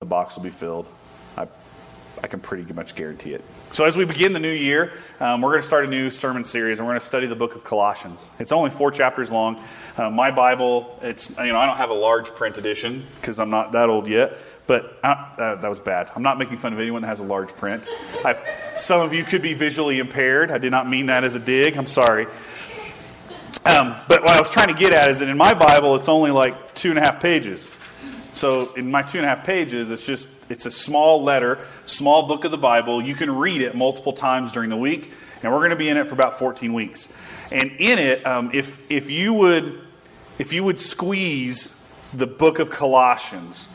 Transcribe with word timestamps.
the 0.00 0.04
box 0.04 0.36
will 0.36 0.42
be 0.42 0.50
filled. 0.50 0.86
I, 1.38 1.48
I 2.22 2.26
can 2.26 2.38
pretty 2.38 2.70
much 2.70 2.94
guarantee 2.94 3.32
it. 3.32 3.42
So, 3.72 3.86
as 3.86 3.96
we 3.96 4.04
begin 4.04 4.34
the 4.34 4.38
new 4.38 4.52
year, 4.52 4.92
um, 5.20 5.40
we're 5.40 5.52
going 5.52 5.62
to 5.62 5.66
start 5.66 5.86
a 5.86 5.88
new 5.88 6.10
sermon 6.10 6.44
series, 6.44 6.76
and 6.76 6.86
we're 6.86 6.92
going 6.92 7.00
to 7.00 7.06
study 7.06 7.26
the 7.26 7.34
book 7.34 7.54
of 7.54 7.64
Colossians. 7.64 8.28
It's 8.38 8.52
only 8.52 8.68
four 8.68 8.90
chapters 8.90 9.30
long. 9.30 9.58
Uh, 9.96 10.10
my 10.10 10.30
Bible, 10.30 10.98
it's 11.00 11.30
you 11.30 11.46
know 11.46 11.56
I 11.56 11.64
don't 11.64 11.78
have 11.78 11.88
a 11.88 11.94
large 11.94 12.28
print 12.34 12.58
edition 12.58 13.06
because 13.22 13.40
I'm 13.40 13.48
not 13.48 13.72
that 13.72 13.88
old 13.88 14.06
yet. 14.06 14.36
But 14.66 14.98
I, 15.02 15.12
uh, 15.12 15.54
that 15.62 15.68
was 15.68 15.80
bad. 15.80 16.10
I'm 16.14 16.22
not 16.22 16.38
making 16.38 16.58
fun 16.58 16.74
of 16.74 16.78
anyone 16.78 17.00
that 17.00 17.08
has 17.08 17.20
a 17.20 17.24
large 17.24 17.54
print. 17.56 17.84
I, 18.22 18.36
some 18.74 19.00
of 19.00 19.14
you 19.14 19.24
could 19.24 19.40
be 19.40 19.54
visually 19.54 19.98
impaired. 19.98 20.50
I 20.50 20.58
did 20.58 20.72
not 20.72 20.86
mean 20.86 21.06
that 21.06 21.24
as 21.24 21.36
a 21.36 21.40
dig. 21.40 21.78
I'm 21.78 21.86
sorry. 21.86 22.26
Um, 23.64 23.96
but 24.08 24.22
what 24.22 24.36
I 24.36 24.40
was 24.40 24.50
trying 24.50 24.68
to 24.68 24.74
get 24.74 24.92
at 24.92 25.10
is 25.10 25.20
that 25.20 25.28
in 25.28 25.38
my 25.38 25.54
Bible, 25.54 25.96
it's 25.96 26.08
only 26.08 26.32
like 26.32 26.74
two 26.74 26.90
and 26.90 26.98
a 26.98 27.02
half 27.02 27.20
pages. 27.20 27.70
So 28.36 28.74
in 28.74 28.90
my 28.90 29.00
two 29.00 29.16
and 29.16 29.24
a 29.24 29.28
half 29.28 29.44
pages, 29.44 29.90
it's 29.90 30.04
just 30.04 30.28
it's 30.50 30.66
a 30.66 30.70
small 30.70 31.22
letter, 31.22 31.58
small 31.86 32.28
book 32.28 32.44
of 32.44 32.50
the 32.50 32.58
Bible. 32.58 33.00
You 33.00 33.14
can 33.14 33.34
read 33.34 33.62
it 33.62 33.74
multiple 33.74 34.12
times 34.12 34.52
during 34.52 34.68
the 34.68 34.76
week, 34.76 35.10
and 35.42 35.50
we're 35.50 35.60
going 35.60 35.70
to 35.70 35.76
be 35.76 35.88
in 35.88 35.96
it 35.96 36.06
for 36.06 36.12
about 36.12 36.38
14 36.38 36.74
weeks. 36.74 37.08
And 37.50 37.72
in 37.78 37.98
it, 37.98 38.26
um, 38.26 38.50
if 38.52 38.78
if 38.90 39.08
you 39.08 39.32
would 39.32 39.80
if 40.38 40.52
you 40.52 40.64
would 40.64 40.78
squeeze 40.78 41.80
the 42.12 42.26
book 42.26 42.58
of 42.58 42.68
Colossians, 42.68 43.68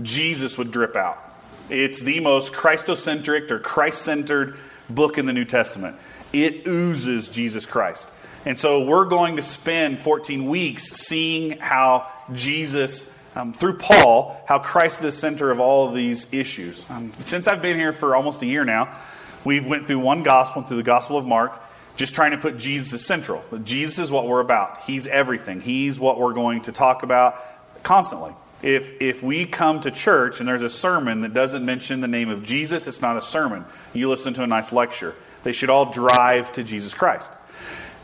Jesus 0.00 0.56
would 0.56 0.70
drip 0.70 0.94
out. 0.94 1.18
It's 1.68 2.00
the 2.00 2.20
most 2.20 2.52
Christocentric 2.52 3.50
or 3.50 3.58
Christ 3.58 4.02
centered 4.02 4.56
book 4.88 5.18
in 5.18 5.26
the 5.26 5.32
New 5.32 5.44
Testament. 5.44 5.96
It 6.32 6.68
oozes 6.68 7.30
Jesus 7.30 7.66
Christ. 7.66 8.08
And 8.46 8.56
so 8.56 8.84
we're 8.84 9.06
going 9.06 9.36
to 9.36 9.42
spend 9.42 9.98
14 9.98 10.46
weeks 10.46 10.84
seeing 10.84 11.58
how 11.58 12.06
Jesus 12.32 13.10
um, 13.34 13.52
through 13.52 13.78
Paul 13.78 14.40
how 14.46 14.58
Christ 14.58 14.98
is 14.98 15.02
the 15.02 15.12
center 15.12 15.50
of 15.50 15.60
all 15.60 15.88
of 15.88 15.94
these 15.94 16.32
issues. 16.32 16.84
Um, 16.88 17.12
since 17.20 17.48
I've 17.48 17.62
been 17.62 17.78
here 17.78 17.92
for 17.92 18.14
almost 18.14 18.42
a 18.42 18.46
year 18.46 18.64
now, 18.64 18.96
we've 19.44 19.66
went 19.66 19.86
through 19.86 20.00
one 20.00 20.22
gospel, 20.22 20.62
through 20.62 20.78
the 20.78 20.82
Gospel 20.82 21.16
of 21.16 21.26
Mark, 21.26 21.60
just 21.96 22.14
trying 22.14 22.32
to 22.32 22.38
put 22.38 22.56
Jesus 22.56 22.92
as 22.92 23.04
central. 23.04 23.44
Jesus 23.62 23.98
is 23.98 24.10
what 24.10 24.26
we're 24.26 24.40
about. 24.40 24.82
He's 24.82 25.06
everything. 25.06 25.60
He's 25.60 25.98
what 25.98 26.18
we're 26.18 26.32
going 26.32 26.62
to 26.62 26.72
talk 26.72 27.02
about 27.02 27.36
constantly. 27.82 28.32
If, 28.62 29.00
if 29.00 29.22
we 29.22 29.44
come 29.44 29.82
to 29.82 29.90
church 29.90 30.40
and 30.40 30.48
there's 30.48 30.62
a 30.62 30.70
sermon 30.70 31.20
that 31.20 31.34
doesn't 31.34 31.64
mention 31.64 32.00
the 32.00 32.08
name 32.08 32.30
of 32.30 32.42
Jesus, 32.42 32.86
it's 32.86 33.02
not 33.02 33.16
a 33.16 33.22
sermon. 33.22 33.64
You 33.92 34.08
listen 34.08 34.32
to 34.34 34.42
a 34.42 34.46
nice 34.46 34.72
lecture. 34.72 35.14
They 35.42 35.52
should 35.52 35.68
all 35.68 35.90
drive 35.90 36.50
to 36.52 36.64
Jesus 36.64 36.94
Christ. 36.94 37.30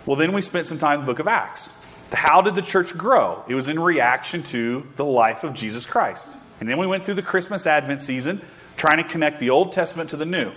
Well, 0.04 0.16
then 0.16 0.32
we 0.32 0.42
spent 0.42 0.66
some 0.66 0.78
time 0.78 1.00
in 1.00 1.06
the 1.06 1.12
book 1.12 1.18
of 1.18 1.26
Acts. 1.26 1.70
How 2.12 2.42
did 2.42 2.54
the 2.54 2.62
church 2.62 2.96
grow? 2.96 3.44
It 3.48 3.54
was 3.54 3.68
in 3.68 3.78
reaction 3.78 4.42
to 4.44 4.86
the 4.96 5.04
life 5.04 5.44
of 5.44 5.54
Jesus 5.54 5.86
Christ. 5.86 6.36
And 6.60 6.68
then 6.68 6.78
we 6.78 6.86
went 6.86 7.04
through 7.04 7.14
the 7.14 7.22
Christmas 7.22 7.66
Advent 7.66 8.02
season 8.02 8.40
trying 8.76 8.96
to 8.96 9.08
connect 9.08 9.38
the 9.38 9.50
Old 9.50 9.72
Testament 9.72 10.10
to 10.10 10.16
the 10.16 10.24
New, 10.24 10.52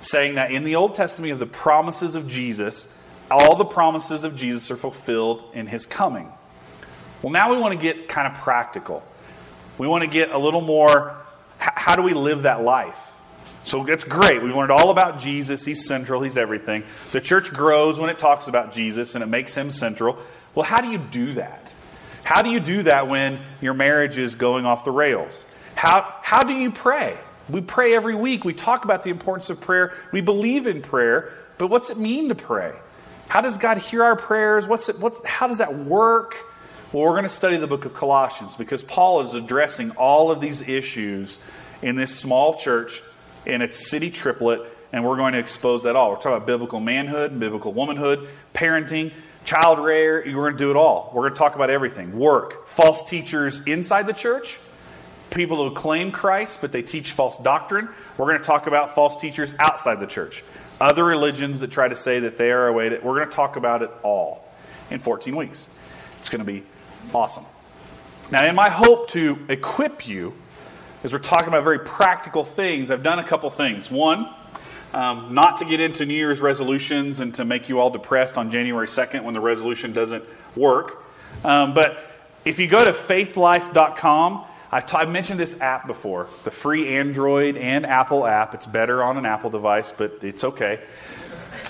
saying 0.00 0.34
that 0.34 0.50
in 0.50 0.64
the 0.64 0.76
Old 0.76 0.94
Testament, 0.94 1.32
of 1.32 1.38
the 1.38 1.46
promises 1.46 2.14
of 2.14 2.28
Jesus, 2.28 2.92
all 3.30 3.56
the 3.56 3.64
promises 3.64 4.24
of 4.24 4.36
Jesus 4.36 4.70
are 4.70 4.76
fulfilled 4.76 5.44
in 5.54 5.66
his 5.66 5.86
coming. 5.86 6.32
Well, 7.22 7.32
now 7.32 7.50
we 7.50 7.58
want 7.58 7.72
to 7.72 7.80
get 7.80 8.08
kind 8.08 8.32
of 8.32 8.40
practical. 8.42 9.02
We 9.78 9.88
want 9.88 10.04
to 10.04 10.10
get 10.10 10.30
a 10.30 10.38
little 10.38 10.60
more 10.60 11.16
how 11.58 11.96
do 11.96 12.02
we 12.02 12.12
live 12.12 12.42
that 12.42 12.62
life? 12.62 13.12
So 13.62 13.82
that's 13.84 14.04
great. 14.04 14.42
We've 14.42 14.54
learned 14.54 14.70
all 14.70 14.90
about 14.90 15.18
Jesus. 15.18 15.64
He's 15.64 15.86
central, 15.86 16.22
he's 16.22 16.36
everything. 16.36 16.84
The 17.12 17.20
church 17.20 17.52
grows 17.52 17.98
when 17.98 18.10
it 18.10 18.18
talks 18.18 18.46
about 18.46 18.72
Jesus 18.72 19.14
and 19.14 19.24
it 19.24 19.26
makes 19.26 19.56
him 19.56 19.70
central. 19.70 20.18
Well, 20.56 20.64
how 20.64 20.80
do 20.80 20.88
you 20.88 20.98
do 20.98 21.34
that? 21.34 21.72
How 22.24 22.42
do 22.42 22.50
you 22.50 22.58
do 22.58 22.82
that 22.84 23.06
when 23.06 23.38
your 23.60 23.74
marriage 23.74 24.18
is 24.18 24.34
going 24.34 24.66
off 24.66 24.84
the 24.84 24.90
rails? 24.90 25.44
How, 25.76 26.12
how 26.22 26.42
do 26.42 26.54
you 26.54 26.72
pray? 26.72 27.16
We 27.48 27.60
pray 27.60 27.94
every 27.94 28.16
week. 28.16 28.44
We 28.44 28.54
talk 28.54 28.84
about 28.84 29.04
the 29.04 29.10
importance 29.10 29.50
of 29.50 29.60
prayer. 29.60 29.92
We 30.10 30.22
believe 30.22 30.66
in 30.66 30.82
prayer, 30.82 31.32
but 31.58 31.68
what's 31.68 31.90
it 31.90 31.98
mean 31.98 32.30
to 32.30 32.34
pray? 32.34 32.72
How 33.28 33.42
does 33.42 33.58
God 33.58 33.78
hear 33.78 34.02
our 34.02 34.16
prayers? 34.16 34.66
What's 34.66 34.88
it, 34.88 34.98
what, 34.98 35.24
how 35.26 35.46
does 35.46 35.58
that 35.58 35.76
work? 35.76 36.34
Well, 36.92 37.04
we're 37.04 37.10
going 37.10 37.24
to 37.24 37.28
study 37.28 37.58
the 37.58 37.66
book 37.66 37.84
of 37.84 37.94
Colossians 37.94 38.56
because 38.56 38.82
Paul 38.82 39.20
is 39.20 39.34
addressing 39.34 39.90
all 39.92 40.30
of 40.30 40.40
these 40.40 40.66
issues 40.66 41.38
in 41.82 41.96
this 41.96 42.16
small 42.16 42.56
church 42.56 43.02
in 43.44 43.60
its 43.60 43.90
city 43.90 44.10
triplet, 44.10 44.62
and 44.92 45.04
we're 45.04 45.16
going 45.16 45.34
to 45.34 45.38
expose 45.38 45.82
that 45.82 45.96
all. 45.96 46.10
We're 46.10 46.16
talking 46.16 46.32
about 46.32 46.46
biblical 46.46 46.80
manhood, 46.80 47.38
biblical 47.38 47.72
womanhood, 47.72 48.28
parenting, 48.54 49.12
child 49.46 49.78
rear, 49.78 50.22
we're 50.26 50.32
going 50.32 50.52
to 50.52 50.58
do 50.58 50.70
it 50.70 50.76
all. 50.76 51.10
We're 51.14 51.22
going 51.22 51.32
to 51.32 51.38
talk 51.38 51.54
about 51.54 51.70
everything 51.70 52.18
work, 52.18 52.68
false 52.68 53.02
teachers 53.04 53.60
inside 53.60 54.06
the 54.06 54.12
church, 54.12 54.58
people 55.30 55.56
who 55.56 55.74
claim 55.74 56.10
Christ, 56.10 56.60
but 56.60 56.72
they 56.72 56.82
teach 56.82 57.12
false 57.12 57.38
doctrine. 57.38 57.88
We're 58.18 58.26
going 58.26 58.38
to 58.38 58.44
talk 58.44 58.66
about 58.66 58.94
false 58.94 59.16
teachers 59.16 59.54
outside 59.58 60.00
the 60.00 60.06
church, 60.06 60.44
other 60.80 61.04
religions 61.04 61.60
that 61.60 61.70
try 61.70 61.88
to 61.88 61.94
say 61.94 62.20
that 62.20 62.36
they 62.36 62.50
are 62.50 62.66
a 62.66 62.72
way 62.72 62.88
to. 62.88 62.96
We're 62.96 63.14
going 63.14 63.28
to 63.28 63.34
talk 63.34 63.56
about 63.56 63.82
it 63.82 63.90
all 64.02 64.44
in 64.90 64.98
14 64.98 65.34
weeks. 65.36 65.68
It's 66.18 66.28
going 66.28 66.44
to 66.44 66.52
be 66.52 66.64
awesome. 67.14 67.44
Now, 68.32 68.44
in 68.44 68.56
my 68.56 68.68
hope 68.68 69.08
to 69.10 69.38
equip 69.48 70.08
you, 70.08 70.34
as 71.04 71.12
we're 71.12 71.20
talking 71.20 71.48
about 71.48 71.62
very 71.62 71.78
practical 71.78 72.42
things, 72.42 72.90
I've 72.90 73.04
done 73.04 73.20
a 73.20 73.24
couple 73.24 73.48
things. 73.50 73.88
One, 73.88 74.28
um, 74.94 75.34
not 75.34 75.58
to 75.58 75.64
get 75.64 75.80
into 75.80 76.06
New 76.06 76.14
Year's 76.14 76.40
resolutions 76.40 77.20
and 77.20 77.34
to 77.34 77.44
make 77.44 77.68
you 77.68 77.80
all 77.80 77.90
depressed 77.90 78.38
on 78.38 78.50
January 78.50 78.86
2nd 78.86 79.24
when 79.24 79.34
the 79.34 79.40
resolution 79.40 79.92
doesn't 79.92 80.24
work. 80.54 81.04
Um, 81.44 81.74
but 81.74 81.98
if 82.44 82.58
you 82.58 82.66
go 82.66 82.84
to 82.84 82.92
faithlife.com, 82.92 84.44
I've, 84.70 84.86
t- 84.86 84.96
I've 84.96 85.10
mentioned 85.10 85.38
this 85.38 85.60
app 85.60 85.86
before 85.86 86.28
the 86.44 86.50
free 86.50 86.96
Android 86.96 87.56
and 87.56 87.86
Apple 87.86 88.26
app. 88.26 88.54
It's 88.54 88.66
better 88.66 89.02
on 89.02 89.16
an 89.16 89.26
Apple 89.26 89.50
device, 89.50 89.92
but 89.92 90.18
it's 90.22 90.44
okay. 90.44 90.80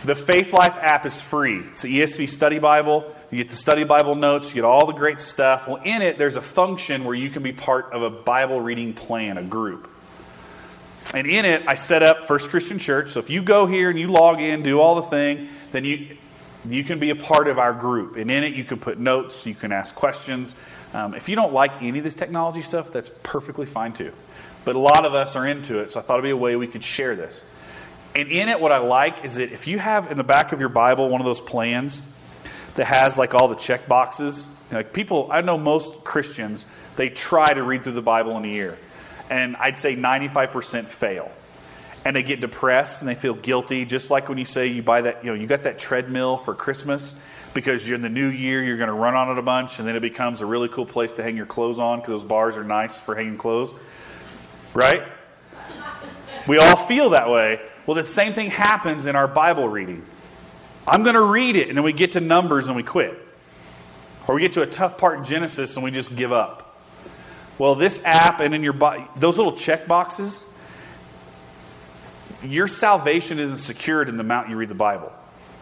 The 0.04 0.14
Faithlife 0.14 0.76
app 0.78 1.06
is 1.06 1.20
free. 1.20 1.60
It's 1.72 1.82
the 1.82 2.00
ESV 2.00 2.28
Study 2.28 2.58
Bible. 2.58 3.12
You 3.30 3.38
get 3.38 3.50
the 3.50 3.56
Study 3.56 3.84
Bible 3.84 4.14
notes, 4.14 4.50
you 4.50 4.54
get 4.54 4.64
all 4.64 4.86
the 4.86 4.92
great 4.92 5.20
stuff. 5.20 5.66
Well, 5.66 5.80
in 5.84 6.00
it, 6.00 6.16
there's 6.16 6.36
a 6.36 6.42
function 6.42 7.04
where 7.04 7.14
you 7.14 7.28
can 7.28 7.42
be 7.42 7.52
part 7.52 7.92
of 7.92 8.02
a 8.02 8.10
Bible 8.10 8.60
reading 8.60 8.94
plan, 8.94 9.36
a 9.36 9.42
group. 9.42 9.90
And 11.16 11.26
in 11.26 11.46
it, 11.46 11.62
I 11.66 11.76
set 11.76 12.02
up 12.02 12.28
First 12.28 12.50
Christian 12.50 12.78
Church. 12.78 13.08
So 13.08 13.20
if 13.20 13.30
you 13.30 13.40
go 13.40 13.64
here 13.64 13.88
and 13.88 13.98
you 13.98 14.08
log 14.08 14.38
in, 14.38 14.62
do 14.62 14.78
all 14.78 14.96
the 14.96 15.08
thing, 15.08 15.48
then 15.72 15.82
you, 15.82 16.18
you 16.68 16.84
can 16.84 16.98
be 16.98 17.08
a 17.08 17.16
part 17.16 17.48
of 17.48 17.58
our 17.58 17.72
group. 17.72 18.16
And 18.16 18.30
in 18.30 18.44
it, 18.44 18.52
you 18.52 18.64
can 18.64 18.78
put 18.78 18.98
notes, 18.98 19.46
you 19.46 19.54
can 19.54 19.72
ask 19.72 19.94
questions. 19.94 20.54
Um, 20.92 21.14
if 21.14 21.30
you 21.30 21.34
don't 21.34 21.54
like 21.54 21.72
any 21.80 21.96
of 21.96 22.04
this 22.04 22.14
technology 22.14 22.60
stuff, 22.60 22.92
that's 22.92 23.10
perfectly 23.22 23.64
fine 23.64 23.94
too. 23.94 24.12
But 24.66 24.76
a 24.76 24.78
lot 24.78 25.06
of 25.06 25.14
us 25.14 25.36
are 25.36 25.46
into 25.46 25.78
it, 25.78 25.90
so 25.90 26.00
I 26.00 26.02
thought 26.02 26.18
it'd 26.18 26.24
be 26.24 26.30
a 26.32 26.36
way 26.36 26.54
we 26.54 26.66
could 26.66 26.84
share 26.84 27.16
this. 27.16 27.46
And 28.14 28.28
in 28.28 28.50
it, 28.50 28.60
what 28.60 28.70
I 28.70 28.76
like 28.76 29.24
is 29.24 29.36
that 29.36 29.52
if 29.52 29.66
you 29.66 29.78
have 29.78 30.10
in 30.10 30.18
the 30.18 30.24
back 30.24 30.52
of 30.52 30.60
your 30.60 30.68
Bible 30.68 31.08
one 31.08 31.22
of 31.22 31.24
those 31.24 31.40
plans 31.40 32.02
that 32.74 32.84
has 32.84 33.16
like 33.16 33.32
all 33.32 33.48
the 33.48 33.54
check 33.54 33.88
boxes, 33.88 34.46
like 34.70 34.92
people, 34.92 35.30
I 35.32 35.40
know 35.40 35.56
most 35.56 36.04
Christians, 36.04 36.66
they 36.96 37.08
try 37.08 37.54
to 37.54 37.62
read 37.62 37.84
through 37.84 37.94
the 37.94 38.02
Bible 38.02 38.36
in 38.36 38.44
a 38.44 38.48
year 38.48 38.76
and 39.30 39.56
I'd 39.56 39.78
say 39.78 39.96
95% 39.96 40.86
fail. 40.86 41.30
And 42.04 42.14
they 42.14 42.22
get 42.22 42.40
depressed 42.40 43.02
and 43.02 43.08
they 43.08 43.16
feel 43.16 43.34
guilty, 43.34 43.84
just 43.84 44.10
like 44.10 44.28
when 44.28 44.38
you 44.38 44.44
say 44.44 44.68
you 44.68 44.82
buy 44.82 45.02
that, 45.02 45.24
you 45.24 45.30
know, 45.30 45.34
you 45.34 45.46
got 45.46 45.64
that 45.64 45.78
treadmill 45.78 46.36
for 46.36 46.54
Christmas 46.54 47.16
because 47.52 47.88
you're 47.88 47.96
in 47.96 48.02
the 48.02 48.08
new 48.08 48.28
year, 48.28 48.62
you're 48.62 48.76
going 48.76 48.88
to 48.88 48.94
run 48.94 49.14
on 49.14 49.30
it 49.30 49.38
a 49.38 49.42
bunch, 49.42 49.78
and 49.78 49.88
then 49.88 49.96
it 49.96 50.00
becomes 50.00 50.40
a 50.42 50.46
really 50.46 50.68
cool 50.68 50.86
place 50.86 51.14
to 51.14 51.22
hang 51.22 51.36
your 51.36 51.46
clothes 51.46 51.78
on 51.78 51.98
because 51.98 52.20
those 52.20 52.28
bars 52.28 52.56
are 52.56 52.64
nice 52.64 53.00
for 53.00 53.16
hanging 53.16 53.38
clothes. 53.38 53.72
Right? 54.74 55.02
We 56.46 56.58
all 56.58 56.76
feel 56.76 57.10
that 57.10 57.28
way. 57.28 57.60
Well, 57.86 57.96
the 57.96 58.06
same 58.06 58.34
thing 58.34 58.50
happens 58.50 59.06
in 59.06 59.16
our 59.16 59.26
Bible 59.26 59.68
reading. 59.68 60.04
I'm 60.86 61.02
going 61.02 61.14
to 61.14 61.22
read 61.22 61.56
it, 61.56 61.68
and 61.68 61.76
then 61.76 61.84
we 61.84 61.92
get 61.92 62.12
to 62.12 62.20
Numbers 62.20 62.66
and 62.66 62.76
we 62.76 62.82
quit. 62.82 63.18
Or 64.28 64.34
we 64.34 64.40
get 64.40 64.52
to 64.52 64.62
a 64.62 64.66
tough 64.66 64.98
part 64.98 65.18
in 65.18 65.24
Genesis 65.24 65.76
and 65.76 65.84
we 65.84 65.90
just 65.90 66.14
give 66.14 66.32
up. 66.32 66.65
Well, 67.58 67.74
this 67.74 68.02
app 68.04 68.40
and 68.40 68.54
in 68.54 68.62
your 68.62 68.74
those 69.16 69.38
little 69.38 69.52
check 69.52 69.86
boxes, 69.86 70.44
your 72.42 72.68
salvation 72.68 73.38
isn't 73.38 73.58
secured 73.58 74.08
in 74.08 74.16
the 74.16 74.22
amount 74.22 74.50
you 74.50 74.56
read 74.56 74.68
the 74.68 74.74
Bible. 74.74 75.12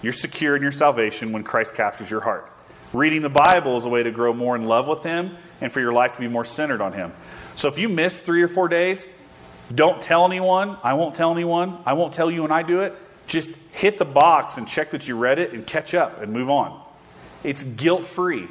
You're 0.03 0.13
secure 0.13 0.57
in 0.57 0.63
your 0.63 0.73
salvation 0.73 1.33
when 1.33 1.45
Christ 1.45 1.75
captures 1.75 2.11
your 2.11 2.21
heart. 2.21 2.51
Reading 2.93 3.23
the 3.23 3.31
Bible 3.31 3.77
is 3.77 3.85
a 3.85 3.89
way 3.89 4.03
to 4.03 4.11
grow 4.11 4.33
more 4.33 4.55
in 4.55 4.65
love 4.65 4.87
with 4.87 5.03
Him 5.03 5.37
and 5.61 5.73
for 5.73 5.81
your 5.81 5.93
life 5.93 6.15
to 6.15 6.21
be 6.21 6.29
more 6.29 6.45
centered 6.45 6.81
on 6.81 6.93
Him. 6.93 7.13
So 7.57 7.69
if 7.69 7.79
you 7.79 7.89
miss 7.89 8.21
three 8.21 8.43
or 8.43 8.49
four 8.49 8.69
days, 8.69 9.07
don't 9.75 10.03
tell 10.03 10.25
anyone. 10.27 10.77
I 10.83 10.95
won't 10.95 11.15
tell 11.15 11.33
anyone. 11.33 11.79
I 11.87 11.95
won't 11.95 12.13
tell 12.13 12.31
you 12.31 12.43
when 12.43 12.53
I 12.53 12.63
do 12.63 12.83
it. 12.83 12.95
Just 13.27 13.53
hit 13.73 13.99
the 13.99 14.05
box 14.05 14.59
and 14.59 14.69
check 14.69 14.91
that 14.91 15.09
you 15.09 15.17
read 15.17 15.39
it 15.39 15.53
and 15.53 15.67
catch 15.67 15.95
up 15.95 16.21
and 16.21 16.33
move 16.33 16.51
on. 16.51 16.81
It's 17.43 17.65
guilt 17.65 18.05
free. 18.05 18.49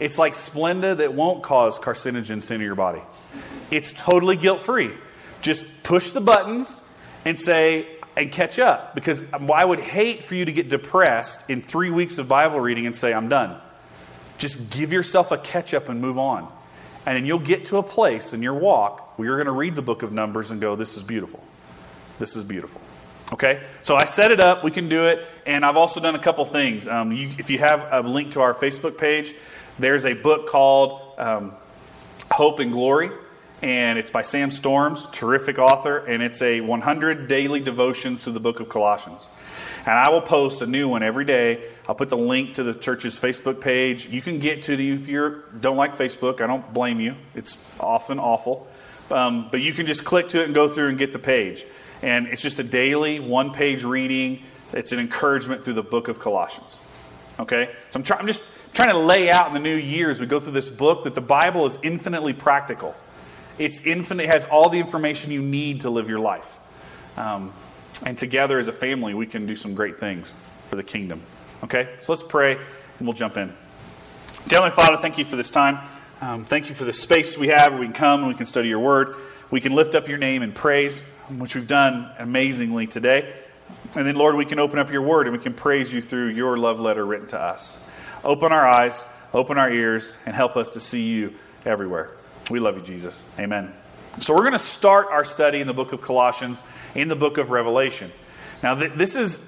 It's 0.00 0.18
like 0.18 0.32
Splenda 0.32 0.96
that 0.96 1.14
won't 1.14 1.42
cause 1.42 1.78
carcinogens 1.78 2.48
to 2.48 2.54
enter 2.54 2.64
your 2.64 2.74
body. 2.74 3.02
It's 3.70 3.92
totally 3.92 4.36
guilt 4.36 4.62
free. 4.62 4.92
Just 5.42 5.66
push 5.82 6.10
the 6.10 6.20
buttons 6.20 6.80
and 7.24 7.38
say, 7.38 7.86
and 8.16 8.30
catch 8.30 8.58
up. 8.58 8.94
Because 8.94 9.22
I 9.32 9.64
would 9.64 9.80
hate 9.80 10.24
for 10.24 10.34
you 10.34 10.44
to 10.44 10.52
get 10.52 10.68
depressed 10.68 11.48
in 11.48 11.62
three 11.62 11.90
weeks 11.90 12.18
of 12.18 12.28
Bible 12.28 12.60
reading 12.60 12.86
and 12.86 12.94
say, 12.94 13.12
I'm 13.12 13.28
done. 13.28 13.60
Just 14.38 14.70
give 14.70 14.92
yourself 14.92 15.30
a 15.30 15.38
catch 15.38 15.74
up 15.74 15.88
and 15.88 16.00
move 16.00 16.18
on. 16.18 16.50
And 17.06 17.16
then 17.16 17.26
you'll 17.26 17.38
get 17.38 17.66
to 17.66 17.78
a 17.78 17.82
place 17.82 18.32
in 18.32 18.42
your 18.42 18.54
walk 18.54 19.18
where 19.18 19.26
you're 19.26 19.36
going 19.36 19.46
to 19.46 19.52
read 19.52 19.74
the 19.74 19.82
book 19.82 20.02
of 20.02 20.12
Numbers 20.12 20.50
and 20.50 20.60
go, 20.60 20.76
This 20.76 20.96
is 20.96 21.02
beautiful. 21.02 21.42
This 22.18 22.36
is 22.36 22.44
beautiful. 22.44 22.80
Okay? 23.32 23.62
So 23.82 23.96
I 23.96 24.04
set 24.04 24.30
it 24.30 24.40
up. 24.40 24.62
We 24.62 24.70
can 24.70 24.88
do 24.88 25.06
it. 25.06 25.26
And 25.46 25.64
I've 25.64 25.76
also 25.76 26.00
done 26.00 26.14
a 26.14 26.18
couple 26.18 26.44
things. 26.44 26.86
Um, 26.86 27.12
you, 27.12 27.30
if 27.38 27.50
you 27.50 27.58
have 27.58 27.88
a 27.90 28.06
link 28.06 28.32
to 28.32 28.40
our 28.40 28.54
Facebook 28.54 28.98
page, 28.98 29.34
there's 29.78 30.04
a 30.04 30.12
book 30.12 30.48
called 30.48 31.00
um, 31.18 31.54
Hope 32.30 32.60
and 32.60 32.72
Glory. 32.72 33.10
And 33.62 33.98
it's 33.98 34.10
by 34.10 34.22
Sam 34.22 34.50
Storms, 34.50 35.06
terrific 35.12 35.58
author. 35.58 35.98
And 35.98 36.22
it's 36.22 36.42
a 36.42 36.60
100 36.60 37.28
daily 37.28 37.60
devotions 37.60 38.24
to 38.24 38.32
the 38.32 38.40
book 38.40 38.60
of 38.60 38.68
Colossians. 38.68 39.28
And 39.86 39.98
I 39.98 40.10
will 40.10 40.20
post 40.20 40.62
a 40.62 40.66
new 40.66 40.88
one 40.88 41.02
every 41.02 41.24
day. 41.24 41.64
I'll 41.88 41.94
put 41.94 42.08
the 42.08 42.16
link 42.16 42.54
to 42.54 42.62
the 42.62 42.74
church's 42.74 43.18
Facebook 43.18 43.60
page. 43.60 44.06
You 44.06 44.22
can 44.22 44.38
get 44.38 44.62
to 44.64 44.74
it 44.74 44.80
if 44.80 45.08
you 45.08 45.42
don't 45.60 45.76
like 45.76 45.96
Facebook. 45.96 46.40
I 46.40 46.46
don't 46.46 46.72
blame 46.72 47.00
you. 47.00 47.16
It's 47.34 47.64
often 47.80 48.18
awful. 48.20 48.68
Um, 49.10 49.48
but 49.50 49.60
you 49.60 49.72
can 49.72 49.86
just 49.86 50.04
click 50.04 50.28
to 50.30 50.40
it 50.40 50.44
and 50.44 50.54
go 50.54 50.68
through 50.68 50.88
and 50.88 50.98
get 50.98 51.12
the 51.12 51.18
page. 51.18 51.66
And 52.02 52.26
it's 52.26 52.42
just 52.42 52.58
a 52.58 52.64
daily 52.64 53.20
one 53.20 53.52
page 53.52 53.84
reading. 53.84 54.42
It's 54.72 54.92
an 54.92 54.98
encouragement 54.98 55.64
through 55.64 55.74
the 55.74 55.82
book 55.82 56.08
of 56.08 56.18
Colossians. 56.18 56.78
Okay? 57.38 57.70
So 57.90 57.98
I'm, 57.98 58.02
try, 58.02 58.18
I'm 58.18 58.26
just 58.26 58.42
trying 58.72 58.90
to 58.90 58.98
lay 58.98 59.30
out 59.30 59.48
in 59.48 59.54
the 59.54 59.60
new 59.60 59.76
year 59.76 60.10
as 60.10 60.20
we 60.20 60.26
go 60.26 60.40
through 60.40 60.52
this 60.52 60.68
book 60.68 61.04
that 61.04 61.14
the 61.14 61.20
Bible 61.20 61.66
is 61.66 61.78
infinitely 61.82 62.32
practical. 62.32 62.94
It's 63.58 63.80
infinite, 63.82 64.24
it 64.24 64.30
has 64.30 64.46
all 64.46 64.68
the 64.68 64.78
information 64.78 65.30
you 65.30 65.42
need 65.42 65.82
to 65.82 65.90
live 65.90 66.08
your 66.08 66.18
life. 66.18 66.58
Um, 67.16 67.52
and 68.04 68.16
together 68.16 68.58
as 68.58 68.68
a 68.68 68.72
family, 68.72 69.14
we 69.14 69.26
can 69.26 69.46
do 69.46 69.54
some 69.54 69.74
great 69.74 70.00
things 70.00 70.34
for 70.68 70.76
the 70.76 70.82
kingdom. 70.82 71.22
Okay? 71.62 71.94
So 72.00 72.12
let's 72.12 72.22
pray 72.22 72.56
and 72.98 73.06
we'll 73.06 73.14
jump 73.14 73.36
in. 73.36 73.52
Dear 74.48 74.70
Father, 74.70 74.96
thank 74.96 75.18
you 75.18 75.24
for 75.24 75.36
this 75.36 75.50
time. 75.50 75.78
Um, 76.20 76.44
thank 76.44 76.68
you 76.68 76.74
for 76.74 76.84
the 76.84 76.92
space 76.92 77.36
we 77.36 77.48
have 77.48 77.72
where 77.72 77.80
we 77.80 77.86
can 77.86 77.94
come 77.94 78.20
and 78.20 78.28
we 78.28 78.34
can 78.34 78.46
study 78.46 78.68
your 78.68 78.80
word. 78.80 79.16
We 79.50 79.60
can 79.60 79.74
lift 79.74 79.94
up 79.94 80.08
your 80.08 80.18
name 80.18 80.42
in 80.42 80.52
praise, 80.52 81.04
which 81.38 81.54
we've 81.54 81.66
done 81.66 82.10
amazingly 82.18 82.86
today. 82.86 83.32
And 83.94 84.06
then, 84.06 84.16
Lord, 84.16 84.36
we 84.36 84.44
can 84.44 84.58
open 84.58 84.78
up 84.78 84.90
your 84.90 85.02
word 85.02 85.26
and 85.26 85.36
we 85.36 85.42
can 85.42 85.54
praise 85.54 85.92
you 85.92 86.00
through 86.00 86.28
your 86.28 86.56
love 86.58 86.80
letter 86.80 87.04
written 87.04 87.28
to 87.28 87.40
us. 87.40 87.78
Open 88.24 88.52
our 88.52 88.66
eyes, 88.66 89.04
open 89.34 89.58
our 89.58 89.70
ears, 89.70 90.16
and 90.26 90.34
help 90.34 90.56
us 90.56 90.70
to 90.70 90.80
see 90.80 91.02
you 91.02 91.34
everywhere. 91.64 92.10
We 92.50 92.60
love 92.60 92.76
you, 92.76 92.82
Jesus. 92.82 93.22
Amen. 93.38 93.72
So, 94.20 94.34
we're 94.34 94.40
going 94.40 94.52
to 94.52 94.58
start 94.58 95.08
our 95.10 95.24
study 95.24 95.60
in 95.60 95.66
the 95.66 95.74
book 95.74 95.92
of 95.92 96.02
Colossians, 96.02 96.62
in 96.94 97.08
the 97.08 97.16
book 97.16 97.38
of 97.38 97.50
Revelation. 97.50 98.12
Now, 98.62 98.74
th- 98.74 98.92
this 98.92 99.16
is, 99.16 99.46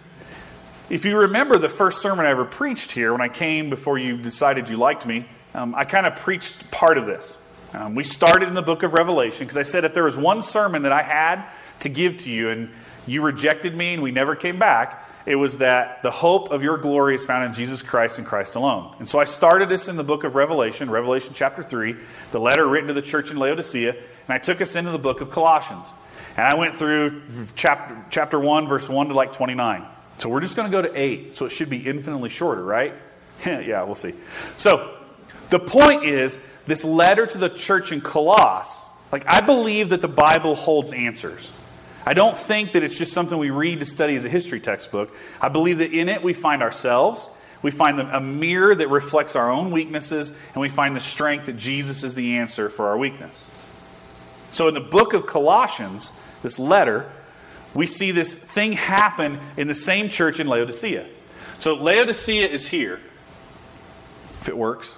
if 0.91 1.05
you 1.05 1.19
remember 1.19 1.59
the 1.59 1.69
first 1.69 2.01
sermon 2.01 2.27
I 2.27 2.31
ever 2.31 2.45
preached 2.45 2.93
here, 2.93 3.13
when 3.13 3.21
I 3.21 3.29
came 3.29 3.71
before 3.71 3.99
you 3.99 4.17
decided 4.17 4.69
you 4.69 4.77
liked 4.77 5.07
me, 5.07 5.27
um, 5.55 5.75
I 5.75 5.85
kind 5.85 6.07
of 6.07 6.17
preached 6.17 6.71
part 6.71 6.99
of 6.99 7.07
this. 7.07 7.39
Um, 7.75 7.97
we 7.97 8.05
started 8.05 8.49
in 8.49 8.55
the 8.55 8.63
book 8.63 8.85
of 8.85 8.93
Revelation 8.93 9.47
because 9.47 9.57
I 9.57 9.65
said 9.65 9.85
if 9.85 9.95
there 9.95 10.05
was 10.05 10.17
one 10.17 10.43
sermon 10.43 10.83
that 10.83 10.93
I 10.93 11.03
had 11.03 11.45
to 11.81 11.89
give 11.89 12.19
to 12.19 12.31
you 12.31 12.51
and 12.51 12.71
you 13.05 13.21
rejected 13.21 13.75
me 13.75 13.95
and 13.95 14.03
we 14.03 14.13
never 14.13 14.37
came 14.37 14.59
back, 14.59 15.11
it 15.27 15.37
was 15.37 15.59
that 15.59 16.03
the 16.03 16.11
hope 16.11 16.51
of 16.51 16.63
your 16.63 16.77
glory 16.77 17.15
is 17.15 17.25
found 17.25 17.45
in 17.45 17.53
Jesus 17.53 17.83
Christ 17.83 18.19
and 18.19 18.27
Christ 18.27 18.55
alone. 18.55 18.95
And 18.99 19.09
so 19.09 19.19
I 19.19 19.25
started 19.25 19.69
this 19.69 19.89
in 19.89 19.97
the 19.97 20.05
book 20.05 20.23
of 20.23 20.35
Revelation, 20.35 20.89
Revelation 20.89 21.33
chapter 21.35 21.63
3, 21.63 21.97
the 22.31 22.39
letter 22.39 22.67
written 22.67 22.89
to 22.89 22.95
the 22.95 23.03
church 23.03 23.31
in 23.31 23.39
Laodicea, 23.39 23.91
and 23.91 24.29
I 24.29 24.39
took 24.39 24.61
us 24.61 24.77
into 24.77 24.91
the 24.91 24.99
book 24.99 25.21
of 25.21 25.31
Colossians. 25.31 25.87
And 26.37 26.47
I 26.47 26.55
went 26.57 26.77
through 26.77 27.23
chapter, 27.57 28.05
chapter 28.11 28.39
1, 28.39 28.69
verse 28.69 28.89
1 28.89 29.09
to 29.09 29.15
like 29.15 29.33
29. 29.33 29.87
So 30.19 30.29
we're 30.29 30.41
just 30.41 30.57
going 30.57 30.71
to 30.71 30.73
go 30.77 30.83
to 30.83 30.99
8, 30.99 31.35
so 31.35 31.47
it 31.47 31.51
should 31.51 31.71
be 31.71 31.79
infinitely 31.79 32.29
shorter, 32.29 32.63
right? 32.63 32.95
yeah, 33.47 33.83
we'll 33.83 33.95
see. 33.95 34.15
So 34.57 34.94
the 35.55 35.61
point 35.61 36.03
is, 36.03 36.37
this 36.67 36.85
letter 36.85 37.27
to 37.27 37.39
the 37.39 37.49
church 37.49 37.93
in 37.93 38.01
Colossus, 38.01 38.89
like 39.13 39.25
I 39.29 39.41
believe 39.41 39.91
that 39.91 40.01
the 40.01 40.09
Bible 40.09 40.57
holds 40.57 40.93
answers. 40.93 41.49
I 42.05 42.13
don't 42.13 42.37
think 42.37 42.73
that 42.73 42.83
it's 42.83 42.99
just 42.99 43.13
something 43.13 43.39
we 43.39 43.51
read 43.51 43.79
to 43.79 43.87
study 43.87 44.17
as 44.17 44.25
a 44.25 44.29
history 44.29 44.59
textbook. 44.59 45.15
I 45.41 45.51
believe 45.51 45.79
that 45.79 45.93
in 45.93 46.09
it 46.09 46.25
we 46.25 46.33
find 46.33 46.61
ourselves, 46.61 47.31
we 47.63 47.71
find 47.71 48.01
a 48.01 48.21
mirror 48.21 48.75
that 48.75 48.89
reflects 48.89 49.37
our 49.37 49.49
own 49.49 49.71
weaknesses, 49.71 50.31
and 50.31 50.61
we 50.61 50.69
find 50.69 50.97
the 50.97 51.01
strength 51.01 51.47
that 51.47 51.57
Jesus 51.57 52.03
is 52.03 52.17
the 52.17 52.39
answer 52.39 52.69
for 52.69 52.89
our 52.89 52.99
weakness. 52.99 53.45
So 54.51 54.67
in 54.67 54.75
the 54.75 54.81
book 54.81 55.13
of 55.13 55.25
Colossians, 55.25 56.11
this 56.43 56.59
letter, 56.59 57.09
we 57.75 57.87
see 57.87 58.11
this 58.11 58.37
thing 58.37 58.73
happen 58.73 59.39
in 59.57 59.69
the 59.69 59.75
same 59.77 60.09
church 60.09 60.41
in 60.41 60.49
Laodicea. 60.49 61.07
So 61.59 61.75
Laodicea 61.75 62.49
is 62.49 62.67
here, 62.67 62.99
if 64.41 64.49
it 64.49 64.57
works. 64.57 64.97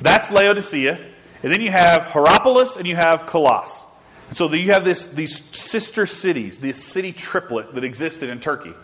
That's 0.00 0.30
Laodicea. 0.30 0.98
And 1.42 1.52
then 1.52 1.60
you 1.60 1.70
have 1.70 2.02
Hierapolis 2.06 2.76
and 2.76 2.86
you 2.86 2.96
have 2.96 3.26
Colossus. 3.26 3.84
So 4.32 4.52
you 4.52 4.72
have 4.72 4.84
this, 4.84 5.08
these 5.08 5.42
sister 5.56 6.06
cities, 6.06 6.58
this 6.58 6.82
city 6.82 7.12
triplet 7.12 7.74
that 7.74 7.82
existed 7.82 8.28
in 8.28 8.40
Turkey. 8.40 8.74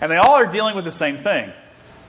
And 0.00 0.10
they 0.10 0.16
all 0.16 0.34
are 0.34 0.46
dealing 0.46 0.76
with 0.76 0.84
the 0.84 0.90
same 0.90 1.18
thing. 1.18 1.52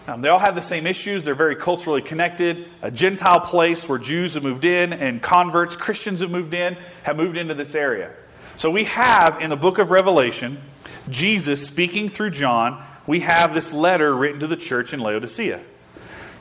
Um, 0.07 0.21
they 0.21 0.29
all 0.29 0.39
have 0.39 0.55
the 0.55 0.61
same 0.61 0.87
issues. 0.87 1.23
They're 1.23 1.35
very 1.35 1.57
culturally 1.57 2.01
connected. 2.01 2.67
A 2.81 2.89
Gentile 2.89 3.41
place 3.41 3.89
where 3.89 3.99
Jews 3.99 4.35
have 4.35 4.43
moved 4.43 4.63
in 4.63 4.93
and 4.93 5.21
converts, 5.21 5.75
Christians 5.75 6.21
have 6.21 6.31
moved 6.31 6.53
in, 6.53 6.77
have 7.03 7.17
moved 7.17 7.37
into 7.37 7.53
this 7.53 7.75
area. 7.75 8.13
So 8.55 8.71
we 8.71 8.85
have 8.85 9.41
in 9.41 9.49
the 9.49 9.57
book 9.57 9.77
of 9.77 9.91
Revelation, 9.91 10.61
Jesus 11.09 11.65
speaking 11.67 12.07
through 12.07 12.31
John, 12.31 12.81
we 13.05 13.19
have 13.21 13.53
this 13.53 13.73
letter 13.73 14.15
written 14.15 14.39
to 14.39 14.47
the 14.47 14.55
church 14.55 14.93
in 14.93 15.01
Laodicea. 15.01 15.61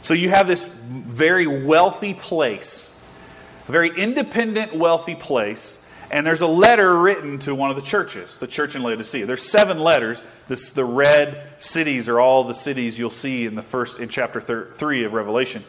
So 0.07 0.15
you 0.15 0.29
have 0.29 0.47
this 0.47 0.65
very 0.69 1.49
wealthy 1.49 2.15
place, 2.15 2.95
a 3.67 3.73
very 3.73 3.89
independent, 3.89 4.73
wealthy 4.73 5.17
place, 5.17 5.85
and 6.13 6.25
there's 6.25 6.43
a 6.43 6.47
letter 6.47 6.97
written 6.97 7.41
to 7.41 7.57
one 7.57 7.71
of 7.71 7.77
the 7.77 7.83
churches, 7.83 8.39
the 8.39 8.47
church 8.47 8.77
in 8.77 8.85
Laodicea. 8.85 9.27
There's 9.27 9.43
seven 9.43 9.81
letters. 9.81 10.23
This, 10.47 10.71
the 10.71 10.85
red 10.85 11.49
cities 11.59 12.09
are 12.09 12.21
all 12.21 12.45
the 12.45 12.55
cities 12.55 12.97
you'll 12.97 13.11
see 13.11 13.47
in 13.47 13.57
the 13.57 13.63
first 13.63 13.99
in 13.99 14.09
chapter 14.09 14.41
thir- 14.41 14.71
three 14.75 15.03
of 15.03 15.13
Revelation. 15.13 15.65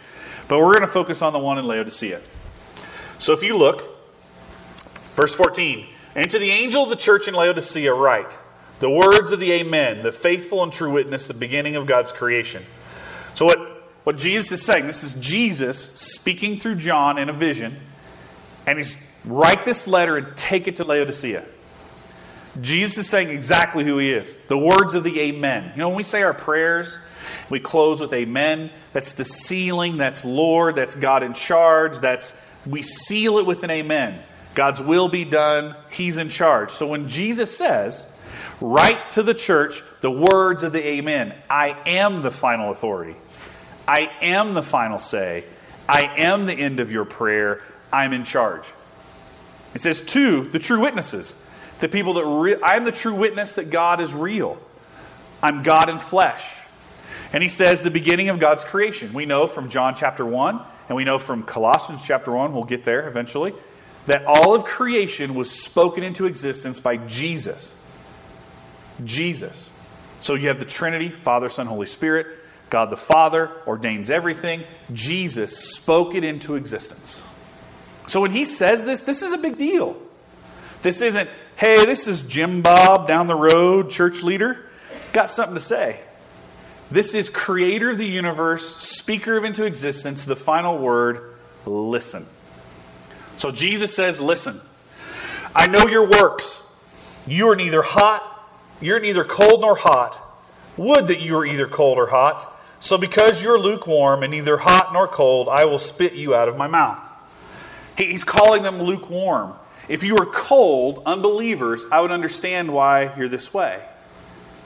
But 0.47 0.59
we're 0.59 0.73
going 0.73 0.81
to 0.81 0.93
focus 0.93 1.23
on 1.23 1.33
the 1.33 1.39
one 1.39 1.57
in 1.57 1.65
Laodicea. 1.65 2.21
So 3.17 3.33
if 3.33 3.41
you 3.41 3.57
look, 3.57 3.97
verse 5.15 5.33
14, 5.33 5.87
and 6.13 6.29
to 6.29 6.37
the 6.37 6.51
angel 6.51 6.83
of 6.83 6.91
the 6.91 6.95
church 6.95 7.27
in 7.27 7.33
Laodicea 7.33 7.91
write 7.91 8.37
the 8.81 8.89
words 8.91 9.31
of 9.31 9.39
the 9.39 9.51
Amen, 9.53 10.03
the 10.03 10.11
faithful 10.11 10.61
and 10.61 10.71
true 10.71 10.91
witness, 10.91 11.25
the 11.25 11.33
beginning 11.33 11.75
of 11.75 11.87
God's 11.87 12.11
creation. 12.11 12.63
So 13.33 13.43
what 13.45 13.76
what 14.07 14.15
Jesus 14.15 14.53
is 14.53 14.61
saying. 14.61 14.87
This 14.87 15.03
is 15.03 15.11
Jesus 15.15 15.91
speaking 15.95 16.61
through 16.61 16.75
John 16.75 17.17
in 17.17 17.27
a 17.27 17.33
vision, 17.33 17.75
and 18.65 18.77
he's 18.77 18.95
write 19.25 19.65
this 19.65 19.85
letter 19.85 20.15
and 20.15 20.37
take 20.37 20.69
it 20.69 20.77
to 20.77 20.85
Laodicea. 20.85 21.43
Jesus 22.61 22.99
is 22.99 23.09
saying 23.09 23.31
exactly 23.31 23.83
who 23.83 23.97
he 23.97 24.13
is. 24.13 24.33
The 24.47 24.57
words 24.57 24.93
of 24.93 25.03
the 25.03 25.19
Amen. 25.19 25.73
You 25.75 25.79
know, 25.79 25.89
when 25.89 25.97
we 25.97 26.03
say 26.03 26.23
our 26.23 26.33
prayers, 26.33 26.97
we 27.49 27.59
close 27.59 27.99
with 27.99 28.13
Amen. 28.13 28.71
That's 28.93 29.11
the 29.11 29.25
sealing. 29.25 29.97
That's 29.97 30.23
Lord. 30.23 30.77
That's 30.77 30.95
God 30.95 31.21
in 31.21 31.33
charge. 31.33 31.99
That's 31.99 32.33
we 32.65 32.83
seal 32.83 33.39
it 33.39 33.45
with 33.45 33.63
an 33.63 33.71
Amen. 33.71 34.23
God's 34.55 34.81
will 34.81 35.09
be 35.09 35.25
done. 35.25 35.75
He's 35.91 36.15
in 36.15 36.29
charge. 36.29 36.71
So 36.71 36.87
when 36.87 37.09
Jesus 37.09 37.57
says, 37.57 38.07
write 38.61 39.09
to 39.09 39.23
the 39.23 39.33
church 39.33 39.83
the 39.99 40.11
words 40.11 40.63
of 40.63 40.71
the 40.71 40.87
Amen, 40.87 41.35
I 41.49 41.77
am 41.85 42.21
the 42.21 42.31
final 42.31 42.71
authority. 42.71 43.17
I 43.87 44.11
am 44.21 44.53
the 44.53 44.63
final 44.63 44.99
say. 44.99 45.45
I 45.87 46.01
am 46.17 46.45
the 46.45 46.53
end 46.53 46.79
of 46.79 46.91
your 46.91 47.05
prayer. 47.05 47.61
I'm 47.91 48.13
in 48.13 48.25
charge. 48.25 48.65
It 49.73 49.81
says, 49.81 50.01
to 50.01 50.43
the 50.49 50.59
true 50.59 50.81
witnesses, 50.81 51.35
the 51.79 51.87
people 51.87 52.13
that 52.15 52.25
re- 52.25 52.57
I'm 52.61 52.83
the 52.83 52.91
true 52.91 53.13
witness 53.13 53.53
that 53.53 53.69
God 53.69 54.01
is 54.01 54.13
real. 54.13 54.57
I'm 55.41 55.63
God 55.63 55.89
in 55.89 55.99
flesh. 55.99 56.57
And 57.31 57.43
he 57.43 57.49
says, 57.49 57.81
the 57.81 57.91
beginning 57.91 58.29
of 58.29 58.39
God's 58.39 58.63
creation. 58.63 59.13
We 59.13 59.25
know 59.25 59.47
from 59.47 59.69
John 59.69 59.95
chapter 59.95 60.25
1, 60.25 60.61
and 60.89 60.95
we 60.95 61.03
know 61.03 61.19
from 61.19 61.43
Colossians 61.43 62.01
chapter 62.03 62.31
1, 62.31 62.53
we'll 62.53 62.63
get 62.63 62.85
there 62.85 63.07
eventually, 63.07 63.53
that 64.07 64.25
all 64.25 64.55
of 64.55 64.63
creation 64.63 65.35
was 65.35 65.51
spoken 65.51 66.03
into 66.03 66.25
existence 66.25 66.79
by 66.79 66.97
Jesus. 66.97 67.73
Jesus. 69.03 69.69
So 70.21 70.33
you 70.33 70.47
have 70.47 70.59
the 70.59 70.65
Trinity, 70.65 71.09
Father, 71.09 71.49
Son, 71.49 71.67
Holy 71.67 71.87
Spirit. 71.87 72.27
God 72.69 72.89
the 72.89 72.97
Father 72.97 73.51
ordains 73.65 74.09
everything. 74.09 74.63
Jesus 74.93 75.57
spoke 75.75 76.15
it 76.15 76.23
into 76.23 76.55
existence. 76.55 77.23
So 78.07 78.21
when 78.21 78.31
he 78.31 78.43
says 78.43 78.85
this, 78.85 79.01
this 79.01 79.21
is 79.21 79.33
a 79.33 79.37
big 79.37 79.57
deal. 79.57 79.97
This 80.81 81.01
isn't, 81.01 81.29
hey, 81.55 81.85
this 81.85 82.07
is 82.07 82.21
Jim 82.21 82.61
Bob 82.61 83.07
down 83.07 83.27
the 83.27 83.35
road, 83.35 83.89
church 83.89 84.23
leader. 84.23 84.65
Got 85.13 85.29
something 85.29 85.55
to 85.55 85.61
say. 85.61 85.99
This 86.89 87.13
is 87.13 87.29
creator 87.29 87.91
of 87.91 87.97
the 87.97 88.07
universe, 88.07 88.77
speaker 88.77 89.37
of 89.37 89.43
into 89.43 89.65
existence, 89.65 90.23
the 90.23 90.35
final 90.35 90.77
word, 90.77 91.35
listen. 91.65 92.25
So 93.35 93.51
Jesus 93.51 93.93
says, 93.93 94.21
listen. 94.21 94.61
I 95.53 95.67
know 95.67 95.87
your 95.87 96.07
works. 96.07 96.61
You 97.25 97.49
are 97.49 97.55
neither 97.55 97.81
hot, 97.81 98.23
you're 98.79 98.99
neither 98.99 99.25
cold 99.25 99.61
nor 99.61 99.75
hot. 99.75 100.23
Would 100.77 101.07
that 101.07 101.19
you 101.19 101.33
were 101.33 101.45
either 101.45 101.67
cold 101.67 101.97
or 101.97 102.07
hot. 102.07 102.56
So 102.79 102.97
because 102.97 103.41
you're 103.41 103.59
lukewarm 103.59 104.23
and 104.23 104.31
neither 104.31 104.57
hot 104.57 104.93
nor 104.93 105.07
cold, 105.07 105.49
I 105.49 105.65
will 105.65 105.79
spit 105.79 106.13
you 106.13 106.35
out 106.35 106.47
of 106.47 106.57
my 106.57 106.67
mouth. 106.67 106.99
He's 107.97 108.23
calling 108.23 108.61
them 108.61 108.81
lukewarm. 108.81 109.53
If 109.89 110.03
you 110.03 110.15
were 110.15 110.25
cold, 110.25 111.01
unbelievers, 111.05 111.85
I 111.91 112.01
would 112.01 112.11
understand 112.11 112.71
why 112.71 113.15
you're 113.17 113.29
this 113.29 113.53
way. 113.53 113.83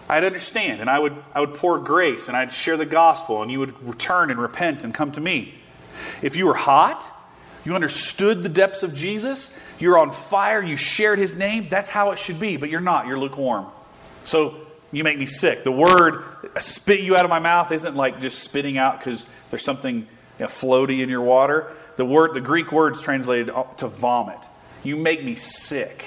I'd 0.10 0.26
understand, 0.26 0.82
and 0.82 0.90
I 0.90 1.00
would, 1.00 1.16
I 1.34 1.40
would 1.40 1.54
pour 1.54 1.80
grace, 1.80 2.28
and 2.28 2.36
I'd 2.36 2.52
share 2.52 2.76
the 2.76 2.86
gospel, 2.86 3.42
and 3.42 3.50
you 3.50 3.60
would 3.60 3.82
return 3.88 4.30
and 4.30 4.40
repent 4.40 4.84
and 4.84 4.94
come 4.94 5.14
to 5.14 5.22
me. 5.22 5.54
If 6.22 6.36
you 6.36 6.48
were 6.48 6.54
hot, 6.54 7.10
you 7.64 7.76
understood 7.76 8.44
the 8.44 8.50
depths 8.50 8.84
of 8.84 8.94
Jesus, 8.94 9.52
you're 9.80 9.98
on 9.98 10.12
fire, 10.12 10.62
you 10.62 10.76
shared 10.76 11.18
his 11.18 11.36
name, 11.38 11.68
that's 11.70 11.90
how 11.90 12.12
it 12.12 12.20
should 12.20 12.40
be, 12.40 12.58
but 12.58 12.70
you're 12.70 12.82
not, 12.82 13.08
you're 13.08 13.20
lukewarm. 13.20 13.68
So 14.24 14.58
you 14.92 15.04
make 15.04 15.18
me 15.18 15.26
sick. 15.26 15.64
The 15.64 15.72
word 15.72 16.24
spit 16.60 17.02
you 17.02 17.16
out 17.16 17.24
of 17.24 17.30
my 17.30 17.40
mouth 17.40 17.72
isn't 17.72 17.96
like 17.96 18.20
just 18.20 18.40
spitting 18.40 18.78
out 18.78 19.00
because 19.00 19.28
there's 19.50 19.64
something 19.64 19.96
you 19.98 20.06
know, 20.40 20.48
floaty 20.48 21.02
in 21.02 21.10
your 21.10 21.22
water. 21.22 21.72
The 21.96 22.06
word, 22.06 22.34
the 22.34 22.42
Greek 22.42 22.72
word 22.72 22.96
is 22.96 23.02
translated 23.02 23.54
to 23.78 23.88
vomit. 23.88 24.40
You 24.84 24.98
make 24.98 25.24
me 25.24 25.36
sick. 25.36 26.06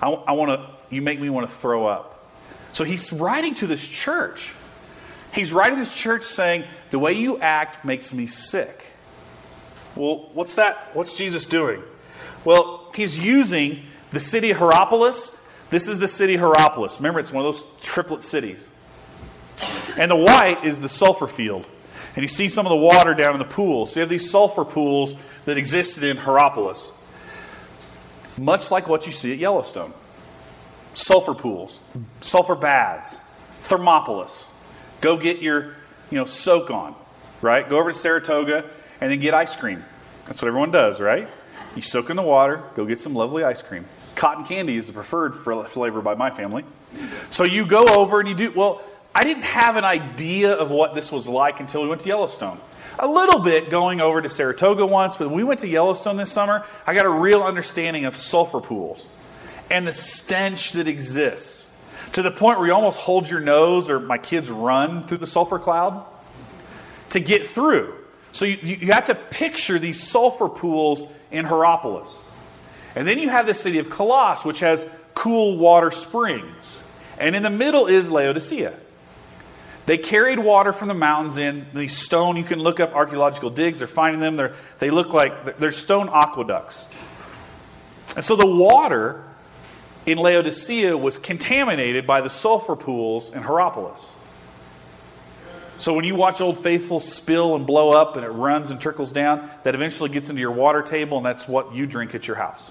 I, 0.00 0.10
I 0.10 0.32
want 0.32 0.50
to. 0.50 0.94
You 0.94 1.02
make 1.02 1.20
me 1.20 1.30
want 1.30 1.48
to 1.48 1.54
throw 1.54 1.86
up. 1.86 2.28
So 2.72 2.84
he's 2.84 3.12
writing 3.12 3.54
to 3.56 3.66
this 3.66 3.86
church. 3.86 4.52
He's 5.32 5.52
writing 5.52 5.76
to 5.76 5.80
this 5.80 5.96
church 5.96 6.24
saying, 6.24 6.64
"The 6.90 6.98
way 6.98 7.12
you 7.12 7.38
act 7.38 7.84
makes 7.84 8.12
me 8.12 8.26
sick." 8.26 8.84
Well, 9.96 10.30
what's 10.34 10.56
that? 10.56 10.90
What's 10.94 11.12
Jesus 11.12 11.46
doing? 11.46 11.82
Well, 12.44 12.90
he's 12.94 13.18
using 13.18 13.84
the 14.12 14.20
city 14.20 14.50
of 14.50 14.58
Hierapolis. 14.58 15.36
This 15.70 15.88
is 15.88 15.98
the 15.98 16.08
city 16.08 16.36
Hierapolis. 16.36 16.98
Remember, 16.98 17.20
it's 17.20 17.32
one 17.32 17.44
of 17.44 17.54
those 17.54 17.64
triplet 17.80 18.24
cities. 18.24 18.66
And 19.96 20.10
the 20.10 20.16
white 20.16 20.64
is 20.64 20.80
the 20.80 20.88
sulfur 20.88 21.26
field. 21.26 21.66
And 22.16 22.22
you 22.22 22.28
see 22.28 22.48
some 22.48 22.66
of 22.66 22.70
the 22.70 22.76
water 22.76 23.14
down 23.14 23.32
in 23.34 23.38
the 23.38 23.44
pools. 23.44 23.92
So 23.92 24.00
you 24.00 24.02
have 24.02 24.10
these 24.10 24.30
sulfur 24.30 24.64
pools 24.64 25.14
that 25.44 25.56
existed 25.56 26.02
in 26.02 26.16
Hierapolis. 26.16 26.92
Much 28.36 28.70
like 28.70 28.88
what 28.88 29.06
you 29.06 29.12
see 29.12 29.32
at 29.32 29.38
Yellowstone 29.38 29.92
sulfur 30.92 31.34
pools, 31.34 31.78
sulfur 32.20 32.56
baths, 32.56 33.16
Thermopolis. 33.62 34.46
Go 35.00 35.16
get 35.16 35.40
your 35.40 35.74
you 36.10 36.18
know, 36.18 36.24
soak 36.24 36.70
on, 36.70 36.94
right? 37.40 37.68
Go 37.68 37.78
over 37.78 37.92
to 37.92 37.96
Saratoga 37.96 38.64
and 39.00 39.10
then 39.10 39.20
get 39.20 39.32
ice 39.32 39.56
cream. 39.56 39.84
That's 40.26 40.42
what 40.42 40.48
everyone 40.48 40.70
does, 40.70 41.00
right? 41.00 41.28
You 41.76 41.82
soak 41.82 42.10
in 42.10 42.16
the 42.16 42.22
water, 42.22 42.62
go 42.74 42.84
get 42.84 43.00
some 43.00 43.14
lovely 43.14 43.44
ice 43.44 43.62
cream. 43.62 43.86
Cotton 44.20 44.44
candy 44.44 44.76
is 44.76 44.86
the 44.86 44.92
preferred 44.92 45.34
flavor 45.70 46.02
by 46.02 46.14
my 46.14 46.28
family. 46.28 46.62
So 47.30 47.44
you 47.44 47.66
go 47.66 47.86
over 47.86 48.20
and 48.20 48.28
you 48.28 48.34
do, 48.34 48.52
well, 48.54 48.82
I 49.14 49.24
didn't 49.24 49.46
have 49.46 49.76
an 49.76 49.84
idea 49.86 50.52
of 50.52 50.70
what 50.70 50.94
this 50.94 51.10
was 51.10 51.26
like 51.26 51.58
until 51.58 51.80
we 51.80 51.88
went 51.88 52.02
to 52.02 52.08
Yellowstone. 52.08 52.60
A 52.98 53.06
little 53.06 53.38
bit 53.38 53.70
going 53.70 54.02
over 54.02 54.20
to 54.20 54.28
Saratoga 54.28 54.84
once, 54.84 55.16
but 55.16 55.28
when 55.28 55.36
we 55.38 55.42
went 55.42 55.60
to 55.60 55.68
Yellowstone 55.68 56.18
this 56.18 56.30
summer, 56.30 56.66
I 56.86 56.92
got 56.92 57.06
a 57.06 57.10
real 57.10 57.42
understanding 57.42 58.04
of 58.04 58.14
sulfur 58.14 58.60
pools 58.60 59.08
and 59.70 59.88
the 59.88 59.94
stench 59.94 60.72
that 60.72 60.86
exists 60.86 61.66
to 62.12 62.20
the 62.20 62.30
point 62.30 62.58
where 62.58 62.68
you 62.68 62.74
almost 62.74 62.98
hold 62.98 63.26
your 63.26 63.40
nose, 63.40 63.88
or 63.88 64.00
my 64.00 64.18
kids 64.18 64.50
run 64.50 65.02
through 65.04 65.18
the 65.18 65.26
sulfur 65.26 65.58
cloud 65.58 66.04
to 67.08 67.20
get 67.20 67.46
through. 67.46 67.94
So 68.32 68.44
you, 68.44 68.58
you 68.62 68.92
have 68.92 69.06
to 69.06 69.14
picture 69.14 69.78
these 69.78 70.06
sulfur 70.06 70.50
pools 70.50 71.06
in 71.30 71.46
Hierapolis. 71.46 72.22
And 72.94 73.06
then 73.06 73.18
you 73.18 73.28
have 73.28 73.46
the 73.46 73.54
city 73.54 73.78
of 73.78 73.88
Colossus, 73.88 74.44
which 74.44 74.60
has 74.60 74.86
cool 75.14 75.58
water 75.58 75.90
springs. 75.90 76.82
And 77.18 77.36
in 77.36 77.42
the 77.42 77.50
middle 77.50 77.86
is 77.86 78.10
Laodicea. 78.10 78.76
They 79.86 79.98
carried 79.98 80.38
water 80.38 80.72
from 80.72 80.88
the 80.88 80.94
mountains 80.94 81.36
in 81.36 81.66
these 81.74 81.96
stone. 81.96 82.36
You 82.36 82.44
can 82.44 82.60
look 82.60 82.80
up 82.80 82.94
archaeological 82.94 83.50
digs. 83.50 83.78
They're 83.78 83.88
finding 83.88 84.20
them. 84.20 84.36
They're, 84.36 84.54
they 84.78 84.90
look 84.90 85.12
like 85.12 85.58
they're 85.58 85.72
stone 85.72 86.08
aqueducts. 86.08 86.86
And 88.16 88.24
so 88.24 88.36
the 88.36 88.46
water 88.46 89.24
in 90.06 90.18
Laodicea 90.18 90.96
was 90.96 91.18
contaminated 91.18 92.06
by 92.06 92.20
the 92.20 92.30
sulfur 92.30 92.76
pools 92.76 93.30
in 93.30 93.42
Hierapolis. 93.42 94.06
So 95.78 95.94
when 95.94 96.04
you 96.04 96.14
watch 96.14 96.40
Old 96.40 96.58
Faithful 96.58 97.00
spill 97.00 97.56
and 97.56 97.66
blow 97.66 97.90
up 97.90 98.16
and 98.16 98.24
it 98.24 98.28
runs 98.28 98.70
and 98.70 98.80
trickles 98.80 99.12
down, 99.12 99.50
that 99.64 99.74
eventually 99.74 100.10
gets 100.10 100.28
into 100.28 100.40
your 100.40 100.50
water 100.50 100.82
table 100.82 101.16
and 101.16 101.24
that's 101.24 101.48
what 101.48 101.74
you 101.74 101.86
drink 101.86 102.14
at 102.14 102.28
your 102.28 102.36
house. 102.36 102.70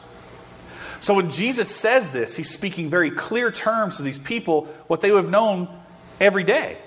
So 1.01 1.13
when 1.13 1.29
Jesus 1.29 1.73
says 1.73 2.11
this, 2.11 2.35
he's 2.35 2.49
speaking 2.49 2.89
very 2.89 3.11
clear 3.11 3.51
terms 3.51 3.97
to 3.97 4.03
these 4.03 4.19
people, 4.19 4.65
what 4.87 5.01
they 5.01 5.11
would 5.11 5.23
have 5.23 5.31
known 5.31 5.69
every 6.19 6.43
day. 6.43 6.77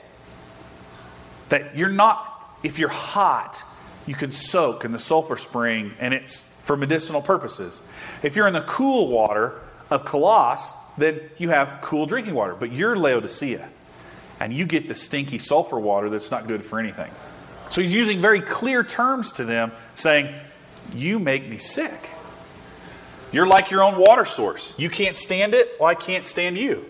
That 1.48 1.76
you're 1.76 1.88
not, 1.88 2.56
if 2.62 2.78
you're 2.78 2.88
hot, 2.88 3.62
you 4.06 4.14
can 4.14 4.32
soak 4.32 4.84
in 4.84 4.92
the 4.92 4.98
sulfur 4.98 5.36
spring 5.36 5.94
and 5.98 6.12
it's 6.12 6.42
for 6.62 6.76
medicinal 6.76 7.22
purposes. 7.22 7.82
If 8.22 8.36
you're 8.36 8.46
in 8.46 8.52
the 8.52 8.62
cool 8.62 9.08
water 9.08 9.60
of 9.90 10.04
Colossus, 10.04 10.74
then 10.98 11.20
you 11.38 11.48
have 11.50 11.80
cool 11.80 12.06
drinking 12.06 12.34
water. 12.34 12.54
But 12.54 12.72
you're 12.72 12.96
Laodicea 12.96 13.68
and 14.40 14.52
you 14.52 14.66
get 14.66 14.88
the 14.88 14.94
stinky 14.94 15.38
sulfur 15.38 15.78
water 15.78 16.10
that's 16.10 16.30
not 16.30 16.46
good 16.46 16.64
for 16.64 16.78
anything. 16.78 17.10
So 17.70 17.80
he's 17.80 17.92
using 17.92 18.20
very 18.20 18.40
clear 18.40 18.84
terms 18.84 19.32
to 19.32 19.44
them, 19.44 19.72
saying, 19.94 20.34
You 20.94 21.18
make 21.18 21.48
me 21.48 21.58
sick. 21.58 22.10
You're 23.32 23.46
like 23.46 23.70
your 23.70 23.82
own 23.82 23.98
water 23.98 24.26
source. 24.26 24.72
You 24.76 24.90
can't 24.90 25.16
stand 25.16 25.54
it, 25.54 25.76
well, 25.80 25.88
I 25.88 25.94
can't 25.94 26.26
stand 26.26 26.58
you. 26.58 26.84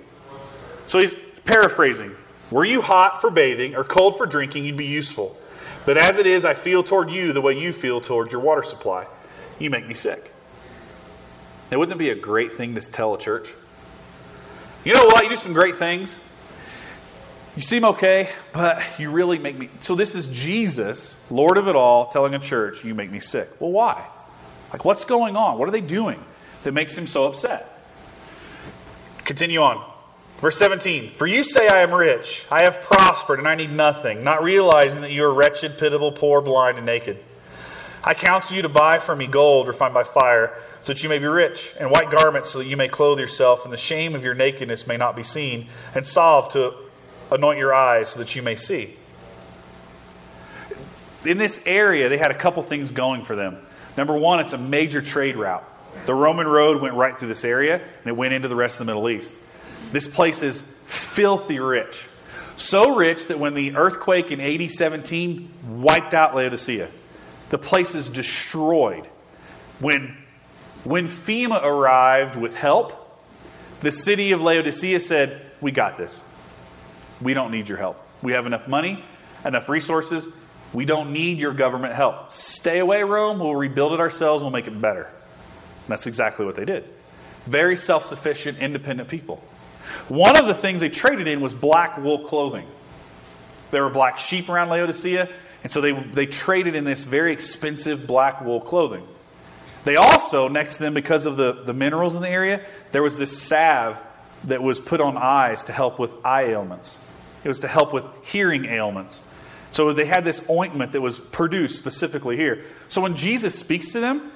So 0.88 0.99
he's 0.99 1.14
paraphrasing 1.44 2.14
Were 2.50 2.64
you 2.64 2.82
hot 2.82 3.20
for 3.20 3.30
bathing 3.30 3.76
or 3.76 3.84
cold 3.84 4.18
for 4.18 4.26
drinking, 4.26 4.64
you'd 4.64 4.76
be 4.76 4.87
useful. 4.87 5.38
But 5.87 5.96
as 5.96 6.18
it 6.18 6.26
is, 6.26 6.44
I 6.44 6.54
feel 6.54 6.82
toward 6.82 7.11
you 7.11 7.32
the 7.32 7.40
way 7.40 7.58
you 7.58 7.72
feel 7.72 8.00
toward 8.00 8.30
your 8.30 8.40
water 8.40 8.62
supply. 8.62 9.06
You 9.58 9.70
make 9.70 9.87
me 9.87 9.94
sick. 9.94 10.32
Now, 11.70 11.78
wouldn't 11.78 11.96
it 11.96 11.99
be 11.99 12.11
a 12.11 12.14
great 12.14 12.52
thing 12.52 12.75
to 12.75 12.80
tell 12.80 13.14
a 13.14 13.18
church? 13.18 13.52
You 14.84 14.94
know 14.94 15.06
what? 15.06 15.25
You 15.25 15.30
do 15.30 15.37
some 15.37 15.54
great 15.54 15.76
things. 15.76 16.20
You 17.56 17.62
seem 17.62 17.84
okay, 17.84 18.28
but 18.52 18.82
you 18.99 19.11
really 19.11 19.38
make 19.38 19.58
me. 19.58 19.70
So, 19.80 19.94
this 19.94 20.14
is 20.14 20.28
Jesus, 20.28 21.16
Lord 21.30 21.56
of 21.56 21.68
it 21.68 21.76
all, 21.76 22.08
telling 22.08 22.34
a 22.34 22.38
church, 22.38 22.84
You 22.84 22.94
make 22.94 23.11
me 23.11 23.20
sick. 23.20 23.49
Well, 23.61 23.72
why? 23.72 24.08
Like, 24.72 24.84
what's 24.84 25.04
going 25.04 25.37
on? 25.37 25.58
What 25.58 25.68
are 25.68 25.72
they 25.72 25.80
doing 25.80 26.22
that 26.62 26.73
makes 26.73 26.97
him 26.97 27.07
so 27.07 27.25
upset? 27.25 27.69
Continue 29.25 29.61
on. 29.61 29.92
Verse 30.38 30.59
17 30.59 31.12
For 31.12 31.26
you 31.26 31.45
say, 31.45 31.69
I 31.69 31.83
am 31.83 31.95
rich, 31.95 32.47
I 32.50 32.64
have 32.64 32.81
prospered, 32.81 33.38
and 33.38 33.47
I 33.47 33.54
need 33.54 33.73
nothing, 33.73 34.25
not 34.25 34.42
realizing 34.42 35.00
that 35.02 35.12
you 35.12 35.25
are 35.25 35.33
wretched, 35.33 35.78
pitiable, 35.78 36.12
poor, 36.12 36.40
blind, 36.40 36.76
and 36.78 36.87
naked. 36.87 37.19
I 38.04 38.14
counsel 38.14 38.57
you 38.57 38.62
to 38.62 38.69
buy 38.69 38.99
from 38.99 39.19
me 39.19 39.28
gold 39.28 39.69
refined 39.69 39.95
by 39.95 40.02
fire, 40.02 40.59
so 40.81 40.92
that 40.92 41.02
you 41.04 41.09
may 41.09 41.21
be 41.21 41.26
rich, 41.26 41.73
and 41.78 41.90
white 41.90 42.11
garments, 42.11 42.50
so 42.50 42.59
that 42.59 42.66
you 42.66 42.76
may 42.76 42.88
clothe 42.88 43.21
yourself, 43.21 43.64
and 43.64 43.73
the 43.73 43.76
shame 43.76 44.16
of 44.16 44.25
your 44.25 44.35
nakedness 44.35 44.88
may 44.88 44.97
not 44.97 45.14
be 45.14 45.23
seen, 45.23 45.69
and 45.95 46.04
salve 46.04 46.49
to 46.54 46.75
anoint 47.31 47.59
your 47.59 47.73
eyes 47.73 48.11
so 48.11 48.19
that 48.19 48.35
you 48.35 48.42
may 48.42 48.57
see. 48.57 48.97
In 51.25 51.38
this 51.38 51.62
area, 51.64 52.09
they 52.09 52.19
had 52.19 52.33
a 52.33 52.37
couple 52.37 52.62
things 52.64 52.90
going 52.90 53.25
for 53.25 53.37
them. 53.37 53.59
Number 53.97 54.16
one, 54.16 54.40
it's 54.40 54.52
a 54.52 54.59
major 54.59 55.00
trade 55.00 55.37
route. 55.37 55.64
The 56.06 56.14
Roman 56.14 56.49
road 56.49 56.80
went 56.80 56.94
right 56.94 57.16
through 57.16 57.28
this 57.28 57.44
area 57.44 57.76
and 57.76 58.06
it 58.06 58.16
went 58.16 58.34
into 58.34 58.49
the 58.49 58.56
rest 58.56 58.80
of 58.80 58.87
the 58.87 58.92
Middle 58.92 59.08
East. 59.08 59.34
This 59.92 60.08
place 60.08 60.42
is 60.42 60.64
filthy 60.87 61.61
rich. 61.61 62.06
So 62.56 62.96
rich 62.96 63.28
that 63.28 63.38
when 63.38 63.54
the 63.54 63.76
earthquake 63.76 64.30
in 64.30 64.40
AD 64.40 64.70
17 64.70 65.80
wiped 65.80 66.14
out 66.14 66.34
Laodicea, 66.34 66.88
the 67.50 67.58
place 67.58 67.94
is 67.94 68.08
destroyed. 68.08 69.06
When, 69.78 70.16
when 70.84 71.08
FEMA 71.08 71.62
arrived 71.62 72.37
with 72.37 72.56
help, 72.56 72.99
the 73.80 73.92
city 73.92 74.32
of 74.32 74.40
Laodicea 74.40 75.00
said, 75.00 75.42
We 75.61 75.72
got 75.72 75.99
this. 75.99 76.22
We 77.20 77.34
don't 77.34 77.50
need 77.50 77.68
your 77.68 77.78
help. 77.78 78.00
We 78.22 78.32
have 78.32 78.46
enough 78.46 78.68
money, 78.68 79.04
enough 79.44 79.68
resources. 79.68 80.28
We 80.72 80.84
don't 80.84 81.12
need 81.12 81.38
your 81.38 81.52
government 81.52 81.94
help. 81.94 82.30
Stay 82.30 82.78
away, 82.78 83.02
Rome. 83.02 83.38
We'll 83.38 83.54
rebuild 83.54 83.92
it 83.92 84.00
ourselves. 84.00 84.42
We'll 84.42 84.50
make 84.50 84.66
it 84.66 84.80
better. 84.80 85.11
And 85.84 85.88
that's 85.88 86.06
exactly 86.06 86.44
what 86.44 86.56
they 86.56 86.64
did. 86.64 86.84
Very 87.46 87.76
self 87.76 88.04
sufficient, 88.06 88.58
independent 88.58 89.08
people. 89.08 89.42
One 90.08 90.36
of 90.38 90.46
the 90.46 90.54
things 90.54 90.80
they 90.80 90.88
traded 90.88 91.28
in 91.28 91.40
was 91.40 91.54
black 91.54 91.98
wool 91.98 92.20
clothing. 92.20 92.66
There 93.70 93.82
were 93.82 93.90
black 93.90 94.18
sheep 94.18 94.48
around 94.48 94.68
Laodicea, 94.68 95.28
and 95.62 95.72
so 95.72 95.80
they, 95.80 95.92
they 95.92 96.26
traded 96.26 96.74
in 96.74 96.84
this 96.84 97.04
very 97.04 97.32
expensive 97.32 98.06
black 98.06 98.40
wool 98.42 98.60
clothing. 98.60 99.06
They 99.84 99.96
also, 99.96 100.48
next 100.48 100.76
to 100.76 100.84
them, 100.84 100.94
because 100.94 101.26
of 101.26 101.36
the, 101.36 101.52
the 101.52 101.74
minerals 101.74 102.14
in 102.14 102.22
the 102.22 102.28
area, 102.28 102.64
there 102.92 103.02
was 103.02 103.18
this 103.18 103.40
salve 103.42 103.98
that 104.44 104.62
was 104.62 104.78
put 104.78 105.00
on 105.00 105.16
eyes 105.16 105.62
to 105.64 105.72
help 105.72 105.98
with 105.98 106.14
eye 106.24 106.44
ailments. 106.44 106.98
It 107.44 107.48
was 107.48 107.60
to 107.60 107.68
help 107.68 107.92
with 107.92 108.04
hearing 108.22 108.66
ailments. 108.66 109.22
So 109.70 109.92
they 109.92 110.04
had 110.04 110.24
this 110.24 110.42
ointment 110.50 110.92
that 110.92 111.00
was 111.00 111.18
produced 111.18 111.76
specifically 111.76 112.36
here. 112.36 112.64
So 112.88 113.00
when 113.00 113.16
Jesus 113.16 113.58
speaks 113.58 113.92
to 113.92 114.00
them, 114.00 114.31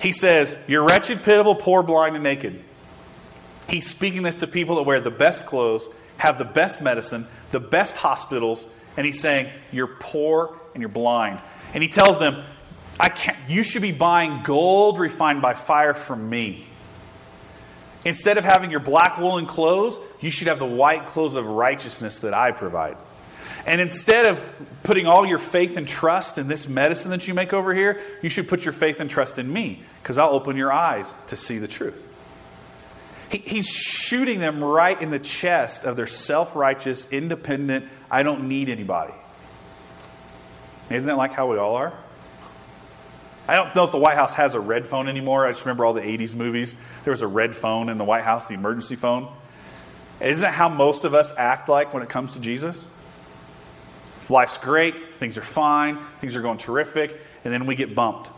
he 0.00 0.12
says, 0.12 0.54
You're 0.66 0.84
wretched, 0.84 1.22
pitiable, 1.22 1.54
poor, 1.54 1.82
blind, 1.82 2.14
and 2.14 2.24
naked. 2.24 2.62
He's 3.68 3.88
speaking 3.88 4.22
this 4.22 4.38
to 4.38 4.46
people 4.46 4.76
that 4.76 4.82
wear 4.82 5.00
the 5.00 5.10
best 5.10 5.46
clothes, 5.46 5.88
have 6.18 6.38
the 6.38 6.44
best 6.44 6.80
medicine, 6.80 7.26
the 7.50 7.60
best 7.60 7.96
hospitals, 7.96 8.66
and 8.96 9.04
he's 9.04 9.20
saying, 9.20 9.50
You're 9.72 9.86
poor 9.86 10.58
and 10.74 10.80
you're 10.80 10.88
blind. 10.88 11.40
And 11.74 11.82
he 11.82 11.88
tells 11.88 12.18
them, 12.18 12.44
I 12.98 13.08
can't, 13.08 13.36
you 13.48 13.62
should 13.62 13.82
be 13.82 13.92
buying 13.92 14.42
gold 14.42 14.98
refined 14.98 15.42
by 15.42 15.54
fire 15.54 15.94
from 15.94 16.30
me. 16.30 16.64
Instead 18.04 18.38
of 18.38 18.44
having 18.44 18.70
your 18.70 18.80
black 18.80 19.18
woolen 19.18 19.46
clothes, 19.46 19.98
you 20.20 20.30
should 20.30 20.46
have 20.46 20.60
the 20.60 20.64
white 20.64 21.06
clothes 21.06 21.34
of 21.34 21.46
righteousness 21.46 22.20
that 22.20 22.32
I 22.32 22.52
provide. 22.52 22.96
And 23.66 23.80
instead 23.80 24.26
of 24.26 24.40
putting 24.84 25.06
all 25.06 25.26
your 25.26 25.38
faith 25.38 25.76
and 25.76 25.86
trust 25.86 26.38
in 26.38 26.46
this 26.46 26.68
medicine 26.68 27.10
that 27.10 27.26
you 27.26 27.34
make 27.34 27.52
over 27.52 27.74
here, 27.74 28.00
you 28.22 28.28
should 28.28 28.48
put 28.48 28.64
your 28.64 28.72
faith 28.72 29.00
and 29.00 29.10
trust 29.10 29.38
in 29.40 29.52
me 29.52 29.82
because 30.00 30.18
I'll 30.18 30.30
open 30.30 30.56
your 30.56 30.72
eyes 30.72 31.14
to 31.28 31.36
see 31.36 31.58
the 31.58 31.66
truth. 31.66 32.00
He, 33.28 33.38
he's 33.38 33.68
shooting 33.68 34.38
them 34.38 34.62
right 34.62 35.00
in 35.00 35.10
the 35.10 35.18
chest 35.18 35.84
of 35.84 35.96
their 35.96 36.06
self 36.06 36.54
righteous, 36.54 37.12
independent, 37.12 37.86
I 38.08 38.22
don't 38.22 38.46
need 38.46 38.68
anybody. 38.68 39.14
Isn't 40.88 41.08
that 41.08 41.16
like 41.16 41.32
how 41.32 41.50
we 41.50 41.58
all 41.58 41.74
are? 41.74 41.92
I 43.48 43.56
don't 43.56 43.74
know 43.74 43.84
if 43.84 43.90
the 43.90 43.98
White 43.98 44.14
House 44.14 44.34
has 44.34 44.54
a 44.54 44.60
red 44.60 44.86
phone 44.86 45.08
anymore. 45.08 45.44
I 45.44 45.50
just 45.50 45.64
remember 45.64 45.84
all 45.84 45.92
the 45.92 46.00
80s 46.00 46.34
movies. 46.34 46.76
There 47.02 47.10
was 47.10 47.22
a 47.22 47.26
red 47.26 47.56
phone 47.56 47.88
in 47.88 47.98
the 47.98 48.04
White 48.04 48.22
House, 48.22 48.46
the 48.46 48.54
emergency 48.54 48.94
phone. 48.94 49.28
Isn't 50.20 50.42
that 50.42 50.54
how 50.54 50.68
most 50.68 51.04
of 51.04 51.14
us 51.14 51.32
act 51.36 51.68
like 51.68 51.92
when 51.92 52.04
it 52.04 52.08
comes 52.08 52.32
to 52.34 52.40
Jesus? 52.40 52.84
Life's 54.28 54.58
great, 54.58 55.18
things 55.18 55.38
are 55.38 55.42
fine, 55.42 55.98
things 56.20 56.36
are 56.36 56.42
going 56.42 56.58
terrific, 56.58 57.20
and 57.44 57.52
then 57.52 57.66
we 57.66 57.74
get 57.76 57.94
bumped. 57.94 58.28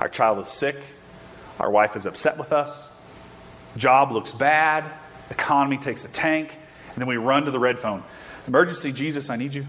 Our 0.00 0.08
child 0.08 0.38
is 0.38 0.48
sick, 0.48 0.76
our 1.58 1.70
wife 1.70 1.96
is 1.96 2.06
upset 2.06 2.38
with 2.38 2.52
us, 2.52 2.88
job 3.76 4.12
looks 4.12 4.32
bad, 4.32 4.90
economy 5.30 5.76
takes 5.76 6.04
a 6.04 6.08
tank, 6.08 6.56
and 6.88 6.96
then 6.96 7.06
we 7.06 7.16
run 7.16 7.44
to 7.44 7.50
the 7.50 7.60
red 7.60 7.78
phone. 7.78 8.02
Emergency, 8.46 8.92
Jesus, 8.92 9.30
I 9.30 9.36
need 9.36 9.54
you. 9.54 9.66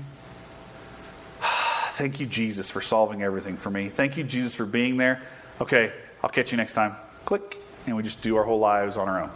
Thank 1.41 2.19
you, 2.19 2.25
Jesus, 2.25 2.69
for 2.69 2.81
solving 2.81 3.21
everything 3.21 3.57
for 3.57 3.69
me. 3.69 3.89
Thank 3.89 4.17
you, 4.17 4.23
Jesus, 4.23 4.55
for 4.55 4.65
being 4.65 4.97
there. 4.97 5.21
Okay, 5.59 5.91
I'll 6.23 6.29
catch 6.29 6.51
you 6.51 6.57
next 6.57 6.73
time. 6.73 6.95
Click. 7.25 7.57
And 7.85 7.95
we 7.95 8.03
just 8.03 8.21
do 8.21 8.37
our 8.37 8.43
whole 8.43 8.59
lives 8.59 8.95
on 8.95 9.09
our 9.09 9.23
own. 9.23 9.31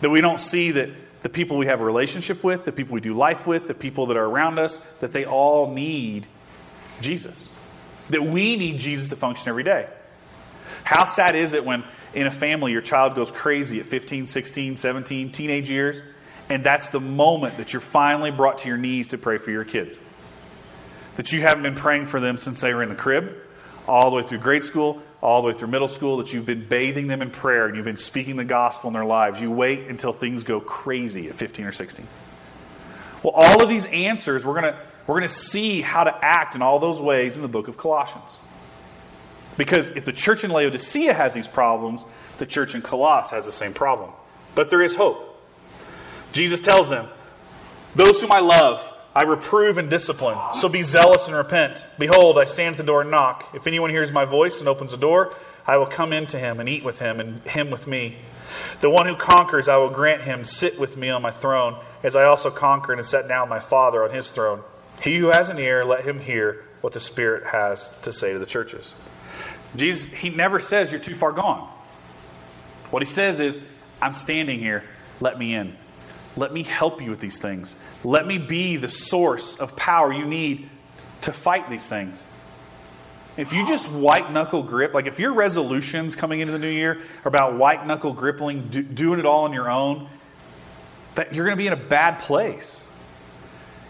That 0.00 0.10
we 0.10 0.20
don't 0.20 0.40
see 0.40 0.72
that 0.72 0.90
the 1.22 1.28
people 1.28 1.56
we 1.56 1.66
have 1.66 1.80
a 1.80 1.84
relationship 1.84 2.42
with, 2.42 2.64
the 2.64 2.72
people 2.72 2.94
we 2.94 3.00
do 3.00 3.14
life 3.14 3.46
with, 3.46 3.68
the 3.68 3.74
people 3.74 4.06
that 4.06 4.16
are 4.16 4.24
around 4.24 4.58
us, 4.58 4.78
that 5.00 5.12
they 5.12 5.24
all 5.24 5.72
need 5.72 6.26
Jesus. 7.00 7.50
That 8.10 8.24
we 8.24 8.56
need 8.56 8.78
Jesus 8.80 9.08
to 9.08 9.16
function 9.16 9.48
every 9.48 9.64
day. 9.64 9.88
How 10.84 11.04
sad 11.04 11.36
is 11.36 11.52
it 11.52 11.64
when 11.64 11.84
in 12.14 12.26
a 12.26 12.30
family 12.30 12.72
your 12.72 12.82
child 12.82 13.14
goes 13.14 13.30
crazy 13.30 13.80
at 13.80 13.86
15, 13.86 14.26
16, 14.26 14.76
17, 14.76 15.32
teenage 15.32 15.70
years, 15.70 16.02
and 16.48 16.64
that's 16.64 16.88
the 16.88 17.00
moment 17.00 17.58
that 17.58 17.72
you're 17.72 17.80
finally 17.80 18.30
brought 18.30 18.58
to 18.58 18.68
your 18.68 18.78
knees 18.78 19.08
to 19.08 19.18
pray 19.18 19.38
for 19.38 19.50
your 19.50 19.64
kids? 19.64 19.98
that 21.20 21.32
you 21.32 21.42
haven't 21.42 21.62
been 21.62 21.74
praying 21.74 22.06
for 22.06 22.18
them 22.18 22.38
since 22.38 22.62
they 22.62 22.72
were 22.72 22.82
in 22.82 22.88
the 22.88 22.94
crib, 22.94 23.34
all 23.86 24.08
the 24.08 24.16
way 24.16 24.22
through 24.22 24.38
grade 24.38 24.64
school, 24.64 25.02
all 25.22 25.42
the 25.42 25.48
way 25.48 25.54
through 25.54 25.68
middle 25.68 25.88
school, 25.88 26.18
that 26.18 26.32
you've 26.32 26.46
been 26.46 26.66
bathing 26.66 27.06
them 27.06 27.22
in 27.22 27.30
prayer 27.30 27.66
and 27.66 27.76
you've 27.76 27.84
been 27.84 27.96
speaking 27.96 28.36
the 28.36 28.44
gospel 28.44 28.88
in 28.88 28.94
their 28.94 29.04
lives. 29.04 29.40
You 29.40 29.50
wait 29.50 29.88
until 29.88 30.12
things 30.12 30.44
go 30.44 30.60
crazy 30.60 31.28
at 31.28 31.36
15 31.36 31.66
or 31.66 31.72
16. 31.72 32.06
Well, 33.22 33.32
all 33.34 33.62
of 33.62 33.68
these 33.68 33.86
answers, 33.86 34.44
we're 34.44 34.60
going 34.60 34.72
to 34.72 34.78
we're 35.06 35.18
going 35.18 35.28
to 35.28 35.34
see 35.34 35.80
how 35.80 36.04
to 36.04 36.24
act 36.24 36.54
in 36.54 36.62
all 36.62 36.78
those 36.78 37.00
ways 37.00 37.34
in 37.34 37.42
the 37.42 37.48
book 37.48 37.66
of 37.66 37.76
Colossians. 37.76 38.38
Because 39.56 39.90
if 39.90 40.04
the 40.04 40.12
church 40.12 40.44
in 40.44 40.50
Laodicea 40.50 41.12
has 41.12 41.34
these 41.34 41.48
problems, 41.48 42.04
the 42.38 42.46
church 42.46 42.74
in 42.74 42.82
Colossus 42.82 43.32
has 43.32 43.44
the 43.44 43.52
same 43.52 43.74
problem. 43.74 44.12
But 44.54 44.70
there 44.70 44.80
is 44.80 44.94
hope. 44.94 45.26
Jesus 46.32 46.60
tells 46.60 46.88
them, 46.88 47.08
Those 47.94 48.20
whom 48.20 48.30
I 48.30 48.38
love, 48.38 48.82
I 49.14 49.22
reprove 49.22 49.76
and 49.76 49.90
discipline. 49.90 50.38
So 50.52 50.68
be 50.68 50.82
zealous 50.82 51.26
and 51.26 51.36
repent. 51.36 51.86
Behold, 51.98 52.38
I 52.38 52.44
stand 52.44 52.74
at 52.74 52.78
the 52.78 52.84
door 52.84 53.00
and 53.00 53.10
knock. 53.10 53.48
If 53.54 53.66
anyone 53.66 53.90
hears 53.90 54.12
my 54.12 54.24
voice 54.24 54.60
and 54.60 54.68
opens 54.68 54.92
the 54.92 54.96
door, 54.96 55.34
I 55.66 55.76
will 55.78 55.86
come 55.86 56.12
in 56.12 56.26
to 56.28 56.38
him 56.38 56.60
and 56.60 56.68
eat 56.68 56.84
with 56.84 57.00
him, 57.00 57.20
and 57.20 57.42
him 57.42 57.70
with 57.70 57.86
me. 57.86 58.18
The 58.80 58.90
one 58.90 59.06
who 59.06 59.16
conquers, 59.16 59.68
I 59.68 59.76
will 59.76 59.90
grant 59.90 60.22
him 60.22 60.44
sit 60.44 60.78
with 60.78 60.96
me 60.96 61.10
on 61.10 61.22
my 61.22 61.30
throne, 61.30 61.76
as 62.02 62.16
I 62.16 62.24
also 62.24 62.50
conquered 62.50 62.98
and 62.98 63.06
sat 63.06 63.28
down 63.28 63.48
my 63.48 63.60
Father 63.60 64.02
on 64.04 64.10
his 64.10 64.30
throne. 64.30 64.62
He 65.02 65.16
who 65.16 65.28
has 65.28 65.50
an 65.50 65.58
ear, 65.58 65.84
let 65.84 66.04
him 66.04 66.20
hear 66.20 66.64
what 66.80 66.92
the 66.92 67.00
Spirit 67.00 67.46
has 67.48 67.92
to 68.02 68.12
say 68.12 68.32
to 68.32 68.38
the 68.38 68.46
churches. 68.46 68.94
Jesus, 69.76 70.12
he 70.12 70.30
never 70.30 70.58
says 70.60 70.90
you're 70.90 71.00
too 71.00 71.14
far 71.14 71.32
gone. 71.32 71.68
What 72.90 73.02
he 73.02 73.06
says 73.06 73.38
is, 73.38 73.60
I'm 74.02 74.12
standing 74.12 74.58
here, 74.58 74.84
let 75.20 75.38
me 75.38 75.54
in. 75.54 75.76
Let 76.40 76.54
me 76.54 76.62
help 76.62 77.02
you 77.02 77.10
with 77.10 77.20
these 77.20 77.36
things. 77.36 77.76
Let 78.02 78.26
me 78.26 78.38
be 78.38 78.78
the 78.78 78.88
source 78.88 79.56
of 79.56 79.76
power 79.76 80.10
you 80.10 80.24
need 80.24 80.70
to 81.20 81.34
fight 81.34 81.68
these 81.68 81.86
things. 81.86 82.24
If 83.36 83.52
you 83.52 83.66
just 83.66 83.90
white 83.90 84.32
knuckle 84.32 84.62
grip, 84.62 84.94
like 84.94 85.06
if 85.06 85.18
your 85.18 85.34
resolutions 85.34 86.16
coming 86.16 86.40
into 86.40 86.54
the 86.54 86.58
new 86.58 86.70
year 86.70 86.98
are 87.26 87.28
about 87.28 87.58
white 87.58 87.86
knuckle 87.86 88.14
gripping, 88.14 88.68
do, 88.68 88.82
doing 88.82 89.18
it 89.20 89.26
all 89.26 89.44
on 89.44 89.52
your 89.52 89.70
own, 89.70 90.08
that 91.14 91.34
you're 91.34 91.44
going 91.44 91.58
to 91.58 91.62
be 91.62 91.66
in 91.66 91.74
a 91.74 91.76
bad 91.76 92.20
place. 92.20 92.82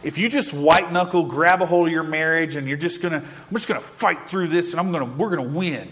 If 0.03 0.19
you 0.19 0.29
just 0.29 0.53
white 0.53 0.91
knuckle 0.91 1.27
grab 1.27 1.63
a 1.63 1.67
hold 1.67 1.87
of 1.87 1.93
your 1.93 2.03
marriage 2.03 2.57
and 2.57 2.67
you're 2.67 2.77
just 2.77 3.01
going 3.01 3.13
to, 3.13 3.19
I'm 3.19 3.55
just 3.55 3.69
going 3.69 3.81
to 3.81 3.87
fight 3.87 4.29
through 4.29 4.49
this 4.49 4.73
and 4.73 4.81
I'm 4.81 4.91
going 4.91 5.09
to, 5.09 5.17
we're 5.17 5.37
going 5.37 5.49
to 5.49 5.57
win. 5.57 5.89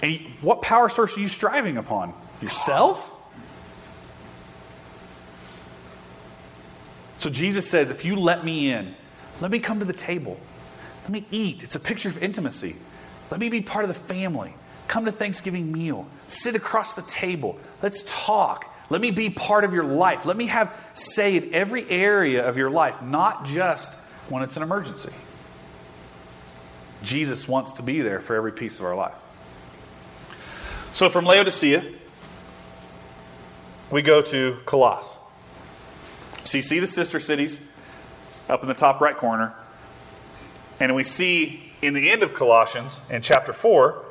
And 0.00 0.18
what 0.40 0.62
power 0.62 0.88
source 0.88 1.18
are 1.18 1.20
you 1.20 1.28
striving 1.28 1.76
upon? 1.76 2.14
Yourself? 2.40 3.09
So 7.20 7.28
Jesus 7.28 7.68
says, 7.68 7.90
if 7.90 8.02
you 8.02 8.16
let 8.16 8.46
me 8.46 8.72
in, 8.72 8.94
let 9.42 9.50
me 9.50 9.58
come 9.58 9.78
to 9.78 9.84
the 9.84 9.92
table. 9.92 10.40
Let 11.02 11.10
me 11.10 11.26
eat. 11.30 11.62
It's 11.62 11.76
a 11.76 11.80
picture 11.80 12.08
of 12.08 12.22
intimacy. 12.22 12.76
Let 13.30 13.38
me 13.38 13.50
be 13.50 13.60
part 13.60 13.84
of 13.84 13.88
the 13.88 13.94
family. 14.14 14.54
Come 14.88 15.04
to 15.04 15.12
Thanksgiving 15.12 15.70
meal. 15.70 16.08
Sit 16.28 16.56
across 16.56 16.94
the 16.94 17.02
table. 17.02 17.60
Let's 17.82 18.02
talk. 18.06 18.74
Let 18.88 19.02
me 19.02 19.10
be 19.10 19.28
part 19.28 19.64
of 19.64 19.74
your 19.74 19.84
life. 19.84 20.24
Let 20.24 20.38
me 20.38 20.46
have 20.46 20.74
say 20.94 21.36
in 21.36 21.54
every 21.54 21.88
area 21.90 22.48
of 22.48 22.56
your 22.56 22.70
life, 22.70 23.02
not 23.02 23.44
just 23.44 23.92
when 24.30 24.42
it's 24.42 24.56
an 24.56 24.62
emergency. 24.62 25.12
Jesus 27.02 27.46
wants 27.46 27.72
to 27.72 27.82
be 27.82 28.00
there 28.00 28.20
for 28.20 28.34
every 28.34 28.52
piece 28.52 28.78
of 28.78 28.86
our 28.86 28.96
life. 28.96 29.14
So 30.94 31.10
from 31.10 31.26
Laodicea, 31.26 31.84
we 33.90 34.00
go 34.00 34.22
to 34.22 34.56
Colossus. 34.64 35.19
So 36.50 36.56
you 36.56 36.62
see 36.62 36.80
the 36.80 36.88
sister 36.88 37.20
cities 37.20 37.60
up 38.48 38.62
in 38.62 38.66
the 38.66 38.74
top 38.74 39.00
right 39.00 39.16
corner. 39.16 39.54
And 40.80 40.96
we 40.96 41.04
see 41.04 41.62
in 41.80 41.94
the 41.94 42.10
end 42.10 42.24
of 42.24 42.34
Colossians, 42.34 42.98
in 43.08 43.22
chapter 43.22 43.52
4, 43.52 44.04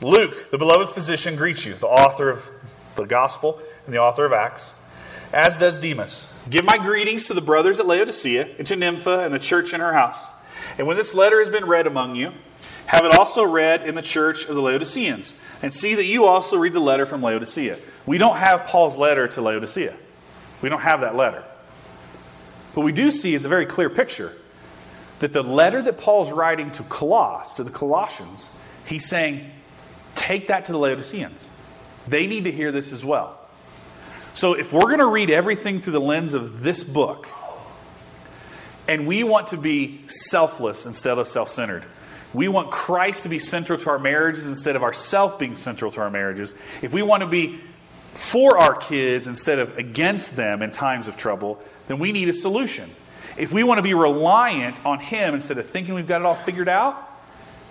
Luke, 0.00 0.50
the 0.50 0.56
beloved 0.56 0.94
physician, 0.94 1.36
greets 1.36 1.66
you, 1.66 1.74
the 1.74 1.86
author 1.86 2.30
of 2.30 2.48
the 2.94 3.04
gospel 3.04 3.60
and 3.84 3.94
the 3.94 3.98
author 3.98 4.24
of 4.24 4.32
Acts, 4.32 4.72
as 5.34 5.54
does 5.54 5.78
Demas. 5.78 6.32
Give 6.48 6.64
my 6.64 6.78
greetings 6.78 7.26
to 7.26 7.34
the 7.34 7.42
brothers 7.42 7.78
at 7.78 7.86
Laodicea 7.86 8.54
and 8.56 8.66
to 8.66 8.74
Nympha 8.74 9.20
and 9.20 9.34
the 9.34 9.38
church 9.38 9.74
in 9.74 9.80
her 9.80 9.92
house. 9.92 10.24
And 10.78 10.86
when 10.86 10.96
this 10.96 11.14
letter 11.14 11.40
has 11.40 11.50
been 11.50 11.66
read 11.66 11.86
among 11.86 12.16
you, 12.16 12.32
have 12.86 13.04
it 13.04 13.12
also 13.12 13.44
read 13.44 13.86
in 13.86 13.96
the 13.96 14.00
church 14.00 14.46
of 14.46 14.54
the 14.54 14.62
Laodiceans, 14.62 15.36
and 15.60 15.74
see 15.74 15.94
that 15.94 16.06
you 16.06 16.24
also 16.24 16.56
read 16.56 16.72
the 16.72 16.80
letter 16.80 17.04
from 17.04 17.20
Laodicea. 17.20 17.76
We 18.06 18.16
don't 18.16 18.38
have 18.38 18.64
Paul's 18.64 18.96
letter 18.96 19.28
to 19.28 19.42
Laodicea. 19.42 19.94
We 20.62 20.70
don't 20.70 20.80
have 20.80 21.02
that 21.02 21.14
letter. 21.14 21.44
But 22.74 22.82
we 22.82 22.92
do 22.92 23.10
see 23.10 23.34
is 23.34 23.44
a 23.44 23.48
very 23.48 23.66
clear 23.66 23.90
picture 23.90 24.32
that 25.20 25.32
the 25.32 25.42
letter 25.42 25.82
that 25.82 25.98
Paul's 25.98 26.32
writing 26.32 26.70
to 26.72 26.82
Colossus, 26.84 27.54
to 27.54 27.64
the 27.64 27.70
Colossians, 27.70 28.50
he's 28.86 29.08
saying, 29.08 29.50
take 30.14 30.48
that 30.48 30.64
to 30.66 30.72
the 30.72 30.78
Laodiceans. 30.78 31.46
They 32.08 32.26
need 32.26 32.44
to 32.44 32.52
hear 32.52 32.72
this 32.72 32.92
as 32.92 33.04
well. 33.04 33.38
So 34.34 34.54
if 34.54 34.72
we're 34.72 34.86
going 34.86 35.00
to 35.00 35.06
read 35.06 35.30
everything 35.30 35.80
through 35.80 35.92
the 35.94 36.00
lens 36.00 36.34
of 36.34 36.62
this 36.62 36.82
book, 36.84 37.28
and 38.88 39.06
we 39.06 39.22
want 39.22 39.48
to 39.48 39.56
be 39.56 40.00
selfless 40.06 40.86
instead 40.86 41.18
of 41.18 41.28
self 41.28 41.48
centered, 41.48 41.84
we 42.32 42.48
want 42.48 42.70
Christ 42.70 43.24
to 43.24 43.28
be 43.28 43.38
central 43.38 43.78
to 43.78 43.90
our 43.90 43.98
marriages 43.98 44.46
instead 44.46 44.76
of 44.76 44.82
ourself 44.82 45.38
being 45.38 45.56
central 45.56 45.90
to 45.92 46.00
our 46.00 46.10
marriages. 46.10 46.54
If 46.80 46.92
we 46.92 47.02
want 47.02 47.22
to 47.22 47.26
be 47.26 47.60
for 48.14 48.58
our 48.58 48.74
kids 48.74 49.26
instead 49.26 49.58
of 49.58 49.76
against 49.78 50.36
them 50.36 50.62
in 50.62 50.70
times 50.70 51.08
of 51.08 51.16
trouble, 51.16 51.60
then 51.90 51.98
we 51.98 52.12
need 52.12 52.28
a 52.28 52.32
solution. 52.32 52.88
If 53.36 53.52
we 53.52 53.64
want 53.64 53.78
to 53.78 53.82
be 53.82 53.94
reliant 53.94 54.86
on 54.86 55.00
Him 55.00 55.34
instead 55.34 55.58
of 55.58 55.68
thinking 55.68 55.94
we've 55.94 56.06
got 56.06 56.20
it 56.20 56.24
all 56.24 56.36
figured 56.36 56.68
out, 56.68 57.20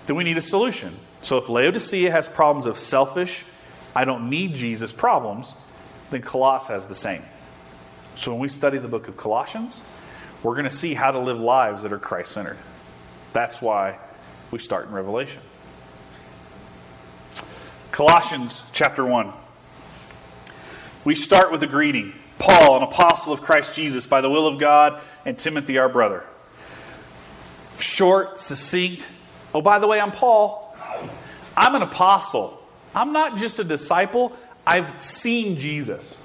then 0.08 0.18
we 0.18 0.26
need 0.26 0.38
a 0.38 0.42
solution. 0.42 0.94
So 1.22 1.38
if 1.38 1.48
Laodicea 1.48 2.12
has 2.12 2.28
problems 2.28 2.66
of 2.66 2.78
selfish, 2.78 3.46
I 3.96 4.04
don't 4.04 4.30
need 4.30 4.56
Jesus 4.56 4.92
problems, 4.92 5.54
then 6.10 6.22
Colossus 6.22 6.68
has 6.68 6.88
the 6.88 6.96
same. 6.96 7.24
So 8.18 8.32
when 8.32 8.42
we 8.42 8.50
study 8.50 8.78
the 8.78 8.90
book 8.90 9.08
of 9.08 9.16
Colossians, 9.16 9.82
we're 10.44 10.56
going 10.56 10.66
to 10.66 10.70
see 10.70 10.96
how 10.96 11.12
to 11.12 11.20
live 11.20 11.40
lives 11.40 11.84
that 11.84 11.94
are 11.94 11.98
Christ 11.98 12.34
centered. 12.34 12.58
That's 13.32 13.62
why 13.62 14.00
we 14.52 14.60
start 14.60 14.88
in 14.88 14.92
Revelation. 14.92 15.42
Colossians 17.92 18.64
chapter 18.74 19.06
1. 19.06 19.32
We 21.06 21.16
start 21.16 21.54
with 21.54 21.64
a 21.64 21.68
greeting. 21.68 22.16
Paul, 22.40 22.78
an 22.78 22.84
apostle 22.84 23.34
of 23.34 23.42
Christ 23.42 23.74
Jesus, 23.74 24.08
by 24.08 24.22
the 24.22 24.30
will 24.30 24.48
of 24.48 24.60
God, 24.60 25.00
and 25.26 25.38
Timothy, 25.38 25.78
our 25.78 25.90
brother. 25.90 26.24
Short, 27.80 28.40
succinct, 28.40 29.08
Oh, 29.54 29.62
by 29.62 29.80
the 29.80 29.88
way, 29.88 30.00
I'm 30.00 30.12
Paul. 30.12 30.76
I'm 31.58 31.76
an 31.76 31.82
apostle. 31.82 32.62
I'm 32.96 33.14
not 33.14 33.38
just 33.38 33.60
a 33.60 33.64
disciple, 33.64 34.36
I've 34.66 35.02
seen 35.02 35.58
Jesus. 35.58 36.18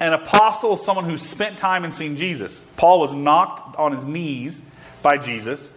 An 0.00 0.12
apostle 0.12 0.74
is 0.74 0.84
someone 0.84 1.04
who's 1.04 1.22
spent 1.22 1.56
time 1.56 1.84
and 1.84 1.94
seen 1.94 2.16
Jesus. 2.16 2.60
Paul 2.76 3.00
was 3.00 3.12
knocked 3.12 3.76
on 3.78 3.92
his 3.92 4.04
knees 4.04 4.60
by 5.02 5.18
Jesus, 5.18 5.70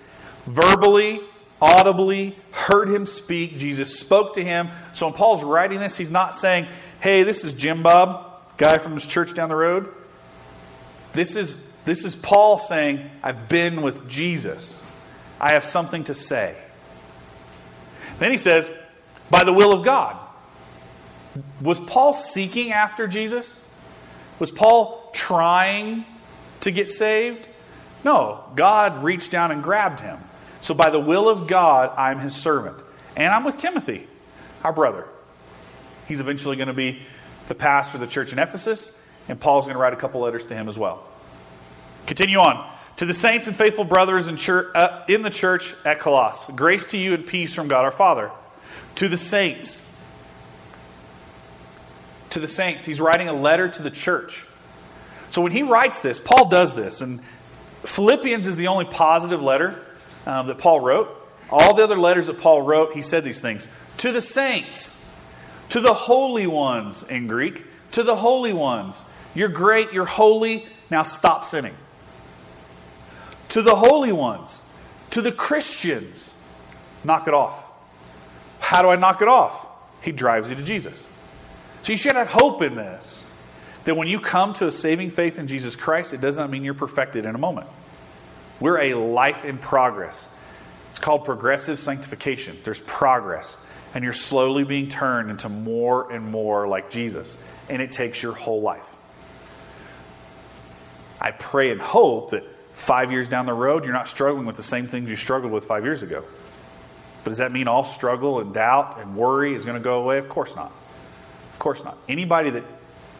verbally, 0.46 1.22
audibly, 1.62 2.38
heard 2.52 2.90
him 2.90 3.06
speak. 3.06 3.58
Jesus 3.58 4.00
spoke 4.00 4.36
to 4.36 4.44
him. 4.44 4.70
So 4.94 5.08
when 5.08 5.14
Paul's 5.14 5.44
writing 5.44 5.80
this, 5.80 5.98
he's 5.98 6.12
not 6.12 6.36
saying, 6.36 6.68
hey, 7.00 7.24
this 7.24 7.44
is 7.44 7.54
Jim 7.54 7.84
Bob, 7.84 8.27
guy 8.58 8.78
from 8.78 8.94
his 8.94 9.06
church 9.06 9.34
down 9.34 9.50
the 9.50 9.56
road. 9.56 9.94
This 11.14 11.36
is, 11.36 11.64
this 11.86 12.04
is 12.04 12.16
Paul 12.16 12.60
saying, 12.60 13.10
I've 13.24 13.48
been 13.48 13.82
with 13.82 14.08
Jesus. 14.10 14.82
I 15.40 15.54
have 15.54 15.64
something 15.64 16.04
to 16.06 16.14
say. 16.14 16.60
Then 18.20 18.32
he 18.32 18.38
says, 18.38 18.72
by 19.30 19.44
the 19.44 19.54
will 19.54 19.74
of 19.74 19.86
God. 19.86 20.18
Was 21.62 21.80
Paul 21.80 22.14
seeking 22.14 22.72
after 22.72 23.08
Jesus? 23.08 23.56
Was 24.40 24.52
Paul 24.52 25.12
trying 25.14 26.06
to 26.62 26.72
get 26.72 26.90
saved? 26.90 27.48
No, 28.04 28.44
God 28.56 29.04
reached 29.04 29.32
down 29.32 29.52
and 29.52 29.62
grabbed 29.62 30.00
him. 30.00 30.20
So, 30.62 30.74
by 30.74 30.90
the 30.90 31.00
will 31.00 31.30
of 31.30 31.48
God, 31.48 31.92
I'm 31.98 32.20
his 32.20 32.36
servant. 32.36 32.78
And 33.16 33.32
I'm 33.32 33.44
with 33.44 33.58
Timothy, 33.58 34.08
our 34.64 34.74
brother. 34.74 35.06
He's 36.08 36.20
eventually 36.20 36.56
going 36.56 36.68
to 36.68 36.74
be 36.74 37.02
the 37.48 37.56
pastor 37.56 37.98
of 37.98 38.02
the 38.02 38.08
church 38.08 38.34
in 38.34 38.40
Ephesus, 38.40 38.92
and 39.28 39.40
Paul's 39.40 39.66
going 39.66 39.76
to 39.76 39.82
write 39.82 39.94
a 39.94 39.98
couple 39.98 40.22
letters 40.22 40.46
to 40.48 40.56
him 40.56 40.68
as 40.70 40.78
well. 40.78 41.04
Continue 42.06 42.40
on. 42.40 42.70
To 42.98 43.06
the 43.06 43.14
saints 43.14 43.48
and 43.48 43.56
faithful 43.56 43.84
brothers 43.84 44.28
in, 44.28 44.38
church, 44.38 44.72
uh, 44.74 45.04
in 45.08 45.22
the 45.22 45.30
church 45.30 45.76
at 45.86 46.00
Colossus, 46.00 46.56
grace 46.56 46.88
to 46.88 46.98
you 46.98 47.14
and 47.14 47.26
peace 47.26 47.54
from 47.54 47.68
God 47.68 47.86
our 47.86 47.92
Father. 47.92 48.32
To 48.96 49.08
the 49.08 49.18
saints, 49.18 49.88
to 52.32 52.40
the 52.40 52.48
saints, 52.48 52.88
he's 52.88 53.00
writing 53.00 53.30
a 53.30 53.34
letter 53.34 53.70
to 53.70 53.84
the 53.84 53.92
church. 53.92 54.46
So 55.30 55.42
when 55.42 55.52
he 55.52 55.62
writes 55.62 56.00
this, 56.00 56.20
Paul 56.20 56.50
does 56.50 56.74
this, 56.74 57.02
and 57.02 57.22
Philippians 57.84 58.48
is 58.48 58.56
the 58.56 58.68
only 58.68 58.86
positive 58.86 59.42
letter 59.42 59.80
um, 60.26 60.48
that 60.48 60.58
Paul 60.58 60.80
wrote. 60.80 61.14
All 61.50 61.76
the 61.76 61.84
other 61.84 61.98
letters 61.98 62.28
that 62.28 62.42
Paul 62.42 62.64
wrote, 62.64 62.94
he 62.94 63.02
said 63.02 63.24
these 63.24 63.40
things. 63.40 63.68
To 63.98 64.12
the 64.12 64.22
saints, 64.22 64.97
to 65.78 65.82
the 65.82 65.94
holy 65.94 66.48
ones 66.48 67.04
in 67.04 67.28
Greek, 67.28 67.64
to 67.92 68.02
the 68.02 68.16
holy 68.16 68.52
ones. 68.52 69.06
You're 69.36 69.48
great, 69.48 69.94
you're 69.94 70.06
holy, 70.06 70.66
now 70.90 71.04
stop 71.04 71.46
sinning. 71.46 71.76
To 73.50 73.62
the 73.62 73.76
holy 73.76 74.12
ones, 74.12 74.64
to 75.12 75.22
the 75.22 75.32
Christians, 75.32 76.34
knock 77.04 77.28
it 77.28 77.36
off. 77.36 77.64
How 78.60 78.82
do 78.82 78.90
I 78.90 78.96
knock 78.96 79.22
it 79.22 79.28
off? 79.28 79.68
He 80.02 80.12
drives 80.12 80.50
you 80.50 80.56
to 80.56 80.64
Jesus. 80.64 81.04
So 81.84 81.94
you 81.94 81.98
should 81.98 82.16
have 82.16 82.30
hope 82.30 82.64
in 82.64 82.76
this. 82.76 83.24
That 83.86 83.96
when 83.96 84.08
you 84.08 84.20
come 84.20 84.56
to 84.56 84.66
a 84.66 84.72
saving 84.72 85.12
faith 85.12 85.38
in 85.38 85.46
Jesus 85.46 85.76
Christ, 85.76 86.12
it 86.12 86.22
does 86.22 86.38
not 86.38 86.50
mean 86.50 86.64
you're 86.64 86.74
perfected 86.74 87.24
in 87.28 87.36
a 87.36 87.38
moment. 87.38 87.68
We're 88.60 88.80
a 88.80 88.96
life 88.96 89.46
in 89.46 89.60
progress. 89.60 90.28
It's 90.90 90.98
called 90.98 91.24
progressive 91.24 91.78
sanctification. 91.78 92.58
There's 92.64 92.80
progress, 92.80 93.58
and 93.94 94.04
you're 94.04 94.14
slowly 94.14 94.64
being 94.64 94.90
turned 94.90 95.30
into 95.30 95.50
more 95.50 96.12
and 96.12 96.30
more 96.30 96.68
like 96.68 96.90
Jesus, 96.90 97.38
and 97.70 97.82
it 97.82 97.92
takes 97.92 98.22
your 98.22 98.34
whole 98.34 98.62
life. 98.62 98.86
I 101.20 101.32
pray 101.32 101.72
and 101.72 101.82
hope 101.82 102.32
that 102.32 102.44
five 102.74 103.12
years 103.12 103.28
down 103.28 103.46
the 103.46 103.54
road, 103.54 103.86
you're 103.86 103.94
not 103.94 104.08
struggling 104.08 104.46
with 104.46 104.56
the 104.56 104.64
same 104.64 104.88
things 104.88 105.10
you 105.10 105.16
struggled 105.16 105.52
with 105.52 105.66
five 105.66 105.84
years 105.84 106.04
ago. 106.04 106.24
But 107.24 107.32
does 107.32 107.40
that 107.40 107.52
mean 107.52 107.68
all 107.68 107.84
struggle 107.84 108.40
and 108.40 108.54
doubt 108.54 109.00
and 109.00 109.16
worry 109.16 109.54
is 109.54 109.66
going 109.66 109.78
to 109.78 109.84
go 109.84 110.02
away? 110.02 110.18
Of 110.20 110.30
course 110.30 110.56
not. 110.56 110.72
Of 111.54 111.60
course 111.60 111.84
not. 111.84 111.98
Anybody 112.08 112.52
that 112.52 112.64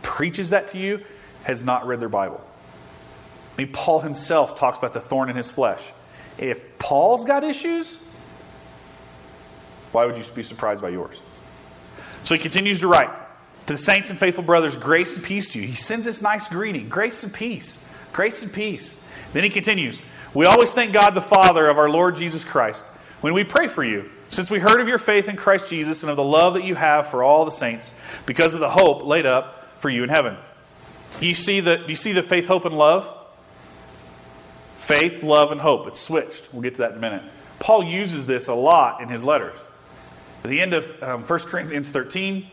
preaches 0.04 0.52
that 0.52 0.70
to 0.70 0.78
you 0.78 1.04
has 1.44 1.64
not 1.64 1.88
read 1.88 2.00
their 2.00 2.08
Bible. 2.08 2.42
I 3.58 3.64
mean, 3.64 3.74
Paul 3.74 4.02
himself 4.02 4.56
talks 4.56 4.78
about 4.78 4.94
the 4.94 5.02
thorn 5.02 5.30
in 5.30 5.36
his 5.36 5.50
flesh. 5.50 5.92
If 6.38 6.78
Paul's 6.78 7.26
got 7.26 7.44
issues, 7.44 7.98
why 9.98 10.06
would 10.06 10.16
you 10.16 10.24
be 10.36 10.44
surprised 10.44 10.80
by 10.80 10.90
yours? 10.90 11.20
So 12.24 12.36
he 12.36 12.40
continues 12.40 12.82
to 12.82 12.88
write 12.88 13.10
To 13.66 13.74
the 13.74 13.80
saints 13.80 14.12
and 14.12 14.20
faithful 14.20 14.44
brothers, 14.44 14.78
grace 14.78 15.16
and 15.16 15.26
peace 15.26 15.52
to 15.54 15.60
you. 15.60 15.68
He 15.68 15.74
sends 15.74 16.06
this 16.06 16.22
nice 16.22 16.48
greeting 16.48 16.88
grace 16.88 17.24
and 17.24 17.34
peace. 17.34 17.84
Grace 18.14 18.44
and 18.44 18.54
peace. 18.54 18.96
Then 19.34 19.44
he 19.44 19.50
continues 19.50 20.04
We 20.36 20.46
always 20.46 20.72
thank 20.72 20.94
God 20.94 21.16
the 21.16 21.22
Father 21.22 21.68
of 21.68 21.80
our 21.80 21.90
Lord 21.90 22.16
Jesus 22.16 22.44
Christ 22.44 22.86
when 23.22 23.34
we 23.34 23.44
pray 23.44 23.68
for 23.68 23.84
you 23.84 24.12
since 24.30 24.52
we 24.52 24.60
heard 24.60 24.80
of 24.80 24.88
your 24.88 25.00
faith 25.00 25.28
in 25.28 25.36
Christ 25.36 25.68
Jesus 25.68 26.04
and 26.04 26.12
of 26.12 26.16
the 26.16 26.24
love 26.24 26.54
that 26.54 26.64
you 26.64 26.76
have 26.76 27.08
for 27.10 27.24
all 27.24 27.44
the 27.44 27.50
saints, 27.50 27.96
because 28.28 28.54
of 28.54 28.60
the 28.60 28.70
hope 28.70 29.04
laid 29.04 29.26
up 29.26 29.82
for 29.82 29.90
you 29.90 30.04
in 30.04 30.10
heaven. 30.10 30.38
You 31.20 31.34
see 31.34 31.60
the, 31.60 31.84
you 31.88 31.96
see 31.96 32.12
the 32.12 32.22
faith, 32.22 32.46
hope, 32.46 32.66
and 32.66 32.78
love? 32.78 33.12
Faith, 34.78 35.24
love, 35.24 35.52
and 35.52 35.60
hope. 35.60 35.88
It's 35.88 36.00
switched. 36.00 36.54
We'll 36.54 36.62
get 36.62 36.76
to 36.76 36.82
that 36.82 36.92
in 36.92 36.98
a 36.98 37.02
minute. 37.02 37.24
Paul 37.58 37.84
uses 37.84 38.28
this 38.28 38.48
a 38.48 38.54
lot 38.54 39.02
in 39.02 39.10
his 39.10 39.24
letters. 39.24 39.58
At 40.48 40.52
the 40.52 40.62
end 40.62 40.74
of 40.74 41.04
um, 41.04 41.24
1 41.24 41.40
Corinthians 41.40 41.92
13, 41.92 42.48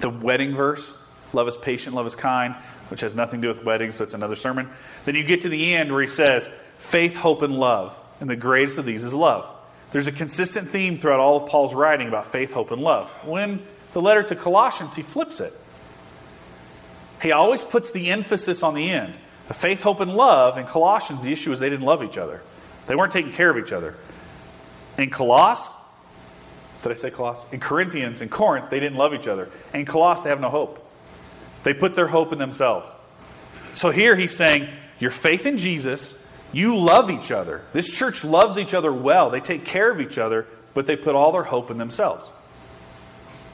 the 0.00 0.10
wedding 0.10 0.56
verse, 0.56 0.90
love 1.32 1.46
is 1.46 1.56
patient, 1.56 1.94
love 1.94 2.08
is 2.08 2.16
kind, 2.16 2.56
which 2.88 3.02
has 3.02 3.14
nothing 3.14 3.40
to 3.40 3.46
do 3.46 3.54
with 3.54 3.64
weddings, 3.64 3.96
but 3.96 4.02
it's 4.02 4.14
another 4.14 4.34
sermon. 4.34 4.68
Then 5.04 5.14
you 5.14 5.22
get 5.22 5.42
to 5.42 5.48
the 5.48 5.74
end 5.74 5.92
where 5.92 6.00
he 6.00 6.08
says, 6.08 6.50
faith, 6.78 7.14
hope, 7.14 7.42
and 7.42 7.56
love. 7.56 7.94
And 8.18 8.28
the 8.28 8.34
greatest 8.34 8.78
of 8.78 8.84
these 8.84 9.04
is 9.04 9.14
love. 9.14 9.46
There's 9.92 10.08
a 10.08 10.12
consistent 10.12 10.70
theme 10.70 10.96
throughout 10.96 11.20
all 11.20 11.44
of 11.44 11.48
Paul's 11.48 11.72
writing 11.72 12.08
about 12.08 12.32
faith, 12.32 12.52
hope, 12.52 12.72
and 12.72 12.82
love. 12.82 13.08
When 13.24 13.62
the 13.92 14.00
letter 14.00 14.24
to 14.24 14.34
Colossians, 14.34 14.96
he 14.96 15.02
flips 15.02 15.38
it. 15.38 15.56
He 17.22 17.30
always 17.30 17.62
puts 17.62 17.92
the 17.92 18.10
emphasis 18.10 18.64
on 18.64 18.74
the 18.74 18.90
end. 18.90 19.14
The 19.46 19.54
faith, 19.54 19.84
hope, 19.84 20.00
and 20.00 20.16
love. 20.16 20.58
In 20.58 20.66
Colossians, 20.66 21.22
the 21.22 21.30
issue 21.30 21.52
is 21.52 21.60
they 21.60 21.70
didn't 21.70 21.86
love 21.86 22.02
each 22.02 22.18
other. 22.18 22.42
They 22.88 22.96
weren't 22.96 23.12
taking 23.12 23.32
care 23.32 23.50
of 23.50 23.56
each 23.56 23.72
other. 23.72 23.94
In 24.98 25.10
Coloss, 25.10 25.72
did 26.88 26.98
I 26.98 27.00
say 27.00 27.10
Coloss? 27.10 27.52
In 27.52 27.60
Corinthians, 27.60 28.20
in 28.20 28.28
Corinth, 28.28 28.70
they 28.70 28.80
didn't 28.80 28.98
love 28.98 29.14
each 29.14 29.28
other. 29.28 29.50
In 29.72 29.84
Coloss, 29.84 30.22
they 30.22 30.30
have 30.30 30.40
no 30.40 30.50
hope. 30.50 30.80
They 31.62 31.74
put 31.74 31.94
their 31.94 32.08
hope 32.08 32.32
in 32.32 32.38
themselves. 32.38 32.86
So 33.74 33.90
here 33.90 34.16
he's 34.16 34.36
saying, 34.36 34.68
your 34.98 35.10
faith 35.10 35.46
in 35.46 35.58
Jesus 35.58 36.14
you 36.54 36.76
love 36.76 37.10
each 37.10 37.32
other. 37.32 37.62
This 37.72 37.92
church 37.92 38.22
loves 38.22 38.56
each 38.56 38.74
other 38.74 38.92
well. 38.92 39.28
They 39.28 39.40
take 39.40 39.64
care 39.64 39.90
of 39.90 40.00
each 40.00 40.18
other, 40.18 40.46
but 40.72 40.86
they 40.86 40.96
put 40.96 41.16
all 41.16 41.32
their 41.32 41.42
hope 41.42 41.68
in 41.70 41.78
themselves. 41.78 42.26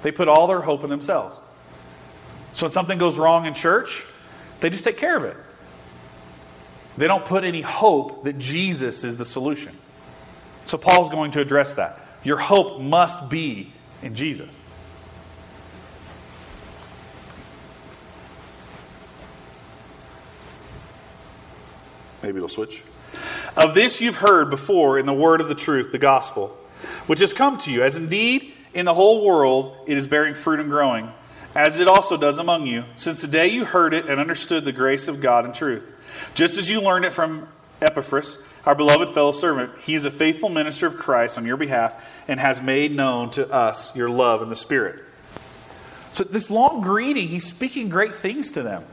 They 0.03 0.13
put 0.13 0.29
all 0.29 0.47
their 0.47 0.61
hope 0.61 0.85
in 0.85 0.91
themselves. 0.91 1.41
So 2.53 2.67
when 2.67 2.73
something 2.73 2.99
goes 2.99 3.19
wrong 3.19 3.47
in 3.47 3.55
church, 3.55 4.05
they 4.61 4.69
just 4.69 4.85
take 4.85 4.99
care 4.99 5.17
of 5.17 5.25
it. 5.25 5.37
They 6.99 7.07
don't 7.07 7.25
put 7.25 7.45
any 7.45 7.63
hope 7.63 8.25
that 8.25 8.39
Jesus 8.39 9.03
is 9.03 9.17
the 9.17 9.25
solution. 9.25 9.77
So 10.67 10.77
Paul's 10.77 11.09
going 11.09 11.31
to 11.33 11.41
address 11.41 11.73
that. 11.75 12.07
Your 12.23 12.39
hope 12.39 12.81
must 12.81 13.31
be 13.31 13.73
in 14.03 14.15
Jesus. 14.15 14.49
Maybe 22.23 22.37
it'll 22.37 22.49
switch. 22.49 22.83
Of 23.57 23.75
this 23.75 24.01
you've 24.01 24.17
heard 24.17 24.51
before 24.51 24.99
in 24.99 25.07
the 25.07 25.15
word 25.15 25.41
of 25.41 25.49
the 25.49 25.55
truth, 25.55 25.91
the 25.91 25.99
gospel, 25.99 26.57
which 27.07 27.21
has 27.21 27.33
come 27.33 27.57
to 27.59 27.73
you, 27.73 27.83
as 27.83 27.97
indeed 27.97 28.53
in 28.75 28.85
the 28.85 28.95
whole 28.95 29.25
world 29.25 29.77
it 29.87 29.97
is 29.97 30.07
bearing 30.07 30.35
fruit 30.35 30.61
and 30.61 30.69
growing, 30.69 31.11
as 31.55 31.81
it 31.81 31.89
also 31.89 32.17
does 32.17 32.39
among 32.39 32.67
you, 32.67 32.85
since 32.97 33.23
the 33.23 33.27
day 33.27 33.49
you 33.49 33.65
heard 33.65 33.95
it 33.95 34.07
and 34.07 34.21
understood 34.21 34.65
the 34.65 34.73
grace 34.73 35.09
of 35.09 35.21
God 35.21 35.45
and 35.45 35.55
truth. 35.55 35.91
Just 36.35 36.59
as 36.59 36.69
you 36.69 36.81
learned 36.81 37.05
it 37.05 37.13
from 37.13 37.49
Epaphras, 37.81 38.39
our 38.67 38.75
beloved 38.75 39.15
fellow 39.15 39.33
servant, 39.33 39.73
he 39.81 39.95
is 39.95 40.05
a 40.05 40.11
faithful 40.11 40.49
minister 40.49 40.87
of 40.87 40.97
Christ 40.97 41.39
on 41.39 41.47
your 41.47 41.57
behalf 41.57 41.95
and 42.29 42.39
has 42.39 42.61
made 42.61 42.95
known 42.95 43.31
to 43.31 43.51
us 43.51 43.95
your 43.97 44.11
love 44.11 44.43
in 44.43 44.49
the 44.49 44.57
Spirit. 44.57 45.03
So, 46.13 46.25
this 46.25 46.51
long 46.51 46.81
greeting, 46.81 47.29
he's 47.29 47.47
speaking 47.47 47.89
great 47.89 48.15
things 48.15 48.51
to 48.53 48.63
them. 48.63 48.85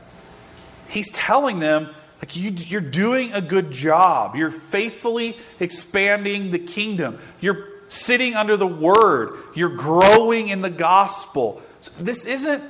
He's 0.88 1.10
telling 1.10 1.58
them 1.58 1.90
like 2.20 2.34
you, 2.34 2.50
you're 2.50 2.80
doing 2.80 3.32
a 3.32 3.40
good 3.40 3.70
job. 3.70 4.34
You're 4.34 4.50
faithfully 4.50 5.36
expanding 5.60 6.50
the 6.50 6.58
kingdom. 6.58 7.18
You're 7.40 7.68
sitting 7.86 8.34
under 8.34 8.56
the 8.56 8.66
word. 8.66 9.38
You're 9.54 9.68
growing 9.76 10.48
in 10.48 10.60
the 10.60 10.70
gospel. 10.70 11.62
So 11.80 11.92
this 12.00 12.26
isn't 12.26 12.62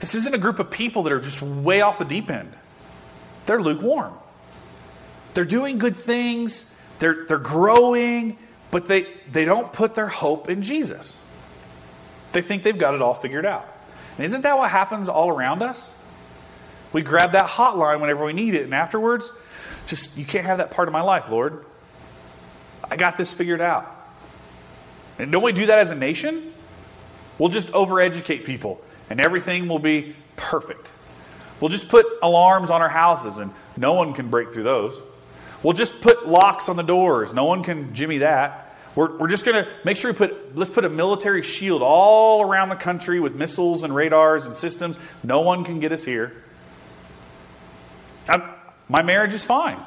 this 0.00 0.14
isn't 0.14 0.34
a 0.34 0.38
group 0.38 0.58
of 0.58 0.70
people 0.70 1.04
that 1.04 1.12
are 1.12 1.20
just 1.20 1.40
way 1.40 1.80
off 1.80 1.98
the 1.98 2.04
deep 2.04 2.30
end. 2.30 2.52
They're 3.46 3.62
lukewarm. 3.62 4.12
They're 5.34 5.44
doing 5.44 5.78
good 5.78 5.96
things. 5.96 6.70
They're, 7.00 7.26
they're 7.26 7.38
growing, 7.38 8.38
but 8.70 8.86
they, 8.86 9.06
they 9.30 9.44
don't 9.44 9.72
put 9.72 9.94
their 9.94 10.08
hope 10.08 10.48
in 10.48 10.62
Jesus. 10.62 11.16
They 12.32 12.40
think 12.40 12.62
they've 12.62 12.78
got 12.78 12.94
it 12.94 13.02
all 13.02 13.14
figured 13.14 13.44
out. 13.44 13.68
And 14.16 14.24
isn't 14.24 14.42
that 14.42 14.56
what 14.56 14.70
happens 14.70 15.08
all 15.08 15.28
around 15.28 15.62
us? 15.62 15.90
We 16.92 17.02
grab 17.02 17.32
that 17.32 17.46
hotline 17.46 18.00
whenever 18.00 18.24
we 18.24 18.32
need 18.32 18.54
it, 18.54 18.62
and 18.62 18.74
afterwards, 18.74 19.32
just, 19.86 20.16
you 20.16 20.24
can't 20.24 20.46
have 20.46 20.58
that 20.58 20.70
part 20.70 20.88
of 20.88 20.92
my 20.92 21.02
life, 21.02 21.28
Lord. 21.28 21.64
I 22.88 22.96
got 22.96 23.18
this 23.18 23.32
figured 23.32 23.60
out. 23.60 23.90
And 25.18 25.30
don't 25.30 25.42
we 25.42 25.52
do 25.52 25.66
that 25.66 25.78
as 25.78 25.90
a 25.90 25.94
nation? 25.94 26.52
We'll 27.38 27.48
just 27.48 27.70
overeducate 27.70 28.44
people 28.44 28.80
and 29.10 29.20
everything 29.20 29.68
will 29.68 29.78
be 29.78 30.16
perfect. 30.36 30.90
We'll 31.60 31.70
just 31.70 31.88
put 31.88 32.06
alarms 32.22 32.70
on 32.70 32.82
our 32.82 32.88
houses 32.88 33.38
and 33.38 33.52
no 33.76 33.94
one 33.94 34.12
can 34.12 34.28
break 34.28 34.52
through 34.52 34.64
those. 34.64 35.00
We'll 35.64 35.72
just 35.72 36.00
put 36.02 36.28
locks 36.28 36.68
on 36.68 36.76
the 36.76 36.82
doors. 36.82 37.32
No 37.32 37.46
one 37.46 37.64
can 37.64 37.94
jimmy 37.94 38.18
that. 38.18 38.76
We're, 38.94 39.16
we're 39.16 39.28
just 39.28 39.44
going 39.44 39.64
to 39.64 39.70
make 39.82 39.96
sure 39.96 40.12
we 40.12 40.16
put, 40.16 40.54
let's 40.54 40.70
put 40.70 40.84
a 40.84 40.90
military 40.90 41.42
shield 41.42 41.82
all 41.82 42.42
around 42.42 42.68
the 42.68 42.76
country 42.76 43.18
with 43.18 43.34
missiles 43.34 43.82
and 43.82 43.92
radars 43.92 44.44
and 44.44 44.56
systems. 44.56 44.98
No 45.24 45.40
one 45.40 45.64
can 45.64 45.80
get 45.80 45.90
us 45.90 46.04
here. 46.04 46.32
I'm, 48.28 48.42
my 48.88 49.02
marriage 49.02 49.32
is 49.32 49.44
fine. 49.44 49.80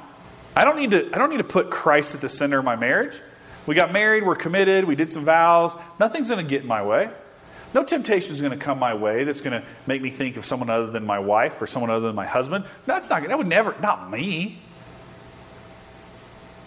I 0.56 0.66
don't 0.66 0.78
need 0.78 0.92
to, 0.92 1.16
I 1.16 1.20
don't 1.20 1.30
need 1.30 1.38
to 1.38 1.44
put 1.44 1.70
Christ 1.70 2.16
at 2.16 2.22
the 2.22 2.30
center 2.30 2.58
of 2.58 2.66
my 2.66 2.76
marriage. 2.76 3.22
We 3.68 3.76
got 3.76 3.94
married, 3.94 4.26
we're 4.26 4.36
committed, 4.36 4.86
we 4.86 4.96
did 4.96 5.12
some 5.12 5.26
vows. 5.26 5.76
Nothing's 6.00 6.30
going 6.30 6.44
to 6.44 6.50
get 6.50 6.64
in 6.64 6.68
my 6.68 6.84
way. 6.84 7.12
No 7.74 7.84
temptation 7.84 8.34
is 8.34 8.42
going 8.42 8.58
to 8.58 8.58
come 8.58 8.80
my 8.80 8.96
way 8.96 9.26
that's 9.26 9.42
going 9.42 9.62
to 9.62 9.68
make 9.86 10.02
me 10.02 10.10
think 10.10 10.38
of 10.38 10.46
someone 10.46 10.70
other 10.70 10.88
than 10.88 11.06
my 11.06 11.20
wife 11.20 11.62
or 11.62 11.68
someone 11.68 11.92
other 11.92 12.08
than 12.08 12.16
my 12.16 12.26
husband. 12.26 12.66
No, 12.88 12.96
that's 12.96 13.10
not, 13.10 13.28
that 13.28 13.38
would 13.38 13.48
never, 13.48 13.76
not 13.80 14.10
me. 14.10 14.60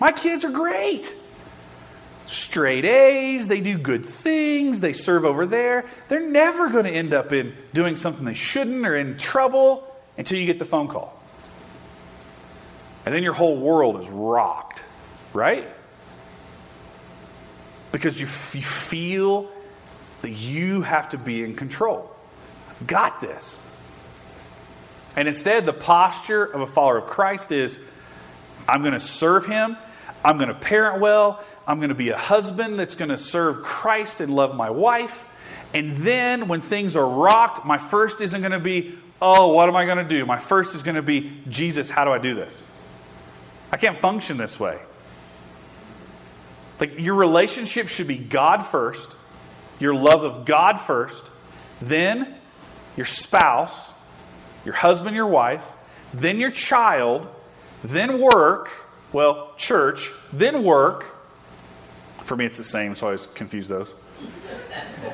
My 0.00 0.12
kids 0.12 0.44
are 0.44 0.50
great. 0.50 1.12
Straight 2.26 2.84
A's, 2.84 3.48
they 3.48 3.60
do 3.60 3.76
good 3.76 4.06
things, 4.06 4.80
they 4.80 4.92
serve 4.92 5.24
over 5.24 5.46
there. 5.46 5.84
They're 6.08 6.28
never 6.28 6.70
going 6.70 6.84
to 6.84 6.90
end 6.90 7.12
up 7.12 7.32
in 7.32 7.54
doing 7.74 7.96
something 7.96 8.24
they 8.24 8.34
shouldn't 8.34 8.86
or 8.86 8.96
in 8.96 9.18
trouble 9.18 9.86
until 10.16 10.38
you 10.38 10.46
get 10.46 10.58
the 10.58 10.64
phone 10.64 10.88
call. 10.88 11.20
And 13.04 13.14
then 13.14 13.22
your 13.22 13.32
whole 13.32 13.56
world 13.56 14.00
is 14.00 14.08
rocked, 14.08 14.84
right? 15.32 15.66
Because 17.92 18.20
you, 18.20 18.26
you 18.26 18.64
feel 18.64 19.50
that 20.22 20.30
you 20.30 20.82
have 20.82 21.08
to 21.10 21.18
be 21.18 21.42
in 21.42 21.56
control. 21.56 22.14
I've 22.68 22.86
got 22.86 23.20
this. 23.20 23.60
And 25.16 25.26
instead, 25.26 25.66
the 25.66 25.72
posture 25.72 26.44
of 26.44 26.60
a 26.60 26.66
follower 26.66 26.98
of 26.98 27.06
Christ 27.06 27.50
is 27.50 27.80
I'm 28.68 28.82
going 28.82 28.94
to 28.94 29.00
serve 29.00 29.46
him, 29.46 29.76
I'm 30.24 30.36
going 30.36 30.48
to 30.48 30.54
parent 30.54 31.00
well, 31.00 31.42
I'm 31.66 31.78
going 31.78 31.90
to 31.90 31.94
be 31.94 32.10
a 32.10 32.16
husband 32.16 32.78
that's 32.78 32.94
going 32.94 33.10
to 33.10 33.18
serve 33.18 33.62
Christ 33.62 34.20
and 34.20 34.34
love 34.34 34.56
my 34.56 34.70
wife. 34.70 35.26
And 35.72 35.98
then 35.98 36.48
when 36.48 36.60
things 36.60 36.96
are 36.96 37.08
rocked, 37.08 37.64
my 37.64 37.78
first 37.78 38.20
isn't 38.20 38.40
going 38.40 38.52
to 38.52 38.60
be, 38.60 38.98
oh, 39.22 39.52
what 39.52 39.68
am 39.68 39.76
I 39.76 39.84
going 39.84 39.98
to 39.98 40.04
do? 40.04 40.26
My 40.26 40.38
first 40.38 40.74
is 40.74 40.82
going 40.82 40.96
to 40.96 41.02
be, 41.02 41.32
Jesus, 41.48 41.90
how 41.90 42.04
do 42.04 42.10
I 42.10 42.18
do 42.18 42.34
this? 42.34 42.62
I 43.70 43.76
can't 43.76 43.98
function 43.98 44.36
this 44.36 44.58
way. 44.58 44.80
Like 46.80 46.98
your 46.98 47.14
relationship 47.14 47.88
should 47.88 48.08
be 48.08 48.18
God 48.18 48.66
first, 48.66 49.10
your 49.78 49.94
love 49.94 50.24
of 50.24 50.44
God 50.44 50.80
first, 50.80 51.24
then 51.80 52.34
your 52.96 53.06
spouse, 53.06 53.90
your 54.64 54.74
husband, 54.74 55.14
your 55.14 55.26
wife, 55.26 55.64
then 56.12 56.40
your 56.40 56.50
child, 56.50 57.28
then 57.84 58.20
work, 58.20 58.70
well, 59.12 59.52
church, 59.56 60.12
then 60.32 60.62
work. 60.62 61.16
For 62.24 62.36
me, 62.36 62.44
it's 62.44 62.56
the 62.56 62.64
same, 62.64 62.94
so 62.94 63.06
I 63.06 63.08
always 63.08 63.26
confuse 63.34 63.68
those. 63.68 63.92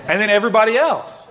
And 0.06 0.20
then 0.20 0.30
everybody 0.30 0.76
else. 0.76 1.26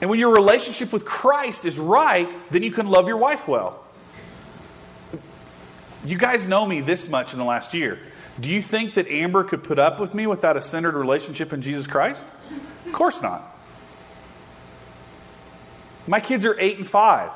And 0.00 0.10
when 0.10 0.18
your 0.18 0.32
relationship 0.34 0.92
with 0.92 1.04
Christ 1.04 1.64
is 1.64 1.78
right, 1.78 2.32
then 2.50 2.62
you 2.62 2.70
can 2.70 2.86
love 2.86 3.08
your 3.08 3.16
wife 3.16 3.48
well. 3.48 3.84
You 6.04 6.16
guys 6.16 6.46
know 6.46 6.66
me 6.66 6.80
this 6.80 7.08
much 7.08 7.32
in 7.32 7.38
the 7.38 7.44
last 7.44 7.74
year. 7.74 7.98
Do 8.38 8.50
you 8.50 8.60
think 8.60 8.94
that 8.94 9.08
Amber 9.08 9.44
could 9.44 9.64
put 9.64 9.78
up 9.78 9.98
with 9.98 10.14
me 10.14 10.26
without 10.26 10.56
a 10.56 10.60
centered 10.60 10.94
relationship 10.94 11.52
in 11.52 11.62
Jesus 11.62 11.86
Christ? 11.86 12.26
Of 12.86 12.92
course 12.92 13.22
not. 13.22 13.56
My 16.06 16.20
kids 16.20 16.44
are 16.44 16.54
eight 16.60 16.76
and 16.76 16.88
five. 16.88 17.30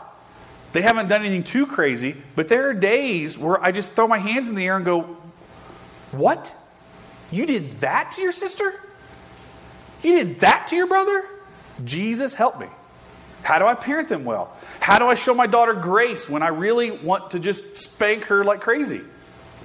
They 0.73 0.83
haven't 0.83 1.09
done 1.09 1.23
anything 1.23 1.43
too 1.43 1.67
crazy, 1.67 2.17
but 2.37 2.49
there 2.49 2.69
are 2.69 2.75
days 2.75 3.37
where 3.37 3.63
I 3.63 3.73
just 3.73 3.93
throw 3.93 4.07
my 4.07 4.19
hands 4.19 4.49
in 4.49 4.55
the 4.55 4.67
air 4.67 4.77
and 4.77 4.85
go, 4.85 5.17
What? 6.13 6.55
You 7.31 7.47
did 7.47 7.81
that 7.81 8.13
to 8.13 8.23
your 8.23 8.33
sister? 8.33 8.75
You 10.03 10.13
did 10.17 10.41
that 10.41 10.69
to 10.69 10.77
your 10.77 10.87
brother? 10.87 11.25
Jesus, 11.85 12.35
help 12.35 12.59
me. 12.59 12.67
How 13.43 13.59
do 13.59 13.67
I 13.67 13.75
parent 13.75 14.09
them 14.09 14.25
well? 14.25 14.57
How 14.81 14.99
do 14.99 15.07
I 15.07 15.15
show 15.15 15.35
my 15.35 15.47
daughter 15.47 15.75
grace 15.75 16.29
when 16.29 16.43
I 16.43 16.49
really 16.49 16.91
want 16.91 17.33
to 17.33 17.39
just 17.39 17.77
spank 17.77 18.25
her 18.25 18.45
like 18.45 18.61
crazy? 18.61 19.01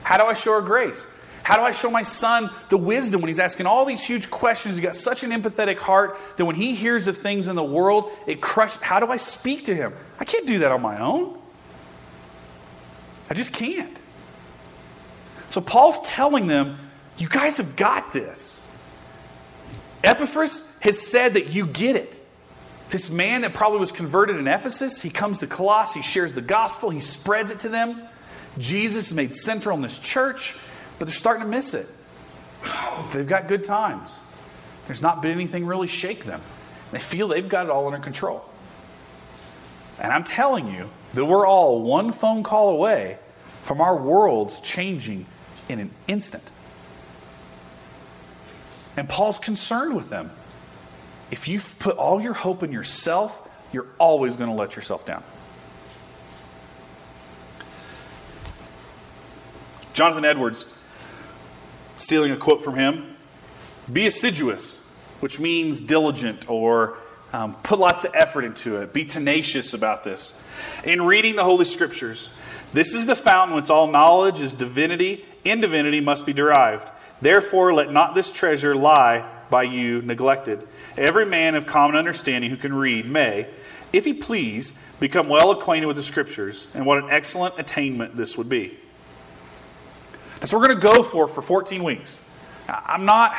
How 0.04 0.18
do 0.18 0.26
I 0.26 0.34
show 0.34 0.54
her 0.54 0.62
grace? 0.62 1.06
How 1.45 1.58
do 1.58 1.62
I 1.62 1.73
show 1.73 1.91
my 1.91 2.01
son 2.01 2.49
the 2.69 2.77
wisdom 2.77 3.21
when 3.21 3.27
he's 3.27 3.39
asking 3.39 3.67
all 3.67 3.86
these 3.86 4.03
huge 4.03 4.31
questions? 4.31 4.77
He's 4.77 4.84
got 4.84 4.95
such 4.95 5.23
an 5.23 5.29
empathetic 5.29 5.77
heart 5.77 6.17
that 6.38 6.45
when 6.45 6.55
he 6.55 6.73
hears 6.73 7.08
of 7.08 7.19
things 7.19 7.47
in 7.47 7.55
the 7.55 7.63
world, 7.63 8.10
it 8.25 8.41
crushes. 8.41 8.81
How 8.81 8.99
do 8.99 9.12
I 9.12 9.17
speak 9.17 9.65
to 9.65 9.75
him? 9.75 9.93
I 10.19 10.25
can't 10.25 10.47
do 10.47 10.58
that 10.60 10.71
on 10.71 10.81
my 10.81 10.99
own. 10.99 11.38
I 13.29 13.36
just 13.36 13.53
can't. 13.53 13.95
So 15.51 15.62
Paul's 15.62 15.99
telling 15.99 16.47
them, 16.47 16.79
you 17.19 17.29
guys 17.29 17.58
have 17.58 17.75
got 17.75 18.12
this. 18.12 18.63
Epaphras 20.03 20.67
has 20.79 20.99
said 20.99 21.36
that 21.36 21.49
you 21.49 21.67
get 21.67 21.95
it. 21.95 22.27
This 22.89 23.12
man 23.12 23.41
that 23.41 23.53
probably 23.53 23.77
was 23.77 23.91
converted 23.91 24.38
in 24.38 24.47
Ephesus, 24.47 24.99
he 24.99 25.12
comes 25.12 25.38
to 25.39 25.47
Colossae, 25.47 25.99
he 25.99 26.03
shares 26.03 26.34
the 26.34 26.41
gospel, 26.41 26.89
he 26.89 27.01
spreads 27.01 27.51
it 27.51 27.60
to 27.60 27.69
them. 27.69 28.01
Jesus 28.58 29.10
is 29.10 29.13
made 29.13 29.36
central 29.36 29.75
in 29.75 29.84
this 29.84 29.99
church 29.99 30.55
but 30.97 31.05
they're 31.05 31.13
starting 31.13 31.43
to 31.43 31.49
miss 31.49 31.73
it. 31.73 31.88
They've 33.12 33.27
got 33.27 33.47
good 33.47 33.63
times. 33.63 34.13
There's 34.88 35.01
not 35.01 35.21
been 35.21 35.31
anything 35.31 35.65
really 35.65 35.88
shake 35.88 36.25
them. 36.25 36.41
They 36.91 36.99
feel 36.99 37.27
they've 37.27 37.47
got 37.47 37.65
it 37.65 37.69
all 37.71 37.88
under 37.88 37.99
control. 37.99 38.47
And 39.99 40.12
I'm 40.12 40.23
telling 40.23 40.73
you 40.73 40.89
that 41.13 41.25
we're 41.25 41.47
all 41.47 41.84
one 41.84 42.12
phone 42.12 42.43
call 42.43 42.69
away 42.69 43.17
from 43.63 43.81
our 43.81 43.95
worlds 43.95 44.60
changing 44.60 45.25
in 45.69 45.79
an 45.79 45.91
instant. 46.08 46.43
And 48.97 49.10
Paul's 49.10 49.39
concerned 49.39 49.95
with 49.95 50.10
them. 50.10 50.31
If 51.31 51.47
you 51.47 51.60
put 51.79 51.97
all 51.97 52.21
your 52.21 52.34
hope 52.34 52.63
in 52.63 52.71
yourself, 52.71 53.41
you're 53.73 53.88
always 53.97 54.36
going 54.36 54.49
to 54.49 54.55
let 54.55 54.75
yourself 54.75 55.05
down. 55.05 55.23
Jonathan 59.93 60.25
Edwards 60.25 60.65
stealing 62.06 62.32
a 62.32 62.38
quote 62.38 62.63
from 62.63 62.76
him 62.76 63.15
be 63.91 64.08
assiduous, 64.08 64.80
which 65.20 65.39
means 65.39 65.82
diligent 65.82 66.50
or 66.50 66.98
um, 67.34 67.56
put 67.56 67.80
lots 67.80 68.04
of 68.04 68.15
effort 68.15 68.44
into 68.44 68.78
it. 68.78 68.94
Be 68.94 69.06
tenacious 69.06 69.74
about 69.74 70.04
this. 70.04 70.34
In 70.84 71.02
reading 71.02 71.36
the 71.36 71.44
Holy 71.44 71.65
Scriptures, 71.65 72.30
this 72.74 72.94
is 72.94 73.06
the 73.06 73.15
fountain 73.15 73.56
whence 73.56 73.70
all 73.70 73.88
knowledge 73.88 74.39
is 74.39 74.54
divinity, 74.54 75.26
in 75.44 75.62
divinity 75.62 76.00
must 76.00 76.26
be 76.26 76.34
derived. 76.34 76.89
Therefore, 77.22 77.74
let 77.74 77.91
not 77.91 78.15
this 78.15 78.32
treasure 78.32 78.76
lie 78.76 79.30
by 79.50 79.63
you 79.63 80.02
neglected. 80.02 80.68
Every 80.98 81.26
man 81.26 81.56
of 81.56 81.65
common 81.65 81.96
understanding 81.96 82.50
who 82.50 82.58
can 82.58 82.74
read 82.74 83.06
may, 83.06 83.48
if 83.94 84.06
he 84.06 84.13
please, 84.13 84.74
become 85.00 85.28
well 85.28 85.52
acquainted 85.52 85.88
with 85.88 85.96
the 85.96 86.04
Scriptures, 86.04 86.68
and 86.74 86.86
what 86.86 87.04
an 87.04 87.10
excellent 87.10 87.56
attainment 87.60 88.15
this 88.15 88.38
would 88.38 88.50
be. 88.50 88.78
That's 90.45 90.53
what 90.53 90.60
we're 90.60 90.67
going 90.67 90.79
to 90.79 90.88
go 90.93 91.01
for 91.01 91.27
for 91.27 91.41
14 91.41 91.84
weeks. 91.84 92.19
I'm 92.69 93.03
not, 93.03 93.36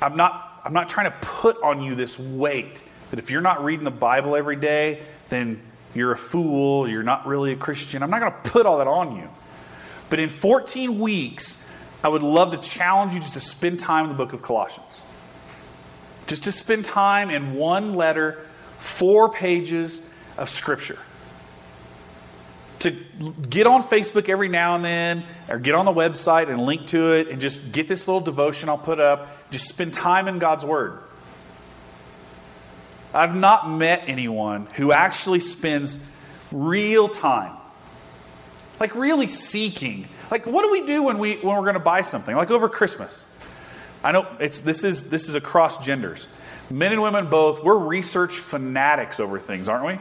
I'm 0.00 0.16
not, 0.16 0.62
I'm 0.64 0.72
not 0.72 0.88
trying 0.88 1.10
to 1.10 1.16
put 1.20 1.62
on 1.62 1.82
you 1.82 1.94
this 1.94 2.18
weight 2.18 2.82
that 3.10 3.18
if 3.18 3.30
you're 3.30 3.42
not 3.42 3.62
reading 3.62 3.84
the 3.84 3.90
Bible 3.90 4.34
every 4.34 4.56
day, 4.56 5.02
then 5.28 5.60
you're 5.94 6.12
a 6.12 6.16
fool, 6.16 6.88
you're 6.88 7.02
not 7.02 7.26
really 7.26 7.52
a 7.52 7.56
Christian. 7.56 8.02
I'm 8.02 8.08
not 8.08 8.20
going 8.20 8.32
to 8.32 8.50
put 8.50 8.64
all 8.64 8.78
that 8.78 8.86
on 8.86 9.16
you. 9.16 9.28
But 10.08 10.20
in 10.20 10.30
14 10.30 11.00
weeks, 11.00 11.62
I 12.02 12.08
would 12.08 12.22
love 12.22 12.52
to 12.52 12.66
challenge 12.66 13.12
you 13.12 13.20
just 13.20 13.34
to 13.34 13.40
spend 13.40 13.78
time 13.78 14.04
in 14.04 14.08
the 14.08 14.16
book 14.16 14.32
of 14.32 14.40
Colossians. 14.40 15.02
Just 16.26 16.44
to 16.44 16.52
spend 16.52 16.86
time 16.86 17.28
in 17.28 17.52
one 17.52 17.94
letter, 17.94 18.42
four 18.78 19.28
pages 19.28 20.00
of 20.38 20.48
Scripture 20.48 20.98
to 22.80 22.90
get 23.48 23.66
on 23.66 23.82
Facebook 23.82 24.28
every 24.28 24.48
now 24.48 24.74
and 24.76 24.84
then 24.84 25.24
or 25.48 25.58
get 25.58 25.74
on 25.74 25.84
the 25.84 25.92
website 25.92 26.48
and 26.48 26.60
link 26.60 26.86
to 26.88 27.12
it 27.14 27.28
and 27.28 27.40
just 27.40 27.72
get 27.72 27.88
this 27.88 28.06
little 28.06 28.20
devotion 28.20 28.68
I'll 28.68 28.78
put 28.78 29.00
up. 29.00 29.50
Just 29.50 29.68
spend 29.68 29.94
time 29.94 30.28
in 30.28 30.38
God's 30.38 30.64
Word. 30.64 31.00
I've 33.12 33.36
not 33.36 33.70
met 33.70 34.04
anyone 34.06 34.66
who 34.74 34.92
actually 34.92 35.40
spends 35.40 35.98
real 36.52 37.08
time, 37.08 37.56
like 38.78 38.94
really 38.94 39.28
seeking. 39.28 40.08
Like, 40.30 40.46
what 40.46 40.62
do 40.62 40.70
we 40.70 40.86
do 40.86 41.02
when, 41.02 41.18
we, 41.18 41.36
when 41.36 41.56
we're 41.56 41.62
going 41.62 41.74
to 41.74 41.80
buy 41.80 42.02
something? 42.02 42.36
Like 42.36 42.50
over 42.50 42.68
Christmas. 42.68 43.24
I 44.04 44.12
know 44.12 44.26
it's, 44.38 44.60
this, 44.60 44.84
is, 44.84 45.10
this 45.10 45.28
is 45.28 45.34
across 45.34 45.84
genders. 45.84 46.28
Men 46.70 46.92
and 46.92 47.02
women 47.02 47.28
both, 47.28 47.64
we're 47.64 47.78
research 47.78 48.36
fanatics 48.36 49.20
over 49.20 49.40
things, 49.40 49.68
aren't 49.68 49.86
we? 49.86 49.98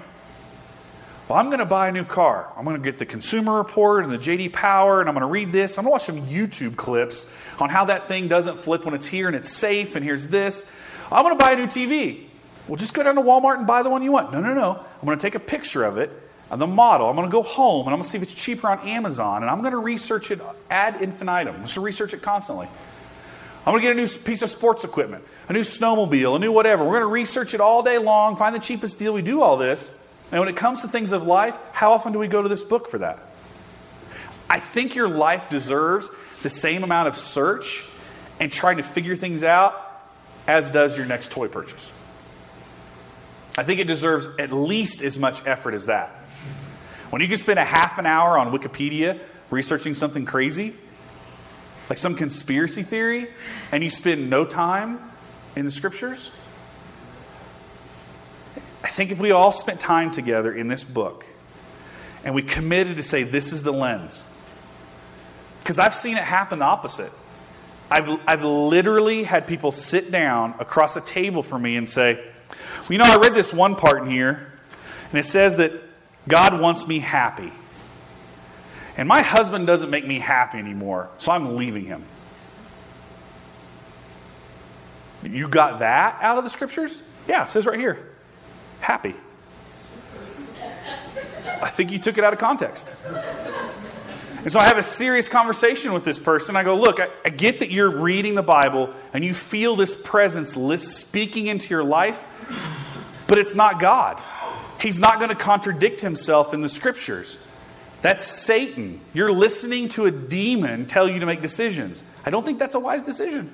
Well, 1.27 1.37
I'm 1.37 1.47
going 1.47 1.59
to 1.59 1.65
buy 1.65 1.89
a 1.89 1.91
new 1.91 2.05
car. 2.05 2.53
I'm 2.55 2.63
going 2.63 2.77
to 2.77 2.81
get 2.81 2.99
the 2.99 3.05
Consumer 3.05 3.57
Report 3.57 4.05
and 4.05 4.13
the 4.13 4.17
JD 4.17 4.53
Power, 4.53 5.01
and 5.01 5.09
I'm 5.09 5.13
going 5.13 5.27
to 5.27 5.31
read 5.31 5.51
this. 5.51 5.77
I'm 5.77 5.83
going 5.83 5.89
to 5.89 5.93
watch 5.93 6.03
some 6.03 6.25
YouTube 6.25 6.77
clips 6.77 7.27
on 7.59 7.69
how 7.69 7.85
that 7.85 8.05
thing 8.05 8.29
doesn't 8.29 8.59
flip 8.59 8.85
when 8.85 8.93
it's 8.93 9.07
here 9.07 9.27
and 9.27 9.35
it's 9.35 9.51
safe, 9.51 9.95
and 9.95 10.05
here's 10.05 10.27
this. 10.27 10.65
I'm 11.11 11.23
going 11.23 11.37
to 11.37 11.43
buy 11.43 11.51
a 11.51 11.55
new 11.57 11.67
TV. 11.67 12.27
Well, 12.67 12.77
just 12.77 12.93
go 12.93 13.03
down 13.03 13.15
to 13.15 13.21
Walmart 13.21 13.57
and 13.57 13.67
buy 13.67 13.83
the 13.83 13.89
one 13.89 14.03
you 14.03 14.13
want. 14.13 14.31
No, 14.31 14.39
no, 14.39 14.53
no. 14.53 14.85
I'm 15.01 15.05
going 15.05 15.17
to 15.17 15.21
take 15.21 15.35
a 15.35 15.39
picture 15.39 15.83
of 15.83 15.97
it, 15.97 16.11
of 16.49 16.59
the 16.59 16.67
model. 16.67 17.09
I'm 17.09 17.15
going 17.17 17.27
to 17.27 17.31
go 17.31 17.43
home, 17.43 17.87
and 17.87 17.93
I'm 17.93 17.99
going 17.99 18.03
to 18.03 18.09
see 18.09 18.17
if 18.17 18.23
it's 18.23 18.33
cheaper 18.33 18.69
on 18.69 18.79
Amazon, 18.87 19.41
and 19.41 19.49
I'm 19.49 19.59
going 19.59 19.71
to 19.71 19.79
research 19.79 20.31
it 20.31 20.39
ad 20.69 21.01
infinitum. 21.01 21.55
I'm 21.55 21.61
just 21.63 21.73
to 21.73 21.81
research 21.81 22.13
it 22.13 22.21
constantly. 22.21 22.67
I'm 23.65 23.73
going 23.73 23.81
to 23.81 23.87
get 23.87 23.97
a 23.97 23.99
new 23.99 24.07
piece 24.07 24.43
of 24.43 24.49
sports 24.49 24.85
equipment, 24.85 25.25
a 25.49 25.53
new 25.53 25.59
snowmobile, 25.59 26.37
a 26.37 26.39
new 26.39 26.53
whatever. 26.53 26.85
We're 26.85 26.91
going 26.91 27.01
to 27.01 27.07
research 27.07 27.53
it 27.53 27.59
all 27.59 27.83
day 27.83 27.97
long, 27.97 28.37
find 28.37 28.55
the 28.55 28.59
cheapest 28.59 28.97
deal. 28.97 29.13
We 29.13 29.21
do 29.21 29.41
all 29.41 29.57
this. 29.57 29.91
And 30.31 30.39
when 30.39 30.49
it 30.49 30.55
comes 30.55 30.81
to 30.81 30.87
things 30.87 31.11
of 31.11 31.25
life, 31.25 31.57
how 31.71 31.93
often 31.93 32.13
do 32.13 32.19
we 32.19 32.27
go 32.27 32.41
to 32.41 32.49
this 32.49 32.63
book 32.63 32.89
for 32.89 32.97
that? 32.97 33.23
I 34.49 34.59
think 34.59 34.95
your 34.95 35.09
life 35.09 35.49
deserves 35.49 36.09
the 36.43 36.49
same 36.49 36.83
amount 36.83 37.07
of 37.07 37.15
search 37.15 37.85
and 38.39 38.51
trying 38.51 38.77
to 38.77 38.83
figure 38.83 39.15
things 39.15 39.43
out 39.43 39.83
as 40.47 40.69
does 40.69 40.97
your 40.97 41.05
next 41.05 41.31
toy 41.31 41.47
purchase. 41.47 41.91
I 43.57 43.63
think 43.63 43.79
it 43.79 43.87
deserves 43.87 44.29
at 44.37 44.51
least 44.51 45.01
as 45.01 45.17
much 45.17 45.45
effort 45.45 45.73
as 45.73 45.87
that. 45.87 46.09
When 47.09 47.21
you 47.21 47.27
can 47.27 47.37
spend 47.37 47.57
a 47.57 47.65
half 47.65 47.97
an 47.97 48.05
hour 48.05 48.37
on 48.37 48.51
Wikipedia 48.51 49.19
researching 49.49 49.95
something 49.95 50.25
crazy, 50.25 50.75
like 51.89 51.97
some 51.97 52.15
conspiracy 52.15 52.83
theory, 52.83 53.29
and 53.71 53.83
you 53.83 53.89
spend 53.89 54.29
no 54.29 54.45
time 54.45 54.99
in 55.55 55.65
the 55.65 55.71
scriptures, 55.71 56.31
I 58.83 58.89
think 58.89 59.11
if 59.11 59.19
we 59.19 59.31
all 59.31 59.51
spent 59.51 59.79
time 59.79 60.11
together 60.11 60.53
in 60.53 60.67
this 60.67 60.83
book 60.83 61.25
and 62.23 62.35
we 62.35 62.41
committed 62.41 62.97
to 62.97 63.03
say, 63.03 63.23
this 63.23 63.51
is 63.53 63.63
the 63.63 63.71
lens, 63.71 64.23
because 65.59 65.79
I've 65.79 65.95
seen 65.95 66.17
it 66.17 66.23
happen 66.23 66.59
the 66.59 66.65
opposite. 66.65 67.11
I've, 67.89 68.19
I've 68.27 68.43
literally 68.43 69.23
had 69.23 69.47
people 69.47 69.71
sit 69.71 70.11
down 70.11 70.55
across 70.59 70.97
a 70.97 71.01
table 71.01 71.41
from 71.41 71.61
me 71.61 71.77
and 71.77 71.89
say, 71.89 72.15
well, 72.15 72.91
you 72.91 72.97
know, 72.97 73.05
I 73.05 73.17
read 73.17 73.33
this 73.33 73.53
one 73.53 73.75
part 73.75 74.03
in 74.03 74.09
here, 74.09 74.51
and 75.09 75.19
it 75.19 75.23
says 75.23 75.55
that 75.57 75.71
God 76.27 76.59
wants 76.59 76.87
me 76.87 76.99
happy. 76.99 77.51
And 78.97 79.07
my 79.07 79.21
husband 79.21 79.67
doesn't 79.67 79.89
make 79.89 80.05
me 80.05 80.19
happy 80.19 80.57
anymore, 80.57 81.09
so 81.17 81.31
I'm 81.31 81.55
leaving 81.55 81.85
him. 81.85 82.03
You 85.23 85.47
got 85.47 85.79
that 85.79 86.17
out 86.21 86.37
of 86.37 86.43
the 86.43 86.49
scriptures? 86.49 86.99
Yeah, 87.27 87.43
it 87.43 87.49
says 87.49 87.65
right 87.65 87.79
here 87.79 88.05
happy. 88.79 89.15
I 91.61 91.69
think 91.69 91.91
you 91.91 91.99
took 91.99 92.17
it 92.17 92.23
out 92.23 92.33
of 92.33 92.39
context. 92.39 92.93
And 94.43 94.51
so 94.51 94.59
I 94.59 94.65
have 94.65 94.77
a 94.77 94.83
serious 94.83 95.27
conversation 95.27 95.91
with 95.91 96.05
this 96.05 96.19
person. 96.19 96.55
I 96.55 96.63
go, 96.63 96.75
Look, 96.75 96.99
I, 96.99 97.09
I 97.25 97.29
get 97.29 97.59
that 97.59 97.71
you're 97.71 97.89
reading 97.89 98.35
the 98.35 98.43
Bible 98.43 98.93
and 99.13 99.25
you 99.25 99.33
feel 99.33 99.75
this 99.75 99.95
presence 99.95 100.55
speaking 100.83 101.47
into 101.47 101.69
your 101.69 101.83
life, 101.83 102.23
but 103.27 103.37
it's 103.37 103.55
not 103.55 103.79
God. 103.79 104.21
He's 104.79 104.99
not 104.99 105.17
going 105.17 105.29
to 105.29 105.35
contradict 105.35 106.01
himself 106.01 106.53
in 106.53 106.61
the 106.61 106.69
scriptures. 106.69 107.37
That's 108.01 108.23
Satan. 108.23 109.01
You're 109.13 109.31
listening 109.31 109.89
to 109.89 110.05
a 110.05 110.11
demon 110.11 110.85
tell 110.85 111.09
you 111.09 111.19
to 111.19 111.25
make 111.25 111.41
decisions. 111.41 112.03
I 112.25 112.29
don't 112.29 112.45
think 112.45 112.59
that's 112.59 112.75
a 112.75 112.79
wise 112.79 113.01
decision. 113.01 113.53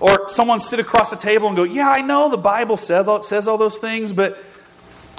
Or 0.00 0.28
someone 0.28 0.60
sit 0.60 0.80
across 0.80 1.10
the 1.10 1.16
table 1.16 1.46
and 1.46 1.56
go, 1.56 1.62
Yeah, 1.62 1.88
I 1.88 2.00
know 2.00 2.30
the 2.30 2.38
Bible 2.38 2.76
says 2.76 3.06
all 3.06 3.58
those 3.58 3.78
things, 3.78 4.12
but 4.12 4.38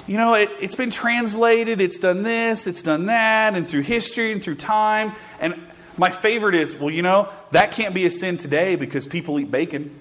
you 0.06 0.16
know, 0.16 0.34
it, 0.34 0.50
has 0.60 0.74
been 0.74 0.90
translated, 0.90 1.80
it's 1.80 1.98
done 1.98 2.22
this, 2.24 2.66
it's 2.66 2.82
done 2.82 3.06
that, 3.06 3.54
and 3.54 3.68
through 3.68 3.82
history 3.82 4.32
and 4.32 4.42
through 4.42 4.56
time. 4.56 5.12
And 5.40 5.60
my 5.96 6.10
favorite 6.10 6.56
is, 6.56 6.74
well, 6.74 6.90
you 6.90 7.02
know, 7.02 7.28
that 7.52 7.70
can't 7.70 7.94
be 7.94 8.04
a 8.04 8.10
sin 8.10 8.36
today 8.36 8.74
because 8.74 9.06
people 9.06 9.38
eat 9.38 9.50
bacon. 9.50 10.00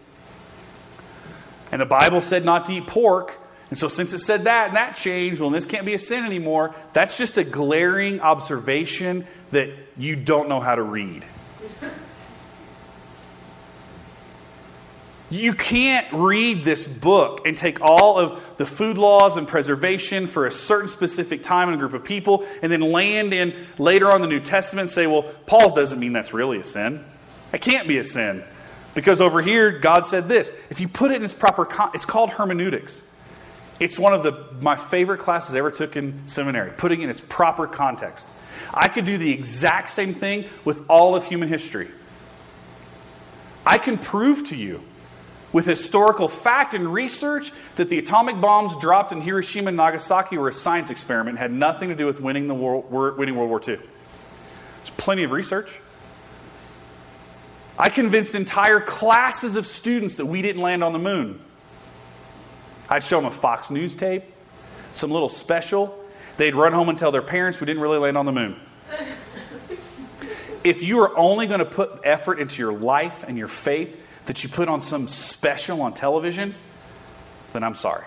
And 1.72 1.80
the 1.80 1.86
Bible 1.86 2.20
said 2.20 2.44
not 2.44 2.66
to 2.66 2.74
eat 2.74 2.88
pork. 2.88 3.38
And 3.70 3.80
so, 3.80 3.88
since 3.88 4.12
it 4.14 4.20
said 4.20 4.46
that 4.46 4.70
and 4.70 4.76
that 4.76 4.96
changed, 4.96 5.40
well, 5.40 5.50
this 5.50 5.66
can't 5.66 5.86
be 5.86 5.94
a 5.94 6.00
sin 6.00 6.26
anymore, 6.26 6.76
that's 6.92 7.18
just 7.18 7.38
a 7.38 7.44
glaring 7.44 8.20
observation 8.20 9.26
that 9.52 9.70
you 9.98 10.16
don't 10.18 10.50
know 10.50 10.60
how 10.60 10.76
to 10.76 10.84
read. 10.84 11.24
You 15.32 15.54
can't 15.54 16.06
read 16.12 16.66
this 16.66 16.86
book 16.86 17.48
and 17.48 17.56
take 17.56 17.80
all 17.80 18.20
of 18.20 18.44
the 18.58 18.66
food 18.66 18.98
laws 18.98 19.38
and 19.38 19.48
preservation 19.48 20.28
for 20.28 20.46
a 20.46 20.52
certain 20.52 20.90
specific 20.90 21.42
time 21.42 21.70
and 21.70 21.80
group 21.80 21.94
of 21.94 22.04
people 22.04 22.46
and 22.62 22.70
then 22.70 22.82
land 22.82 23.34
in 23.34 23.56
later 23.78 24.12
on 24.12 24.20
the 24.22 24.28
New 24.28 24.42
Testament 24.42 24.88
and 24.88 24.92
say, 24.92 25.08
well, 25.08 25.24
Paul's 25.46 25.72
doesn't 25.72 25.98
mean 25.98 26.12
that's 26.12 26.34
really 26.34 26.60
a 26.60 26.66
sin. 26.66 27.06
It 27.54 27.62
can't 27.62 27.88
be 27.88 27.98
a 27.98 28.04
sin. 28.04 28.44
Because 28.94 29.22
over 29.22 29.42
here, 29.42 29.72
God 29.72 30.06
said 30.06 30.28
this. 30.28 30.52
If 30.70 30.82
you 30.82 30.90
put 30.90 31.12
it 31.12 31.16
in 31.16 31.24
its 31.24 31.34
proper, 31.34 31.64
con- 31.64 31.92
it's 31.94 32.04
called 32.04 32.32
hermeneutics. 32.32 33.02
It's 33.80 33.98
one 33.98 34.14
of 34.14 34.24
the, 34.24 34.48
my 34.60 34.76
favorite 34.76 35.20
classes 35.20 35.56
I 35.56 35.60
ever 35.60 35.72
took 35.72 35.96
in 35.96 36.28
seminary, 36.28 36.72
putting 36.72 37.04
in 37.04 37.10
its 37.10 37.22
proper 37.22 37.68
context. 37.68 38.28
I 38.74 38.90
could 38.90 39.06
do 39.06 39.18
the 39.18 39.32
exact 39.32 39.92
same 39.92 40.14
thing 40.14 40.44
with 40.66 40.84
all 40.90 41.16
of 41.16 41.24
human 41.24 41.48
history. 41.48 41.88
I 43.66 43.78
can 43.78 43.98
prove 43.98 44.44
to 44.50 44.58
you 44.58 44.84
with 45.54 45.66
historical 45.66 46.28
fact 46.28 46.74
and 46.74 46.92
research 46.92 47.52
that 47.76 47.90
the 47.90 48.00
atomic 48.00 48.40
bombs 48.40 48.76
dropped 48.78 49.12
in 49.12 49.22
Hiroshima 49.22 49.68
and 49.68 49.78
Nagasaki 49.78 50.38
were 50.38 50.48
a 50.48 50.54
science 50.54 50.90
experiment 50.90 51.38
had 51.38 51.52
nothing 51.52 51.90
to 51.90 51.96
do 51.96 52.06
with 52.06 52.22
winning, 52.22 52.48
the 52.48 52.54
war, 52.54 53.12
winning 53.12 53.36
World 53.36 53.50
War 53.50 53.60
II. 53.60 53.76
There's 53.76 54.90
plenty 54.98 55.24
of 55.24 55.32
research. 55.32 55.80
I 57.78 57.90
convinced 57.90 58.36
entire 58.36 58.80
classes 58.80 59.56
of 59.56 59.66
students 59.66 60.16
that 60.16 60.26
we 60.26 60.42
didn't 60.42 60.62
land 60.62 60.84
on 60.84 60.94
the 60.94 61.00
moon. 61.00 61.42
I'd 62.90 63.04
show 63.04 63.18
them 63.18 63.26
a 63.26 63.32
Fox 63.32 63.70
News 63.70 63.96
tape, 63.96 64.24
some 64.94 65.12
little 65.12 65.30
special. 65.30 65.98
They'd 66.38 66.56
run 66.56 66.74
home 66.74 66.90
and 66.90 66.98
tell 66.98 67.12
their 67.12 67.22
parents 67.22 67.60
we 67.60 67.66
didn't 67.66 67.82
really 67.82 68.00
land 68.00 68.18
on 68.18 68.26
the 68.26 68.32
moon. 68.32 68.60
If 70.64 70.84
you 70.84 71.00
are 71.00 71.18
only 71.18 71.48
going 71.48 71.58
to 71.58 71.66
put 71.66 72.02
effort 72.04 72.40
into 72.40 72.62
your 72.62 72.72
life 72.72 73.24
and 73.28 73.36
your 73.36 73.48
faith 73.48 74.00
that 74.26 74.44
you 74.44 74.50
put 74.50 74.68
on 74.68 74.82
some 74.82 75.08
special 75.08 75.82
on 75.82 75.94
television, 75.94 76.56
then 77.54 77.64
I'm 77.64 77.76
sorry. 77.76 78.06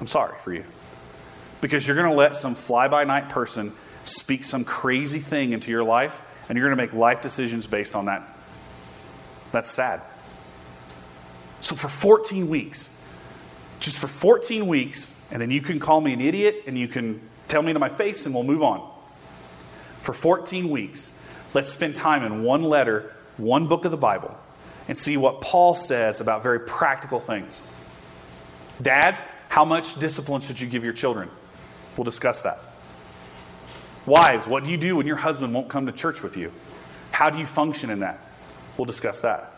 I'm 0.00 0.06
sorry 0.06 0.36
for 0.42 0.52
you. 0.52 0.64
Because 1.60 1.86
you're 1.86 1.96
going 1.96 2.08
to 2.08 2.16
let 2.16 2.36
some 2.36 2.54
fly 2.54 2.88
by 2.88 3.04
night 3.04 3.28
person 3.28 3.72
speak 4.04 4.44
some 4.44 4.64
crazy 4.64 5.18
thing 5.18 5.52
into 5.52 5.70
your 5.70 5.84
life, 5.84 6.22
and 6.48 6.56
you're 6.56 6.66
going 6.66 6.76
to 6.76 6.82
make 6.82 6.92
life 6.92 7.20
decisions 7.20 7.66
based 7.66 7.94
on 7.94 8.06
that. 8.06 8.22
That's 9.52 9.70
sad. 9.70 10.02
So 11.60 11.74
for 11.74 11.88
14 11.88 12.48
weeks, 12.48 12.90
just 13.80 13.98
for 13.98 14.08
14 14.08 14.66
weeks, 14.66 15.14
and 15.30 15.40
then 15.42 15.50
you 15.50 15.60
can 15.60 15.78
call 15.78 16.00
me 16.00 16.12
an 16.12 16.20
idiot 16.20 16.64
and 16.66 16.78
you 16.78 16.88
can 16.88 17.20
tell 17.48 17.62
me 17.62 17.72
to 17.72 17.78
my 17.78 17.88
face 17.88 18.26
and 18.26 18.34
we'll 18.34 18.44
move 18.44 18.62
on. 18.62 18.88
For 20.02 20.12
14 20.12 20.70
weeks, 20.70 21.10
let's 21.54 21.70
spend 21.70 21.96
time 21.96 22.24
in 22.24 22.42
one 22.42 22.62
letter, 22.62 23.14
one 23.36 23.66
book 23.66 23.84
of 23.84 23.90
the 23.90 23.96
Bible, 23.96 24.38
and 24.88 24.96
see 24.96 25.16
what 25.16 25.40
Paul 25.40 25.74
says 25.74 26.20
about 26.20 26.42
very 26.42 26.60
practical 26.60 27.20
things. 27.20 27.60
Dads, 28.80 29.20
how 29.48 29.64
much 29.64 29.98
discipline 30.00 30.40
should 30.40 30.60
you 30.60 30.66
give 30.66 30.82
your 30.82 30.92
children? 30.92 31.30
We'll 31.96 32.04
discuss 32.04 32.42
that. 32.42 32.60
Wives, 34.06 34.46
what 34.46 34.64
do 34.64 34.70
you 34.70 34.78
do 34.78 34.96
when 34.96 35.06
your 35.06 35.16
husband 35.16 35.52
won't 35.52 35.68
come 35.68 35.86
to 35.86 35.92
church 35.92 36.22
with 36.22 36.36
you? 36.36 36.52
How 37.10 37.30
do 37.30 37.38
you 37.38 37.46
function 37.46 37.90
in 37.90 38.00
that? 38.00 38.18
We'll 38.76 38.86
discuss 38.86 39.20
that. 39.20 39.54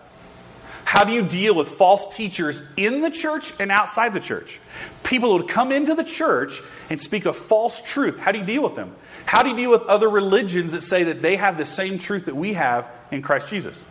How 0.85 1.05
do 1.05 1.13
you 1.13 1.23
deal 1.23 1.55
with 1.55 1.69
false 1.69 2.17
teachers 2.17 2.65
in 2.77 3.01
the 3.01 3.11
church 3.11 3.53
and 3.61 3.71
outside 3.71 4.13
the 4.13 4.21
church? 4.21 4.59
People 5.05 5.31
who 5.31 5.37
would 5.37 5.49
come 5.49 5.71
into 5.71 5.95
the 5.95 6.03
church 6.03 6.61
and 6.89 6.99
speak 6.99 7.27
a 7.27 7.33
false 7.33 7.81
truth. 7.81 8.19
How 8.19 8.33
do 8.33 8.39
you 8.39 8.45
deal 8.45 8.63
with 8.63 8.75
them? 8.75 8.97
How 9.25 9.45
do 9.45 9.51
you 9.51 9.57
deal 9.57 9.71
with 9.71 9.83
other 9.83 10.09
religions 10.09 10.73
that 10.73 10.81
say 10.81 11.05
that 11.05 11.23
they 11.23 11.37
have 11.37 11.57
the 11.59 11.65
same 11.65 11.99
truth 11.99 12.25
that 12.25 12.35
we 12.35 12.55
have 12.55 12.89
in 13.13 13.23
Christ 13.23 13.49
Jesus? 13.49 13.85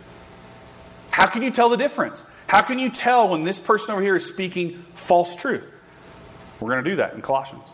How 1.10 1.26
can 1.26 1.42
you 1.42 1.50
tell 1.50 1.68
the 1.68 1.76
difference? 1.76 2.24
How 2.46 2.62
can 2.62 2.78
you 2.78 2.90
tell 2.90 3.28
when 3.28 3.44
this 3.44 3.58
person 3.58 3.92
over 3.92 4.02
here 4.02 4.16
is 4.16 4.26
speaking 4.26 4.84
false 4.94 5.36
truth? 5.36 5.70
We're 6.60 6.70
going 6.70 6.84
to 6.84 6.90
do 6.90 6.96
that 6.96 7.14
in 7.14 7.22
Colossians. 7.22 7.64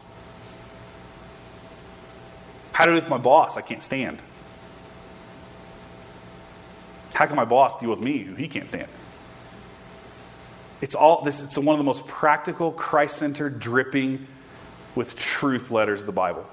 How 2.72 2.84
do 2.84 2.90
I 2.90 2.94
do 2.94 3.00
with 3.00 3.08
my 3.08 3.18
boss 3.18 3.56
I 3.56 3.62
can't 3.62 3.82
stand? 3.82 4.20
How 7.14 7.24
can 7.26 7.36
my 7.36 7.46
boss 7.46 7.78
deal 7.78 7.88
with 7.90 8.00
me 8.00 8.18
who 8.18 8.34
he 8.34 8.48
can't 8.48 8.68
stand? 8.68 8.88
It's 10.82 10.94
all 10.94 11.22
this 11.22 11.40
it's 11.40 11.56
one 11.56 11.68
of 11.68 11.78
the 11.78 11.84
most 11.84 12.06
practical, 12.06 12.72
Christ-centered, 12.72 13.58
dripping 13.58 14.26
with 14.94 15.16
truth 15.16 15.70
letters 15.70 16.00
of 16.00 16.06
the 16.06 16.12
Bible. 16.12 16.46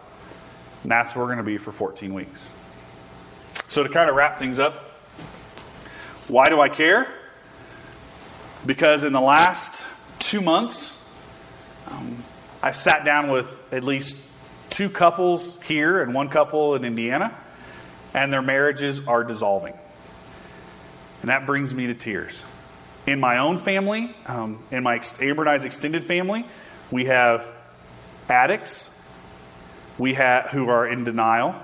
And 0.83 0.91
that's 0.91 1.15
where 1.15 1.25
we're 1.25 1.33
going 1.33 1.37
to 1.39 1.43
be 1.43 1.57
for 1.57 1.71
14 1.71 2.13
weeks. 2.13 2.51
So 3.67 3.83
to 3.83 3.89
kind 3.89 4.09
of 4.09 4.15
wrap 4.15 4.39
things 4.39 4.59
up, 4.59 4.92
why 6.27 6.49
do 6.49 6.59
I 6.59 6.69
care? 6.69 7.07
Because 8.65 9.03
in 9.03 9.13
the 9.13 9.21
last 9.21 9.85
two 10.19 10.41
months, 10.41 11.01
um, 11.87 12.23
I've 12.61 12.75
sat 12.75 13.03
down 13.03 13.29
with 13.29 13.47
at 13.73 13.83
least 13.83 14.17
two 14.69 14.89
couples 14.89 15.61
here 15.63 16.01
and 16.01 16.13
one 16.13 16.29
couple 16.29 16.75
in 16.75 16.85
Indiana, 16.85 17.37
and 18.13 18.31
their 18.31 18.41
marriages 18.41 19.05
are 19.07 19.23
dissolving. 19.23 19.73
And 21.21 21.29
that 21.29 21.45
brings 21.45 21.73
me 21.73 21.87
to 21.87 21.93
tears. 21.93 22.41
In 23.05 23.19
my 23.19 23.39
own 23.39 23.57
family, 23.57 24.15
um, 24.25 24.63
in 24.71 24.83
my 24.83 25.01
Amber 25.19 25.43
and 25.43 25.49
I's 25.49 25.65
extended 25.65 26.03
family, 26.03 26.45
we 26.89 27.05
have 27.05 27.45
addicts 28.29 28.89
we 29.97 30.13
have, 30.15 30.49
who 30.49 30.69
are 30.69 30.87
in 30.87 31.03
denial. 31.03 31.55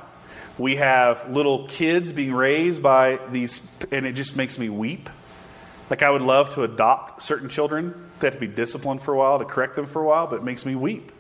We 0.60 0.76
have 0.76 1.32
little 1.32 1.68
kids 1.68 2.12
being 2.12 2.34
raised 2.34 2.84
by 2.84 3.20
these, 3.32 3.66
and 3.92 4.06
it 4.06 4.12
just 4.12 4.36
makes 4.36 4.60
me 4.60 4.68
weep. 4.68 5.10
Like 5.90 6.04
I 6.04 6.10
would 6.10 6.22
love 6.22 6.50
to 6.52 6.64
adopt 6.64 7.22
certain 7.22 7.48
children. 7.48 8.12
They 8.20 8.28
have 8.28 8.34
to 8.34 8.40
be 8.40 8.48
disciplined 8.48 9.02
for 9.02 9.14
a 9.14 9.18
while, 9.18 9.40
to 9.40 9.46
correct 9.46 9.76
them 9.76 9.86
for 9.86 10.02
a 10.02 10.06
while, 10.06 10.28
but 10.28 10.36
it 10.38 10.44
makes 10.44 10.66
me 10.66 10.76
weep. 10.76 11.14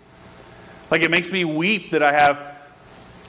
Like 0.91 1.03
it 1.03 1.09
makes 1.09 1.31
me 1.31 1.45
weep 1.45 1.91
that 1.91 2.03
I 2.03 2.11
have 2.11 2.57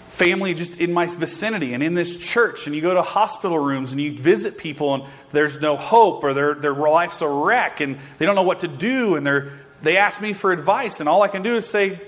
family 0.08 0.52
just 0.52 0.78
in 0.80 0.92
my 0.92 1.06
vicinity 1.06 1.74
and 1.74 1.82
in 1.82 1.94
this 1.94 2.16
church, 2.16 2.66
and 2.66 2.74
you 2.74 2.82
go 2.82 2.92
to 2.92 3.02
hospital 3.02 3.58
rooms 3.58 3.92
and 3.92 4.00
you 4.00 4.18
visit 4.18 4.58
people, 4.58 4.94
and 4.94 5.04
there's 5.30 5.60
no 5.60 5.76
hope, 5.76 6.24
or 6.24 6.34
their, 6.34 6.54
their 6.54 6.74
life's 6.74 7.22
a 7.22 7.28
wreck, 7.28 7.80
and 7.80 7.98
they 8.18 8.26
don't 8.26 8.34
know 8.34 8.42
what 8.42 8.58
to 8.58 8.68
do, 8.68 9.14
and 9.14 9.24
they're, 9.24 9.52
they 9.82 9.96
ask 9.96 10.20
me 10.20 10.32
for 10.32 10.50
advice, 10.50 10.98
and 10.98 11.08
all 11.08 11.22
I 11.22 11.28
can 11.28 11.42
do 11.42 11.54
is 11.54 11.68
say, 11.68 12.00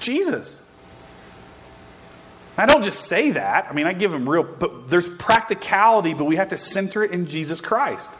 Jesus. 0.00 0.59
I 2.60 2.66
don't 2.66 2.82
just 2.82 3.06
say 3.06 3.30
that. 3.32 3.66
I 3.70 3.72
mean, 3.72 3.86
I 3.86 3.92
give 3.92 4.10
them 4.10 4.28
real, 4.28 4.42
but 4.42 4.88
there's 4.88 5.08
practicality, 5.08 6.14
but 6.14 6.24
we 6.24 6.36
have 6.36 6.48
to 6.48 6.56
center 6.56 7.02
it 7.02 7.10
in 7.10 7.26
Jesus 7.26 7.60
Christ. 7.60 8.12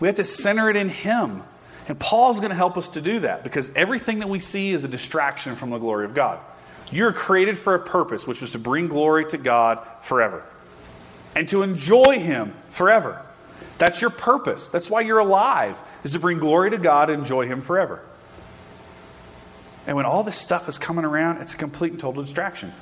We 0.00 0.08
have 0.08 0.16
to 0.16 0.24
center 0.24 0.70
it 0.70 0.76
in 0.76 0.88
Him. 0.88 1.42
And 1.88 1.98
Paul's 1.98 2.40
going 2.40 2.50
to 2.50 2.56
help 2.56 2.76
us 2.76 2.90
to 2.90 3.00
do 3.00 3.20
that 3.20 3.44
because 3.44 3.70
everything 3.74 4.20
that 4.20 4.28
we 4.28 4.40
see 4.40 4.70
is 4.70 4.84
a 4.84 4.88
distraction 4.88 5.56
from 5.56 5.70
the 5.70 5.78
glory 5.78 6.04
of 6.04 6.14
God. 6.14 6.40
You're 6.90 7.12
created 7.12 7.58
for 7.58 7.74
a 7.74 7.80
purpose, 7.80 8.26
which 8.26 8.40
was 8.40 8.52
to 8.52 8.58
bring 8.58 8.88
glory 8.88 9.24
to 9.26 9.38
God 9.38 9.80
forever 10.02 10.44
and 11.34 11.48
to 11.48 11.62
enjoy 11.62 12.18
Him 12.20 12.54
forever. 12.70 13.24
That's 13.78 14.00
your 14.00 14.10
purpose. 14.10 14.68
That's 14.68 14.88
why 14.88 15.00
you're 15.00 15.18
alive, 15.18 15.76
is 16.04 16.12
to 16.12 16.20
bring 16.20 16.38
glory 16.38 16.70
to 16.70 16.78
God 16.78 17.10
and 17.10 17.22
enjoy 17.22 17.46
Him 17.46 17.60
forever. 17.60 18.02
And 19.86 19.96
when 19.96 20.06
all 20.06 20.22
this 20.22 20.36
stuff 20.36 20.68
is 20.68 20.78
coming 20.78 21.04
around, 21.04 21.38
it's 21.38 21.54
a 21.54 21.56
complete 21.56 21.92
and 21.92 22.00
total 22.00 22.22
distraction. 22.22 22.72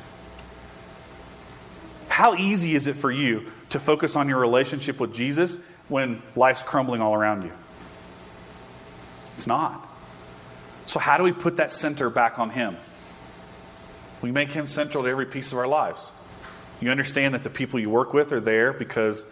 How 2.09 2.35
easy 2.35 2.75
is 2.75 2.87
it 2.87 2.97
for 2.97 3.11
you 3.11 3.51
to 3.71 3.81
focus 3.81 4.17
on 4.17 4.29
your 4.29 4.39
relationship 4.39 5.01
with 5.01 5.15
Jesus 5.15 5.59
when 5.89 6.23
life's 6.37 6.63
crumbling 6.63 7.01
all 7.01 7.15
around 7.15 7.43
you? 7.43 7.53
It's 9.35 9.47
not. 9.47 9.89
So, 10.87 11.01
how 11.01 11.17
do 11.17 11.25
we 11.25 11.33
put 11.33 11.57
that 11.57 11.73
center 11.73 12.11
back 12.11 12.39
on 12.39 12.51
Him? 12.51 12.77
We 14.21 14.31
make 14.31 14.53
Him 14.53 14.67
central 14.67 15.05
to 15.05 15.11
every 15.11 15.27
piece 15.27 15.53
of 15.53 15.59
our 15.59 15.67
lives. 15.67 16.01
You 16.81 16.91
understand 16.91 17.35
that 17.35 17.45
the 17.45 17.51
people 17.51 17.81
you 17.81 17.89
work 17.89 18.13
with 18.13 18.33
are 18.33 18.41
there 18.41 18.73
because 18.73 19.25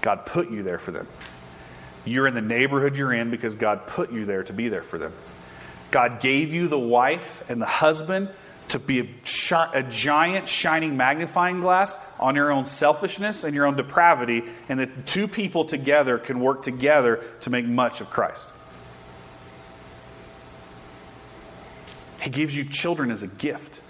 God 0.00 0.24
put 0.24 0.50
you 0.50 0.62
there 0.62 0.78
for 0.78 0.90
them. 0.90 1.06
You're 2.04 2.26
in 2.26 2.34
the 2.34 2.40
neighborhood 2.40 2.96
you're 2.96 3.12
in 3.12 3.30
because 3.30 3.54
God 3.56 3.86
put 3.86 4.10
you 4.10 4.24
there 4.24 4.42
to 4.44 4.52
be 4.52 4.68
there 4.68 4.82
for 4.82 4.98
them. 4.98 5.12
God 5.90 6.20
gave 6.20 6.52
you 6.52 6.68
the 6.68 6.78
wife 6.78 7.42
and 7.48 7.60
the 7.60 7.66
husband 7.66 8.28
to 8.68 8.78
be 8.78 9.00
a, 9.00 9.08
a, 9.74 9.82
giant 9.82 10.48
shining 10.48 10.96
magnifying 10.96 11.60
glass 11.60 11.98
on 12.20 12.36
your 12.36 12.52
own 12.52 12.64
selfishness 12.66 13.42
and 13.42 13.52
your 13.52 13.66
own 13.66 13.74
depravity, 13.74 14.44
and 14.68 14.78
that 14.78 15.06
two 15.06 15.26
people 15.26 15.64
together 15.64 16.18
can 16.18 16.38
work 16.38 16.62
together 16.62 17.24
to 17.40 17.50
make 17.50 17.64
much 17.64 18.00
of 18.00 18.10
Christ. 18.10 18.48
He 22.20 22.30
gives 22.30 22.56
you 22.56 22.64
children 22.64 23.10
as 23.10 23.24
a 23.24 23.26
gift 23.26 23.80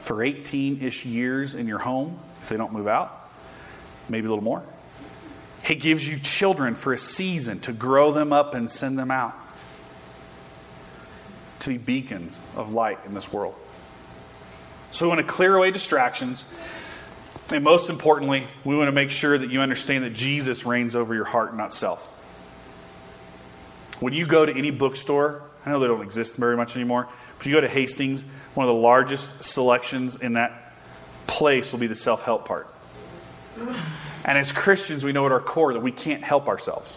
for 0.00 0.22
18 0.22 0.80
ish 0.80 1.04
years 1.04 1.54
in 1.54 1.66
your 1.66 1.78
home, 1.78 2.18
if 2.42 2.48
they 2.48 2.56
don't 2.56 2.72
move 2.72 2.88
out, 2.88 3.30
maybe 4.08 4.26
a 4.26 4.30
little 4.30 4.44
more. 4.44 4.62
He 5.62 5.74
gives 5.74 6.08
you 6.08 6.18
children 6.18 6.74
for 6.74 6.94
a 6.94 6.98
season 6.98 7.60
to 7.60 7.72
grow 7.72 8.12
them 8.12 8.32
up 8.32 8.54
and 8.54 8.70
send 8.70 8.98
them 8.98 9.10
out 9.10 9.34
to 11.64 11.70
be 11.70 11.78
beacons 11.78 12.38
of 12.56 12.72
light 12.72 12.98
in 13.06 13.14
this 13.14 13.32
world. 13.32 13.54
So 14.90 15.06
we 15.06 15.08
want 15.08 15.20
to 15.20 15.26
clear 15.26 15.56
away 15.56 15.70
distractions. 15.70 16.44
And 17.50 17.64
most 17.64 17.90
importantly, 17.90 18.46
we 18.64 18.76
want 18.76 18.88
to 18.88 18.92
make 18.92 19.10
sure 19.10 19.36
that 19.36 19.50
you 19.50 19.60
understand 19.60 20.04
that 20.04 20.10
Jesus 20.10 20.64
reigns 20.64 20.94
over 20.94 21.14
your 21.14 21.24
heart, 21.24 21.56
not 21.56 21.74
self. 21.74 22.00
When 24.00 24.12
you 24.12 24.26
go 24.26 24.46
to 24.46 24.56
any 24.56 24.70
bookstore, 24.70 25.42
I 25.64 25.70
know 25.70 25.80
they 25.80 25.86
don't 25.86 26.02
exist 26.02 26.36
very 26.36 26.56
much 26.56 26.76
anymore, 26.76 27.08
but 27.38 27.46
you 27.46 27.52
go 27.52 27.60
to 27.60 27.68
Hastings, 27.68 28.24
one 28.54 28.66
of 28.66 28.74
the 28.74 28.80
largest 28.80 29.42
selections 29.44 30.16
in 30.16 30.34
that 30.34 30.74
place 31.26 31.72
will 31.72 31.80
be 31.80 31.86
the 31.86 31.96
self 31.96 32.22
help 32.22 32.46
part. 32.46 32.68
And 34.24 34.38
as 34.38 34.52
Christians, 34.52 35.04
we 35.04 35.12
know 35.12 35.26
at 35.26 35.32
our 35.32 35.40
core 35.40 35.72
that 35.72 35.80
we 35.80 35.92
can't 35.92 36.22
help 36.22 36.48
ourselves. 36.48 36.94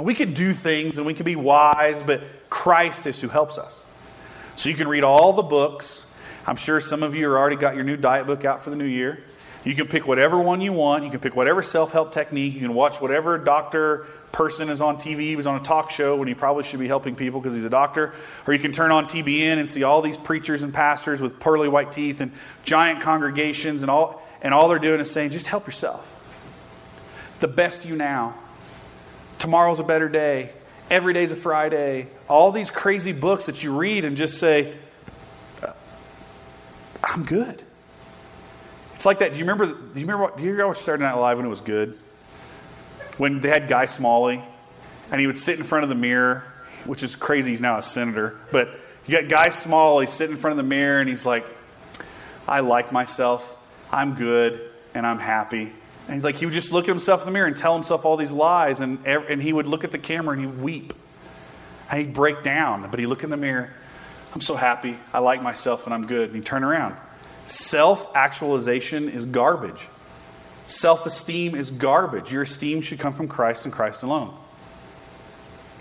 And 0.00 0.06
we 0.06 0.14
can 0.14 0.32
do 0.32 0.54
things 0.54 0.96
and 0.96 1.06
we 1.06 1.12
can 1.12 1.24
be 1.24 1.36
wise, 1.36 2.02
but 2.02 2.22
Christ 2.48 3.06
is 3.06 3.20
who 3.20 3.28
helps 3.28 3.58
us. 3.58 3.82
So 4.56 4.70
you 4.70 4.74
can 4.74 4.88
read 4.88 5.04
all 5.04 5.34
the 5.34 5.42
books. 5.42 6.06
I'm 6.46 6.56
sure 6.56 6.80
some 6.80 7.02
of 7.02 7.14
you 7.14 7.26
have 7.26 7.34
already 7.34 7.56
got 7.56 7.74
your 7.74 7.84
new 7.84 7.98
diet 7.98 8.26
book 8.26 8.46
out 8.46 8.64
for 8.64 8.70
the 8.70 8.76
new 8.76 8.86
year. 8.86 9.22
You 9.62 9.74
can 9.74 9.88
pick 9.88 10.06
whatever 10.06 10.40
one 10.40 10.62
you 10.62 10.72
want. 10.72 11.04
You 11.04 11.10
can 11.10 11.20
pick 11.20 11.36
whatever 11.36 11.60
self 11.60 11.92
help 11.92 12.12
technique. 12.12 12.54
You 12.54 12.60
can 12.60 12.72
watch 12.72 12.98
whatever 12.98 13.36
doctor 13.36 14.06
person 14.32 14.70
is 14.70 14.80
on 14.80 14.96
TV. 14.96 15.20
He 15.20 15.36
was 15.36 15.46
on 15.46 15.60
a 15.60 15.62
talk 15.62 15.90
show 15.90 16.16
when 16.16 16.28
he 16.28 16.34
probably 16.34 16.64
should 16.64 16.80
be 16.80 16.88
helping 16.88 17.14
people 17.14 17.38
because 17.38 17.54
he's 17.54 17.66
a 17.66 17.68
doctor. 17.68 18.14
Or 18.46 18.54
you 18.54 18.58
can 18.58 18.72
turn 18.72 18.92
on 18.92 19.04
TBN 19.04 19.58
and 19.58 19.68
see 19.68 19.82
all 19.82 20.00
these 20.00 20.16
preachers 20.16 20.62
and 20.62 20.72
pastors 20.72 21.20
with 21.20 21.38
pearly 21.38 21.68
white 21.68 21.92
teeth 21.92 22.22
and 22.22 22.32
giant 22.62 23.02
congregations, 23.02 23.82
and 23.82 23.90
all, 23.90 24.26
and 24.40 24.54
all 24.54 24.70
they're 24.70 24.78
doing 24.78 25.00
is 25.00 25.10
saying, 25.10 25.32
just 25.32 25.46
help 25.46 25.66
yourself. 25.66 26.10
The 27.40 27.48
best 27.48 27.84
you 27.84 27.96
now. 27.96 28.34
Tomorrow's 29.40 29.80
a 29.80 29.84
better 29.84 30.08
day. 30.08 30.50
Every 30.90 31.14
day's 31.14 31.32
a 31.32 31.36
Friday. 31.36 32.08
All 32.28 32.52
these 32.52 32.70
crazy 32.70 33.12
books 33.12 33.46
that 33.46 33.64
you 33.64 33.76
read 33.76 34.04
and 34.04 34.16
just 34.16 34.38
say, 34.38 34.76
uh, 35.62 35.72
I'm 37.02 37.24
good. 37.24 37.62
It's 38.94 39.06
like 39.06 39.20
that. 39.20 39.32
Do 39.32 39.38
you 39.38 39.44
remember? 39.44 39.66
Do 39.66 39.98
you 39.98 40.06
remember? 40.06 40.36
Do 40.36 40.42
you 40.42 40.50
remember 40.50 40.74
Saturday 40.74 41.04
Night 41.04 41.14
Live 41.14 41.38
when 41.38 41.46
it 41.46 41.48
was 41.48 41.62
good? 41.62 41.96
When 43.16 43.40
they 43.40 43.48
had 43.48 43.66
Guy 43.66 43.86
Smalley, 43.86 44.42
and 45.10 45.18
he 45.18 45.26
would 45.26 45.38
sit 45.38 45.58
in 45.58 45.64
front 45.64 45.84
of 45.84 45.88
the 45.88 45.94
mirror, 45.94 46.44
which 46.84 47.02
is 47.02 47.16
crazy. 47.16 47.48
He's 47.48 47.62
now 47.62 47.78
a 47.78 47.82
senator, 47.82 48.38
but 48.52 48.68
you 49.06 49.18
got 49.18 49.30
Guy 49.30 49.48
Smalley 49.48 50.06
sitting 50.06 50.36
in 50.36 50.40
front 50.40 50.52
of 50.52 50.58
the 50.58 50.68
mirror, 50.68 51.00
and 51.00 51.08
he's 51.08 51.24
like, 51.24 51.46
"I 52.46 52.60
like 52.60 52.92
myself. 52.92 53.56
I'm 53.90 54.16
good, 54.16 54.60
and 54.92 55.06
I'm 55.06 55.18
happy." 55.18 55.72
And 56.10 56.16
he's 56.16 56.24
like, 56.24 56.34
he 56.34 56.44
would 56.44 56.52
just 56.52 56.72
look 56.72 56.86
at 56.86 56.88
himself 56.88 57.20
in 57.20 57.26
the 57.26 57.30
mirror 57.30 57.46
and 57.46 57.56
tell 57.56 57.72
himself 57.72 58.04
all 58.04 58.16
these 58.16 58.32
lies, 58.32 58.80
and 58.80 58.98
and 59.06 59.40
he 59.40 59.52
would 59.52 59.68
look 59.68 59.84
at 59.84 59.92
the 59.92 59.98
camera 59.98 60.36
and 60.36 60.44
he'd 60.44 60.60
weep, 60.60 60.92
and 61.88 62.00
he'd 62.00 62.12
break 62.12 62.42
down. 62.42 62.90
But 62.90 62.98
he'd 62.98 63.06
look 63.06 63.22
in 63.22 63.30
the 63.30 63.36
mirror. 63.36 63.70
I'm 64.34 64.40
so 64.40 64.56
happy. 64.56 64.98
I 65.12 65.20
like 65.20 65.40
myself, 65.40 65.84
and 65.84 65.94
I'm 65.94 66.08
good. 66.08 66.30
And 66.30 66.34
he'd 66.34 66.44
turn 66.44 66.64
around. 66.64 66.96
Self 67.46 68.10
actualization 68.16 69.08
is 69.08 69.24
garbage. 69.24 69.86
Self 70.66 71.06
esteem 71.06 71.54
is 71.54 71.70
garbage. 71.70 72.32
Your 72.32 72.42
esteem 72.42 72.82
should 72.82 72.98
come 72.98 73.12
from 73.12 73.28
Christ 73.28 73.64
and 73.64 73.72
Christ 73.72 74.02
alone. 74.02 74.36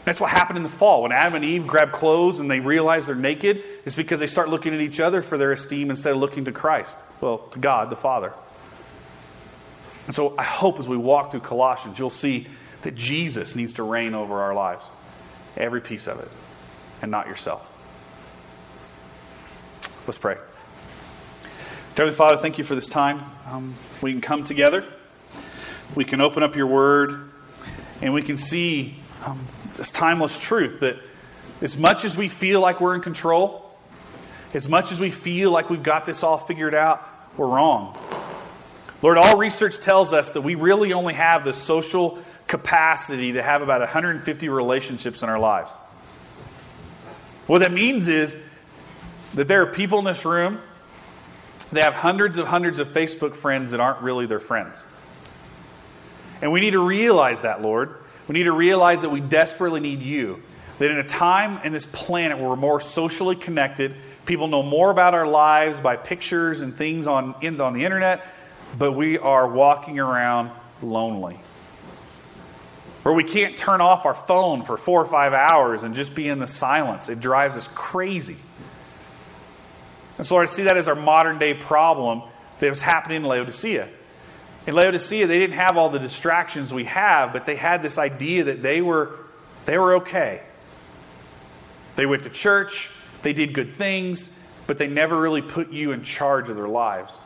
That's 0.06 0.22
what 0.22 0.30
happened 0.30 0.58
in 0.58 0.64
the 0.64 0.70
fall. 0.70 1.02
When 1.02 1.12
Adam 1.12 1.34
and 1.34 1.44
Eve 1.44 1.66
grabbed 1.66 1.92
clothes 1.92 2.40
and 2.40 2.52
they 2.52 2.60
realize 2.60 3.08
they're 3.08 3.16
naked, 3.16 3.64
it's 3.84 3.96
because 3.96 4.20
they 4.20 4.28
start 4.28 4.50
looking 4.50 4.76
at 4.76 4.80
each 4.80 5.00
other 5.00 5.24
for 5.24 5.40
their 5.40 5.52
esteem 5.52 5.90
instead 5.90 6.14
of 6.14 6.20
looking 6.20 6.46
to 6.46 6.52
Christ. 6.52 7.00
Well, 7.20 7.40
to 7.40 7.58
God, 7.58 7.90
the 7.90 7.96
Father. 7.96 8.32
And 10.10 10.16
so 10.16 10.34
I 10.40 10.44
hope 10.44 10.80
as 10.80 10.90
we 10.90 10.98
walk 10.98 11.30
through 11.30 11.42
Colossians, 11.42 12.00
you'll 12.00 12.10
see 12.10 12.48
that 12.82 12.96
Jesus 12.96 13.56
needs 13.56 13.74
to 13.74 13.84
reign 13.84 14.16
over 14.16 14.42
our 14.42 14.56
lives, 14.56 14.84
every 15.56 15.82
piece 15.82 16.08
of 16.08 16.20
it, 16.20 16.28
and 17.04 17.12
not 17.12 17.28
yourself. 17.28 17.72
Let's 20.08 20.18
pray. 20.18 20.38
Heavenly 21.96 22.16
Father, 22.16 22.38
thank 22.38 22.58
you 22.58 22.64
for 22.64 22.74
this 22.74 22.88
time. 22.88 23.24
Um, 23.46 23.76
we 24.02 24.12
can 24.12 24.20
come 24.20 24.44
together, 24.44 24.84
we 25.94 26.06
can 26.06 26.22
open 26.22 26.42
up 26.42 26.56
your 26.56 26.66
word, 26.66 27.30
and 28.02 28.12
we 28.12 28.24
can 28.24 28.36
see 28.36 28.96
um, 29.28 29.46
this 29.78 29.92
timeless 29.92 30.40
truth 30.40 30.80
that 30.80 30.98
as 31.62 31.78
much 31.78 32.04
as 32.04 32.18
we 32.18 32.30
feel 32.30 32.62
like 32.62 32.82
we're 32.82 32.96
in 32.96 33.02
control, 33.02 33.78
as 34.56 34.68
much 34.68 34.92
as 34.92 35.00
we 35.00 35.12
feel 35.12 35.52
like 35.52 35.70
we've 35.70 35.84
got 35.84 36.08
this 36.08 36.24
all 36.24 36.40
figured 36.40 36.74
out, 36.74 37.08
we're 37.38 37.46
wrong. 37.46 37.96
Lord, 39.02 39.18
all 39.18 39.38
research 39.38 39.80
tells 39.80 40.12
us 40.12 40.32
that 40.32 40.42
we 40.42 40.56
really 40.56 40.94
only 40.94 41.14
have 41.14 41.46
the 41.46 41.54
social 41.54 42.20
capacity 42.48 43.34
to 43.34 43.42
have 43.42 43.62
about 43.62 43.80
150 43.80 44.50
relationships 44.50 45.24
in 45.24 45.30
our 45.30 45.40
lives. 45.40 45.72
What 47.48 47.60
that 47.60 47.72
means 47.72 48.08
is 48.08 48.38
that 49.36 49.48
there 49.48 49.62
are 49.62 49.68
people 49.68 50.00
in 50.00 50.06
this 50.06 50.26
room 50.26 50.60
that 51.72 51.84
have 51.84 51.94
hundreds 51.94 52.38
of 52.38 52.48
hundreds 52.48 52.80
of 52.80 52.90
Facebook 52.90 53.36
friends 53.36 53.72
that 53.72 53.80
aren't 53.80 54.02
really 54.02 54.26
their 54.26 54.40
friends. 54.40 54.84
And 56.42 56.52
we 56.52 56.60
need 56.60 56.72
to 56.72 56.86
realize 56.86 57.42
that, 57.42 57.62
Lord. 57.62 57.96
We 58.28 58.34
need 58.34 58.44
to 58.44 58.52
realize 58.52 59.02
that 59.02 59.10
we 59.10 59.22
desperately 59.22 59.80
need 59.80 60.02
you. 60.02 60.42
That 60.80 60.92
in 60.92 60.98
a 60.98 61.04
time 61.04 61.60
in 61.64 61.74
this 61.74 61.86
planet 61.86 62.38
where 62.38 62.50
we're 62.50 62.56
more 62.56 62.80
socially 62.80 63.36
connected, 63.36 63.96
people 64.26 64.48
know 64.48 64.64
more 64.64 64.92
about 64.92 65.14
our 65.14 65.28
lives 65.28 65.80
by 65.80 65.98
pictures 65.98 66.62
and 66.62 66.76
things 66.76 67.08
on, 67.08 67.34
on 67.60 67.74
the 67.74 67.84
internet, 67.84 68.26
but 68.78 68.94
we 68.94 69.18
are 69.18 69.48
walking 69.48 70.00
around 70.00 70.52
lonely. 70.82 71.40
Where 73.04 73.14
we 73.14 73.24
can't 73.24 73.58
turn 73.58 73.82
off 73.82 74.06
our 74.06 74.14
phone 74.14 74.64
for 74.64 74.78
four 74.78 75.02
or 75.02 75.08
five 75.08 75.34
hours 75.34 75.84
and 75.84 75.96
just 75.96 76.14
be 76.14 76.28
in 76.28 76.40
the 76.40 76.48
silence. 76.48 77.10
It 77.10 77.20
drives 77.20 77.56
us 77.56 77.68
crazy. 77.74 78.38
And 80.18 80.28
so 80.28 80.38
I 80.38 80.46
see 80.46 80.64
that 80.64 80.76
as 80.76 80.88
our 80.88 80.96
modern 80.96 81.40
day 81.40 81.54
problem 81.54 82.24
that 82.60 82.70
was 82.70 82.82
happening 82.82 83.18
in 83.18 83.24
Laodicea. 83.24 83.88
In 84.68 84.76
Laodicea, 84.76 85.28
they 85.28 85.40
didn't 85.40 85.56
have 85.56 85.78
all 85.78 85.90
the 85.90 86.00
distractions 86.00 86.74
we 86.74 86.84
have, 86.84 87.32
but 87.32 87.46
they 87.46 87.56
had 87.56 87.82
this 87.82 87.98
idea 87.98 88.44
that 88.44 88.62
they 88.62 88.82
were, 88.82 89.16
they 89.66 89.78
were 89.78 89.96
okay. 89.96 90.44
They 91.96 92.06
went 92.06 92.24
to 92.24 92.30
church, 92.30 92.92
they 93.22 93.34
did 93.34 93.54
good 93.54 93.74
things, 93.74 94.30
but 94.68 94.78
they 94.78 94.88
never 94.88 95.20
really 95.20 95.42
put 95.42 95.72
you 95.72 95.92
in 95.94 96.04
charge 96.04 96.50
of 96.50 96.56
their 96.56 96.68
lives. 96.68 97.18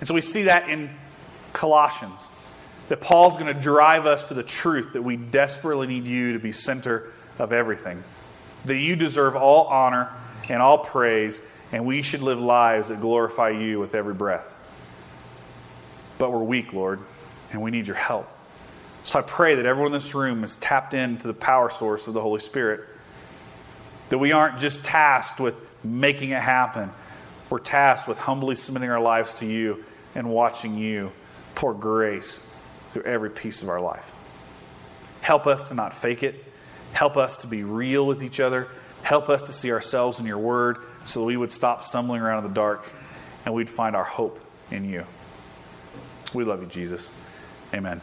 And 0.00 0.08
so 0.08 0.14
we 0.14 0.20
see 0.20 0.44
that 0.44 0.68
in 0.68 0.90
Colossians 1.52 2.28
that 2.88 3.00
Paul's 3.00 3.34
going 3.34 3.52
to 3.52 3.60
drive 3.60 4.06
us 4.06 4.28
to 4.28 4.34
the 4.34 4.42
truth 4.42 4.94
that 4.94 5.02
we 5.02 5.16
desperately 5.16 5.86
need 5.86 6.04
you 6.04 6.32
to 6.32 6.38
be 6.38 6.52
center 6.52 7.12
of 7.38 7.52
everything. 7.52 8.02
That 8.64 8.78
you 8.78 8.96
deserve 8.96 9.36
all 9.36 9.66
honor 9.66 10.10
and 10.48 10.62
all 10.62 10.78
praise, 10.78 11.40
and 11.70 11.84
we 11.84 12.02
should 12.02 12.22
live 12.22 12.40
lives 12.40 12.88
that 12.88 13.00
glorify 13.00 13.50
you 13.50 13.78
with 13.78 13.94
every 13.94 14.14
breath. 14.14 14.46
But 16.16 16.32
we're 16.32 16.42
weak, 16.42 16.72
Lord, 16.72 17.00
and 17.52 17.62
we 17.62 17.70
need 17.70 17.86
your 17.86 17.96
help. 17.96 18.28
So 19.04 19.18
I 19.18 19.22
pray 19.22 19.54
that 19.54 19.66
everyone 19.66 19.88
in 19.88 19.92
this 19.92 20.14
room 20.14 20.42
is 20.42 20.56
tapped 20.56 20.94
into 20.94 21.26
the 21.26 21.34
power 21.34 21.70
source 21.70 22.08
of 22.08 22.14
the 22.14 22.20
Holy 22.20 22.40
Spirit. 22.40 22.80
That 24.08 24.18
we 24.18 24.32
aren't 24.32 24.58
just 24.58 24.84
tasked 24.84 25.38
with 25.38 25.54
making 25.84 26.30
it 26.30 26.40
happen, 26.40 26.90
we're 27.50 27.58
tasked 27.58 28.08
with 28.08 28.18
humbly 28.18 28.54
submitting 28.54 28.90
our 28.90 29.00
lives 29.00 29.34
to 29.34 29.46
you 29.46 29.84
and 30.14 30.28
watching 30.28 30.76
you 30.76 31.12
pour 31.54 31.74
grace 31.74 32.46
through 32.92 33.02
every 33.02 33.30
piece 33.30 33.62
of 33.62 33.68
our 33.68 33.80
life. 33.80 34.04
Help 35.20 35.46
us 35.46 35.68
to 35.68 35.74
not 35.74 35.94
fake 35.94 36.22
it. 36.22 36.44
Help 36.92 37.16
us 37.16 37.38
to 37.38 37.46
be 37.46 37.64
real 37.64 38.06
with 38.06 38.22
each 38.22 38.40
other. 38.40 38.68
Help 39.02 39.28
us 39.28 39.42
to 39.42 39.52
see 39.52 39.72
ourselves 39.72 40.18
in 40.20 40.26
your 40.26 40.38
word 40.38 40.78
so 41.04 41.20
that 41.20 41.26
we 41.26 41.36
would 41.36 41.52
stop 41.52 41.84
stumbling 41.84 42.20
around 42.20 42.44
in 42.44 42.48
the 42.50 42.54
dark 42.54 42.90
and 43.44 43.54
we'd 43.54 43.70
find 43.70 43.96
our 43.96 44.04
hope 44.04 44.40
in 44.70 44.84
you. 44.84 45.04
We 46.34 46.44
love 46.44 46.60
you, 46.60 46.68
Jesus. 46.68 47.10
Amen. 47.72 48.00